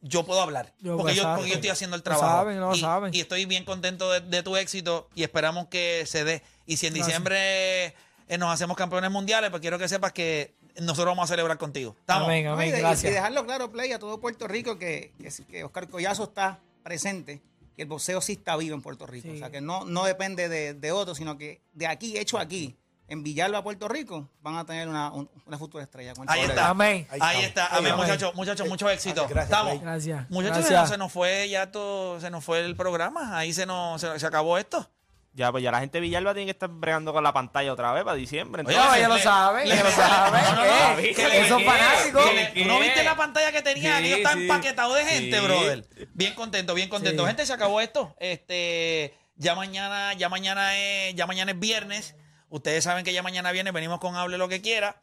yo 0.00 0.24
puedo 0.24 0.40
hablar. 0.40 0.72
Yo, 0.80 0.96
porque, 0.96 1.14
yo, 1.14 1.22
porque 1.34 1.50
yo 1.50 1.54
estoy 1.56 1.68
haciendo 1.70 1.96
el 1.96 2.00
Lo 2.00 2.04
trabajo. 2.04 2.26
saben, 2.28 2.58
lo 2.60 2.74
y, 2.74 2.80
saben. 2.80 3.14
y 3.14 3.20
estoy 3.20 3.44
bien 3.44 3.64
contento 3.66 4.10
de, 4.10 4.20
de 4.20 4.42
tu 4.42 4.56
éxito 4.56 5.10
y 5.14 5.22
esperamos 5.22 5.66
que 5.68 6.04
se 6.06 6.24
dé. 6.24 6.42
Y 6.64 6.78
si 6.78 6.86
en 6.86 6.94
Gracias. 6.94 7.06
diciembre 7.08 7.86
eh, 8.28 8.38
nos 8.38 8.50
hacemos 8.50 8.76
campeones 8.76 9.10
mundiales, 9.10 9.50
pues 9.50 9.60
quiero 9.60 9.78
que 9.78 9.88
sepas 9.88 10.12
que 10.12 10.54
nosotros 10.80 11.12
vamos 11.14 11.24
a 11.24 11.32
celebrar 11.34 11.58
contigo. 11.58 11.94
¿Estamos? 12.00 12.26
Amén, 12.28 12.46
amén. 12.46 12.70
de- 12.70 12.78
y 12.78 12.80
Gracias. 12.80 13.12
dejarlo 13.12 13.44
claro, 13.44 13.70
Play, 13.70 13.92
a 13.92 13.98
todo 13.98 14.18
Puerto 14.18 14.48
Rico 14.48 14.78
que, 14.78 15.12
que, 15.20 15.30
que 15.44 15.64
Oscar 15.64 15.88
Collazo 15.88 16.24
está 16.24 16.58
presente, 16.82 17.42
que 17.80 17.84
el 17.84 17.88
boxeo 17.88 18.20
sí 18.20 18.32
está 18.32 18.56
vivo 18.58 18.74
en 18.74 18.82
Puerto 18.82 19.06
Rico. 19.06 19.28
Sí. 19.30 19.36
O 19.36 19.38
sea, 19.38 19.50
que 19.50 19.62
no, 19.62 19.86
no 19.86 20.04
depende 20.04 20.50
de, 20.50 20.74
de 20.74 20.92
otros, 20.92 21.16
sino 21.16 21.38
que 21.38 21.62
de 21.72 21.86
aquí, 21.86 22.18
hecho 22.18 22.38
aquí, 22.38 22.76
en 23.08 23.22
Villalba, 23.22 23.64
Puerto 23.64 23.88
Rico, 23.88 24.28
van 24.42 24.56
a 24.56 24.64
tener 24.66 24.86
una, 24.86 25.10
un- 25.12 25.28
una 25.46 25.56
futura 25.58 25.82
estrella. 25.82 26.12
con 26.14 26.24
el 26.24 26.28
Ahí 26.30 26.42
está. 26.42 26.68
Amén. 26.68 27.06
Ahí 27.10 27.42
está. 27.42 27.72
Ahí 27.74 27.78
Amén, 27.78 27.96
muchachos, 27.96 28.34
muchachos, 28.34 28.68
mucho 28.68 28.88
éxito. 28.90 29.22
Gracias, 29.28 29.44
Estamos. 29.44 29.80
Gracias. 29.80 30.30
Muchachos, 30.30 30.58
Gracias. 30.58 30.90
se 30.90 30.98
nos 30.98 31.10
fue 31.10 31.48
ya 31.48 31.72
todo, 31.72 32.20
se 32.20 32.30
nos 32.30 32.44
fue 32.44 32.60
el 32.64 32.76
programa. 32.76 33.36
Ahí 33.38 33.52
se 33.54 33.64
nos 33.66 34.00
se, 34.00 34.18
se 34.18 34.26
acabó 34.26 34.58
esto. 34.58 34.88
Ya, 35.32 35.52
pues 35.52 35.62
ya 35.62 35.70
la 35.70 35.78
gente 35.80 35.98
de 35.98 36.02
Villalba 36.02 36.34
tiene 36.34 36.46
que 36.46 36.50
estar 36.52 36.68
bregando 36.68 37.12
con 37.12 37.22
la 37.22 37.32
pantalla 37.32 37.72
otra 37.72 37.92
vez 37.92 38.02
para 38.02 38.16
diciembre. 38.16 38.62
Oye, 38.66 38.74
entonces- 38.74 38.90
No, 38.92 39.00
ya 39.00 39.08
lo 39.08 39.14
le- 39.14 39.22
ya 39.68 39.82
lo 39.84 39.90
saben. 39.90 40.44
No, 40.44 40.54
no, 40.56 40.90
no, 40.90 40.96
¿qué? 40.96 41.14
que 41.14 41.28
le- 41.28 41.40
Esos 41.46 41.62
fanáticos. 41.62 42.24
¿Qué 42.26 42.34
le- 42.34 42.62
¿Tú 42.62 42.68
no 42.68 42.80
viste 42.80 43.04
la 43.04 43.16
pantalla 43.16 43.52
que 43.52 43.62
tenía? 43.62 43.92
Sí, 43.92 43.98
Aquello 43.98 44.16
está 44.16 44.32
sí. 44.32 44.40
empaquetado 44.42 44.94
de 44.94 45.04
gente, 45.06 45.38
Sí. 45.38 45.44
brother. 45.46 45.86
Bien 46.14 46.34
contento, 46.34 46.74
bien 46.74 46.88
contento. 46.88 47.22
Sí. 47.22 47.28
Gente, 47.28 47.46
se 47.46 47.52
acabó 47.52 47.80
esto. 47.80 48.14
Este, 48.18 49.14
ya 49.36 49.54
mañana, 49.54 50.14
ya 50.14 50.28
mañana 50.28 50.76
es, 50.76 51.14
ya 51.14 51.26
mañana 51.26 51.52
es 51.52 51.58
viernes. 51.60 52.16
Ustedes 52.48 52.82
saben 52.82 53.04
que 53.04 53.12
ya 53.12 53.22
mañana 53.22 53.52
viene, 53.52 53.70
venimos 53.70 54.00
con 54.00 54.16
hable 54.16 54.36
lo 54.36 54.48
que 54.48 54.60
quiera. 54.60 55.00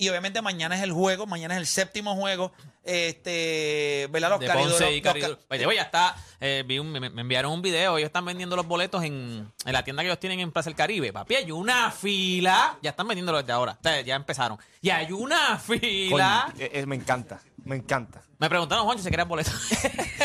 Y 0.00 0.08
obviamente 0.08 0.40
mañana 0.42 0.74
es 0.76 0.82
el 0.82 0.92
juego, 0.92 1.26
mañana 1.26 1.54
es 1.54 1.60
el 1.60 1.66
séptimo 1.66 2.16
juego. 2.16 2.52
Este, 2.82 4.08
¿verdad? 4.10 4.30
Los 4.30 4.40
de 4.40 4.46
Ponce 4.62 4.70
los 4.70 4.78
Oye, 5.68 5.76
ya 5.76 5.82
está. 5.82 6.16
eh, 6.40 6.64
vi 6.66 6.78
un- 6.78 6.90
me, 6.90 7.10
me 7.10 7.20
enviaron 7.20 7.52
un 7.52 7.60
video. 7.62 7.98
Ellos 7.98 8.06
están 8.08 8.24
vendiendo 8.24 8.56
los 8.56 8.66
boletos 8.66 9.04
en, 9.04 9.52
en 9.64 9.72
la 9.72 9.84
tienda 9.84 10.02
que 10.02 10.08
ellos 10.08 10.18
tienen 10.18 10.40
en 10.40 10.52
Plaza 10.52 10.70
del 10.70 10.76
Caribe. 10.76 11.12
Papi, 11.12 11.34
hay 11.34 11.50
una 11.52 11.90
fila. 11.90 12.78
Ya 12.82 12.90
están 12.90 13.06
vendiéndolos 13.08 13.42
desde 13.42 13.52
ahora. 13.52 13.76
O 13.78 13.82
sea, 13.82 14.00
ya 14.00 14.16
empezaron. 14.16 14.58
Y 14.80 14.90
hay 14.90 15.12
una 15.12 15.58
fila. 15.58 16.46
Coño, 16.50 16.64
eh, 16.64 16.70
eh, 16.74 16.86
me 16.86 16.96
encanta, 16.96 17.40
me 17.64 17.76
encanta. 17.76 18.22
Me 18.40 18.48
preguntaron, 18.48 18.84
Juancho, 18.86 19.04
si 19.04 19.10
querían 19.10 19.28
boletos. 19.28 19.54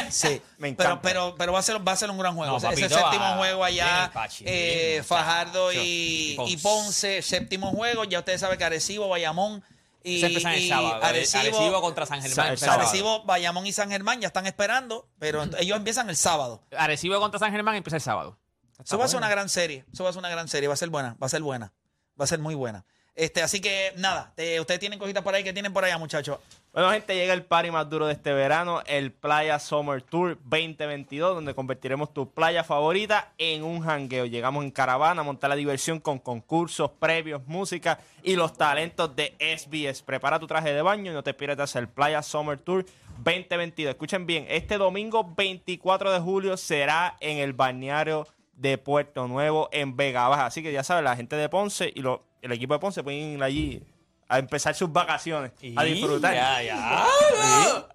Sí, 0.10 0.42
Me 0.58 0.72
pero, 0.74 0.90
encanta. 0.92 1.02
pero, 1.02 1.36
pero 1.38 1.52
va 1.52 1.60
a 1.60 1.62
ser, 1.62 1.86
va 1.86 1.92
a 1.92 1.96
ser 1.96 2.10
un 2.10 2.18
gran 2.18 2.36
juego. 2.36 2.54
No, 2.54 2.62
papito, 2.62 2.88
séptimo 2.88 3.24
ah, 3.26 3.38
juego 3.38 3.64
allá, 3.66 4.10
Pachi, 4.14 4.46
eh, 4.48 5.04
Fajardo 5.06 5.74
y. 5.74 5.78
Y 5.78 6.36
Ponce. 6.38 6.52
y 6.54 6.58
Ponce, 6.58 7.22
séptimo 7.22 7.72
juego. 7.72 8.06
Ya 8.06 8.20
ustedes 8.20 8.40
saben 8.40 8.58
que 8.58 8.64
Arecibo, 8.64 9.10
Bayamón 9.10 9.64
y, 10.04 10.20
Se 10.22 10.28
empiezan 10.28 10.54
el 10.54 10.62
y 10.64 10.70
sábado. 10.70 11.04
Arecibo, 11.04 11.42
Arecibo 11.42 11.82
contra 11.82 12.06
San 12.06 12.22
Sa- 12.22 12.28
Germán. 12.30 12.48
el 12.48 12.54
el 12.54 12.60
sábado. 12.60 12.80
Arecibo, 12.82 13.24
Bayamón 13.26 13.68
y 13.68 13.74
San 13.74 13.90
Germán 13.90 14.22
ya 14.22 14.28
están 14.28 14.46
esperando, 14.46 15.10
pero 15.20 15.44
ellos 15.58 15.76
empiezan 15.76 16.10
el 16.10 16.16
sábado. 16.16 16.62
Arecibo 16.78 17.20
contra 17.20 17.40
San 17.40 17.52
Germán 17.52 17.76
empieza 17.76 17.98
el 17.98 18.02
sábado. 18.04 18.38
Eso 18.82 18.98
va 18.98 19.06
a 19.06 19.08
ser 19.08 19.18
una 19.18 19.30
gran 19.30 19.50
serie. 19.50 19.86
Eso 19.92 20.04
va 20.04 20.12
a 20.12 20.14
ser 20.14 20.20
una 20.20 20.30
gran 20.30 20.48
serie. 20.48 20.68
Va 20.70 20.76
a 20.76 20.78
ser 20.78 20.90
buena. 20.90 21.18
Va 21.22 21.26
a 21.26 21.30
ser 21.30 21.42
buena. 21.42 21.74
Va 22.20 22.24
a 22.26 22.28
ser 22.28 22.40
muy 22.40 22.56
buena. 22.56 22.86
Este, 23.16 23.42
así 23.42 23.62
que 23.62 23.94
nada, 23.98 24.34
ustedes 24.60 24.80
tienen 24.80 25.00
cositas 25.00 25.24
por 25.24 25.34
ahí 25.34 25.44
que 25.44 25.54
tienen 25.54 25.74
por 25.74 25.84
allá, 25.86 25.98
muchachos. 25.98 26.38
Bueno, 26.76 26.92
gente, 26.92 27.16
llega 27.16 27.34
el 27.34 27.46
party 27.46 27.72
más 27.72 27.90
duro 27.90 28.06
de 28.06 28.12
este 28.12 28.34
verano, 28.34 28.82
el 28.86 29.14
Playa 29.14 29.60
Summer 29.60 30.02
Tour 30.02 30.38
2022, 30.44 31.36
donde 31.36 31.56
convertiremos 31.56 32.14
tu 32.14 32.30
playa 32.30 32.66
favorita 32.66 33.32
en 33.38 33.64
un 33.64 33.80
jangueo. 33.80 34.26
Llegamos 34.26 34.62
en 34.62 34.72
caravana 34.72 35.22
a 35.22 35.24
montar 35.24 35.50
la 35.50 35.56
diversión 35.56 36.02
con 36.02 36.20
concursos, 36.20 36.92
previos, 37.00 37.48
música 37.48 38.02
y 38.24 38.36
los 38.36 38.58
talentos 38.58 39.16
de 39.16 39.36
SBS. 39.40 40.04
Prepara 40.04 40.38
tu 40.38 40.48
traje 40.48 40.74
de 40.74 40.82
baño 40.82 41.14
y 41.14 41.16
no 41.16 41.24
te 41.24 41.34
pierdas 41.34 41.78
el 41.78 41.88
Playa 41.88 42.22
Summer 42.22 42.60
Tour 42.60 42.86
2022. 43.24 43.92
Escuchen 43.92 44.26
bien, 44.26 44.46
este 44.50 44.78
domingo 44.78 45.34
24 45.34 46.12
de 46.12 46.20
julio 46.20 46.58
será 46.58 47.16
en 47.22 47.38
el 47.38 47.54
balneario 47.54 48.28
de 48.52 48.78
Puerto 48.78 49.30
Nuevo 49.30 49.70
en 49.72 49.96
Vega 49.96 50.28
Baja. 50.28 50.48
Así 50.48 50.62
que 50.62 50.74
ya 50.74 50.84
saben, 50.84 51.06
la 51.06 51.16
gente 51.16 51.38
de 51.38 51.48
Ponce 51.48 51.94
y 51.96 52.02
el 52.42 52.52
equipo 52.52 52.74
de 52.74 52.80
Ponce 52.82 53.02
pueden 53.02 53.38
ir 53.38 53.44
allí 53.44 53.82
a 54.28 54.40
empezar 54.40 54.74
sus 54.76 54.92
vacaciones, 54.92 55.52
a 55.76 55.84
disfrutar. 55.84 56.34
Ya, 56.34 56.62
ya. 56.64 57.06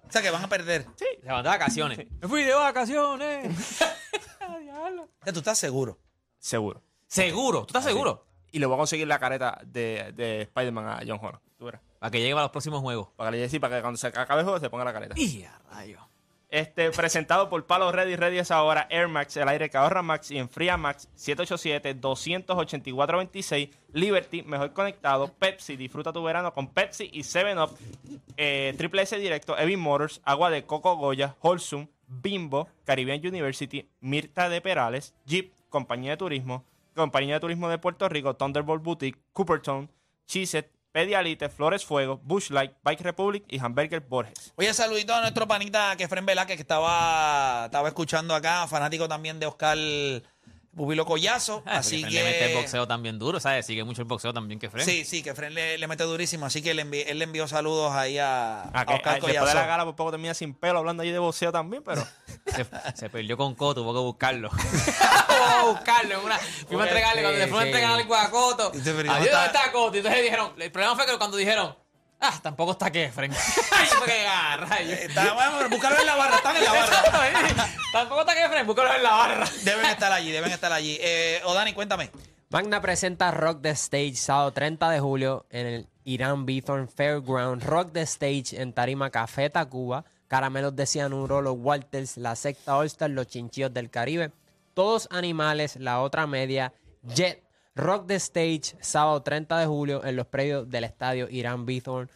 O 0.07 0.11
sea 0.11 0.21
que 0.21 0.29
van 0.29 0.43
a 0.43 0.47
perder. 0.49 0.85
Se 0.95 1.27
van 1.27 1.43
de 1.43 1.49
vacaciones. 1.49 2.07
Me 2.21 2.27
fui 2.27 2.43
de 2.43 2.53
vacaciones. 2.53 3.77
O 4.51 5.23
sea, 5.23 5.33
Tú 5.33 5.39
estás 5.39 5.57
seguro. 5.59 5.99
Seguro. 6.39 6.81
seguro. 7.07 7.61
¿Tú 7.61 7.67
estás 7.67 7.83
seguro? 7.83 8.25
Y 8.51 8.59
le 8.59 8.65
voy 8.65 8.75
a 8.75 8.77
conseguir 8.79 9.07
la 9.07 9.19
careta 9.19 9.59
de, 9.65 10.11
de 10.13 10.41
Spider-Man 10.41 10.87
a 10.87 10.99
John 11.07 11.19
Holland. 11.21 11.39
Tú 11.57 11.65
verás. 11.65 11.81
Para 11.99 12.11
que 12.11 12.19
llegue 12.19 12.33
para 12.33 12.43
los 12.45 12.51
próximos 12.51 12.81
juegos. 12.81 13.09
Para 13.15 13.31
que 13.31 13.37
le 13.37 13.49
sí, 13.49 13.59
para 13.59 13.77
que 13.77 13.81
cuando 13.81 13.97
se 13.97 14.07
acabe 14.07 14.39
el 14.41 14.45
juego 14.45 14.59
se 14.59 14.69
ponga 14.69 14.83
la 14.83 14.93
careta. 14.93 15.13
Y 15.17 15.43
a 15.43 15.59
rayo. 15.69 15.99
Este, 16.51 16.91
presentado 16.91 17.49
por 17.49 17.65
Palo 17.65 17.91
Ready. 17.93 18.17
Ready 18.17 18.39
es 18.39 18.51
ahora 18.51 18.85
Air 18.89 19.07
Max, 19.07 19.37
el 19.37 19.47
aire 19.47 19.69
que 19.69 19.77
ahorra 19.77 20.01
Max 20.01 20.31
y 20.31 20.37
enfría 20.37 20.75
Max. 20.75 21.07
787-284-26. 21.15 23.69
Liberty, 23.93 24.43
mejor 24.43 24.73
conectado. 24.73 25.33
Pepsi, 25.33 25.77
disfruta 25.77 26.11
tu 26.11 26.21
verano 26.21 26.53
con 26.53 26.67
Pepsi 26.67 27.09
y 27.13 27.21
7-Up. 27.21 27.77
Eh, 28.35 28.73
Triple 28.77 29.03
S 29.03 29.17
Directo, 29.17 29.57
Evin 29.57 29.79
Motors, 29.79 30.19
Agua 30.25 30.49
de 30.49 30.65
Coco 30.65 30.97
Goya, 30.97 31.37
Holsum, 31.39 31.87
Bimbo, 32.05 32.67
Caribbean 32.83 33.25
University, 33.25 33.87
Mirta 34.01 34.49
de 34.49 34.59
Perales, 34.59 35.13
Jeep, 35.25 35.53
Compañía 35.69 36.11
de 36.11 36.17
Turismo, 36.17 36.65
Compañía 36.95 37.35
de 37.35 37.39
Turismo 37.39 37.69
de 37.69 37.77
Puerto 37.77 38.09
Rico, 38.09 38.35
Thunderbolt 38.35 38.83
Boutique, 38.83 39.21
Cooperton, 39.31 39.89
Chiset, 40.27 40.69
Pedialite, 40.91 41.49
Flores 41.49 41.85
Fuego, 41.85 42.19
Bushlight, 42.23 42.73
Bike 42.83 43.01
Republic 43.01 43.43
y 43.47 43.59
Hamburger 43.59 44.01
Borges. 44.01 44.53
Oye, 44.55 44.73
saludito 44.73 45.13
a 45.13 45.21
nuestro 45.21 45.47
panita 45.47 45.95
Kefren 45.95 46.25
Velázquez 46.25 46.57
que 46.57 46.61
estaba, 46.61 47.65
estaba 47.65 47.87
escuchando 47.87 48.35
acá, 48.35 48.67
fanático 48.67 49.07
también 49.07 49.39
de 49.39 49.45
Oscar 49.45 49.77
Bubilo 50.73 51.05
Collazo. 51.05 51.63
Ah, 51.65 51.79
así 51.79 52.01
que. 52.03 52.09
Le 52.11 52.23
mete 52.23 52.45
el 52.51 52.55
boxeo 52.57 52.87
también 52.87 53.19
duro, 53.19 53.39
¿sabes? 53.41 53.65
Sigue 53.65 53.83
mucho 53.83 54.01
el 54.01 54.07
boxeo 54.07 54.33
también 54.33 54.59
que 54.59 54.69
Fred. 54.69 54.85
Sí, 54.85 55.03
sí, 55.03 55.21
que 55.21 55.35
Fren 55.35 55.53
le, 55.53 55.77
le 55.77 55.87
mete 55.87 56.03
durísimo. 56.05 56.45
Así 56.45 56.61
que 56.61 56.73
le 56.73 56.85
envi- 56.85 57.03
él 57.07 57.19
le 57.19 57.25
envió 57.25 57.47
saludos 57.47 57.91
ahí 57.93 58.17
a, 58.17 58.61
a 58.63 58.69
Ah, 58.73 58.85
que, 58.85 58.93
Oscar 58.93 59.09
ah, 59.09 59.11
después 59.15 59.33
de 59.33 59.39
Collazo. 59.39 59.57
la 59.57 59.65
gala 59.65 59.83
por 59.85 59.95
poco 59.97 60.11
termina 60.11 60.33
sin 60.33 60.53
pelo 60.53 60.79
hablando 60.79 61.03
allí 61.03 61.11
de 61.11 61.19
boxeo 61.19 61.51
también, 61.51 61.83
pero 61.83 62.01
Se, 62.55 62.65
se 62.95 63.09
perdió 63.09 63.35
con 63.37 63.53
Coto, 63.55 63.81
tuvo 63.81 63.93
que 63.93 63.99
buscarlo. 63.99 64.49
tuvo 65.27 65.61
que 65.63 65.67
buscarlo. 65.71 66.19
en 66.19 66.25
Una, 66.25 66.37
fuimos 66.37 66.85
a 66.85 66.87
entregarle, 66.87 67.21
cuando 67.21 67.39
le 67.39 67.43
fuimos 67.45 67.61
a 67.61 67.65
entregar 67.65 67.91
algo 67.91 68.15
a 68.15 68.29
Coto. 68.31 68.71
Y 68.73 68.79
te 68.81 68.89
Adiós, 68.89 68.95
perdió, 68.95 69.11
¿dónde 69.13 69.25
está- 69.27 69.45
está 69.47 69.71
Coto? 69.71 69.95
Y 69.95 69.97
entonces 69.99 70.23
dijeron, 70.23 70.53
el 70.57 70.71
problema 70.71 70.95
fue 70.95 71.05
que 71.05 71.17
cuando 71.17 71.37
dijeron, 71.37 71.75
ah, 72.21 72.39
tampoco 72.41 72.71
está 72.71 72.89
Kefren. 72.91 73.31
Ahí 73.31 73.87
fue 73.87 74.07
que 74.07 74.27
ah, 74.27 74.57
rayos. 74.69 74.99
Está, 74.99 75.33
bueno, 75.33 75.69
búscalo 75.69 75.99
en 75.99 76.05
la 76.05 76.15
barra, 76.15 76.35
están 76.37 76.55
en 76.55 76.63
la 76.63 76.71
barra. 76.71 77.69
tampoco 77.91 78.21
está 78.21 78.35
Kefren, 78.35 78.65
búscalo 78.67 78.93
en 78.93 79.03
la 79.03 79.11
barra. 79.11 79.45
Deben 79.63 79.85
estar 79.85 80.11
allí, 80.11 80.31
deben 80.31 80.51
estar 80.51 80.71
allí. 80.71 80.97
Eh, 81.01 81.41
Odani, 81.45 81.73
cuéntame. 81.73 82.11
Magna 82.49 82.81
presenta 82.81 83.31
Rock 83.31 83.61
the 83.61 83.69
Stage 83.71 84.15
sábado 84.15 84.51
30 84.51 84.89
de 84.89 84.99
julio 84.99 85.45
en 85.49 85.67
el 85.67 85.87
Irán 86.03 86.45
Bithorn 86.45 86.89
Fairground. 86.89 87.63
Rock 87.63 87.93
the 87.93 88.01
Stage 88.01 88.61
en 88.61 88.73
Tarima 88.73 89.09
Café 89.09 89.49
Tacuba. 89.49 90.03
Caramelos 90.27 90.75
de 90.75 90.85
cianuro, 90.85 91.41
los 91.41 91.55
Walters, 91.57 92.17
la 92.17 92.35
secta 92.35 92.77
All 92.77 92.87
Star, 92.87 93.09
los 93.09 93.27
chinchillos 93.27 93.73
del 93.73 93.89
Caribe. 93.89 94.31
Todos 94.73 95.07
animales, 95.11 95.75
la 95.75 96.01
otra 96.01 96.27
media, 96.27 96.73
Jet. 97.03 97.43
Rock 97.75 98.07
the 98.07 98.15
Stage 98.15 98.75
sábado 98.81 99.21
30 99.21 99.59
de 99.59 99.65
julio 99.65 100.03
en 100.03 100.15
los 100.15 100.27
predios 100.27 100.69
del 100.69 100.83
estadio 100.83 101.27
Irán 101.29 101.65
Bithorn. 101.65 102.09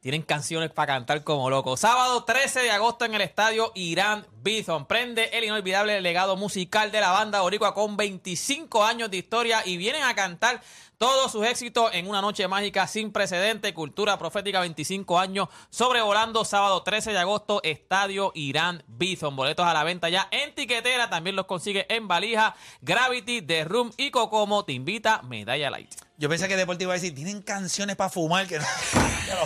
Tienen 0.00 0.22
canciones 0.22 0.70
para 0.70 0.94
cantar 0.94 1.22
como 1.24 1.50
locos. 1.50 1.80
Sábado 1.80 2.24
13 2.24 2.60
de 2.60 2.70
agosto 2.70 3.04
en 3.04 3.14
el 3.14 3.20
estadio 3.20 3.70
Irán 3.74 4.26
Bithorn. 4.42 4.86
Prende 4.86 5.28
el 5.34 5.44
inolvidable 5.44 6.00
legado 6.00 6.36
musical 6.36 6.90
de 6.90 7.02
la 7.02 7.10
banda 7.10 7.42
Boricua 7.42 7.74
con 7.74 7.98
25 7.98 8.82
años 8.82 9.10
de 9.10 9.18
historia 9.18 9.62
y 9.62 9.76
vienen 9.76 10.02
a 10.04 10.14
cantar 10.14 10.62
todos 10.96 11.30
sus 11.30 11.46
éxitos 11.46 11.90
en 11.92 12.08
una 12.08 12.22
noche 12.22 12.48
mágica 12.48 12.86
sin 12.86 13.12
precedente. 13.12 13.74
Cultura 13.74 14.18
Profética 14.18 14.60
25 14.60 15.18
años 15.18 15.48
sobrevolando 15.68 16.46
sábado 16.46 16.82
13 16.82 17.12
de 17.12 17.18
agosto 17.18 17.60
Estadio 17.62 18.32
Irán 18.34 18.82
Bithorn. 18.86 19.36
Boletos 19.36 19.66
a 19.66 19.74
la 19.74 19.84
venta 19.84 20.08
ya 20.08 20.28
en 20.30 20.54
tiquetera. 20.54 21.10
También 21.10 21.36
los 21.36 21.44
consigue 21.44 21.84
en 21.94 22.08
valija. 22.08 22.56
Gravity, 22.80 23.42
The 23.42 23.64
Room 23.64 23.92
y 23.98 24.10
Cocomo 24.10 24.64
te 24.64 24.72
invita 24.72 25.20
Medalla 25.24 25.68
Light. 25.68 26.09
Yo 26.20 26.28
pensé 26.28 26.48
que 26.48 26.56
Deportivo 26.58 26.90
iba 26.90 26.92
a 26.92 27.00
decir, 27.00 27.14
tienen 27.14 27.40
canciones 27.40 27.96
para 27.96 28.10
fumar. 28.10 28.46
Que 28.46 28.58
no, 28.58 28.66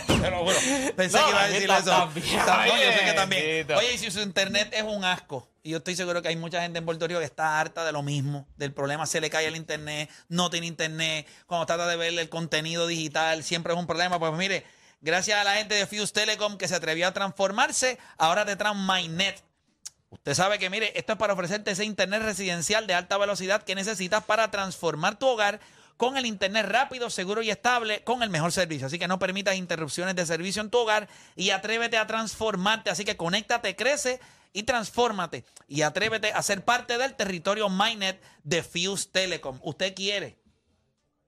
te 0.09 0.11
lo, 0.17 0.21
te 0.23 0.31
lo 0.33 0.39
juro. 0.41 0.57
Pensé 0.97 1.17
No, 1.19 1.25
que 1.25 1.31
iba 1.31 1.41
a 1.43 1.47
decir 1.49 1.71
eso. 1.71 1.85
también. 1.85 2.27
Yo 2.27 2.93
sé 2.99 3.05
que 3.05 3.13
también. 3.13 3.73
Oye, 3.77 3.95
y 3.95 3.99
si 3.99 4.11
su 4.11 4.21
internet 4.21 4.71
es 4.73 4.83
un 4.83 5.05
asco, 5.05 5.49
y 5.63 5.71
yo 5.71 5.77
estoy 5.79 5.95
seguro 5.95 6.21
que 6.21 6.27
hay 6.31 6.37
mucha 6.37 6.61
gente 6.63 6.81
en 6.81 6.85
Puerto 6.85 7.07
Rico 7.07 7.21
que 7.21 7.27
está 7.27 7.61
harta 7.61 7.85
de 7.85 7.93
lo 7.93 8.03
mismo, 8.03 8.49
del 8.57 8.73
problema, 8.73 9.07
se 9.07 9.21
le 9.21 9.31
cae 9.31 9.47
el 9.47 9.55
internet, 9.55 10.11
no 10.29 10.51
tiene 10.51 10.67
internet, 10.67 11.29
cuando 11.47 11.65
trata 11.65 11.87
de 11.87 11.95
ver 11.95 12.19
el 12.19 12.29
contenido 12.29 12.89
digital, 12.89 13.45
siempre 13.45 13.73
es 13.73 13.79
un 13.79 13.87
problema. 13.87 14.19
Pues 14.19 14.33
mire, 14.33 14.67
gracias 15.01 15.39
a 15.39 15.45
la 15.45 15.55
gente 15.55 15.77
de 15.77 15.87
Fuse 15.87 16.13
Telecom 16.13 16.59
que 16.59 16.67
se 16.67 16.75
atrevió 16.75 17.07
a 17.07 17.13
transformarse, 17.15 18.01
ahora 18.19 18.45
te 18.45 18.57
traen 18.57 18.85
MyNet. 18.85 19.45
Usted 20.11 20.35
sabe 20.35 20.59
que, 20.59 20.71
mire, 20.71 20.93
esto 20.99 21.13
es 21.13 21.19
para 21.21 21.35
ofrecerte 21.35 21.71
ese 21.71 21.85
internet 21.85 22.23
residencial 22.23 22.89
de 22.89 22.95
alta 22.95 23.17
velocidad 23.17 23.63
que 23.63 23.77
necesitas 23.77 24.25
para 24.25 24.51
transformar 24.51 25.21
tu 25.21 25.29
hogar 25.29 25.61
con 25.97 26.17
el 26.17 26.27
internet 26.27 26.67
rápido, 26.67 27.11
seguro 27.11 27.43
y 27.43 27.51
estable, 27.51 28.05
con 28.05 28.23
el 28.23 28.31
mejor 28.31 28.53
servicio. 28.53 28.87
Así 28.87 28.97
que 28.99 29.09
no 29.09 29.19
permitas 29.19 29.57
interrupciones 29.57 30.15
de 30.17 30.25
servicio 30.27 30.63
en 30.63 30.71
tu 30.71 30.79
hogar 30.79 31.09
y 31.37 31.51
atrévete 31.51 31.99
a 31.99 32.07
transformarte. 32.07 32.91
Así 32.91 33.05
que 33.05 33.17
conéctate, 33.17 33.75
crece 33.77 34.21
y 34.53 34.65
transfórmate. 34.65 35.45
Y 35.69 35.83
atrévete 35.83 36.33
a 36.33 36.43
ser 36.43 36.65
parte 36.65 36.99
del 36.99 37.15
territorio 37.15 37.69
MyNet 37.69 38.21
de 38.43 38.63
Fuse 38.63 39.09
Telecom. 39.11 39.59
Usted 39.63 39.95
quiere, 39.95 40.37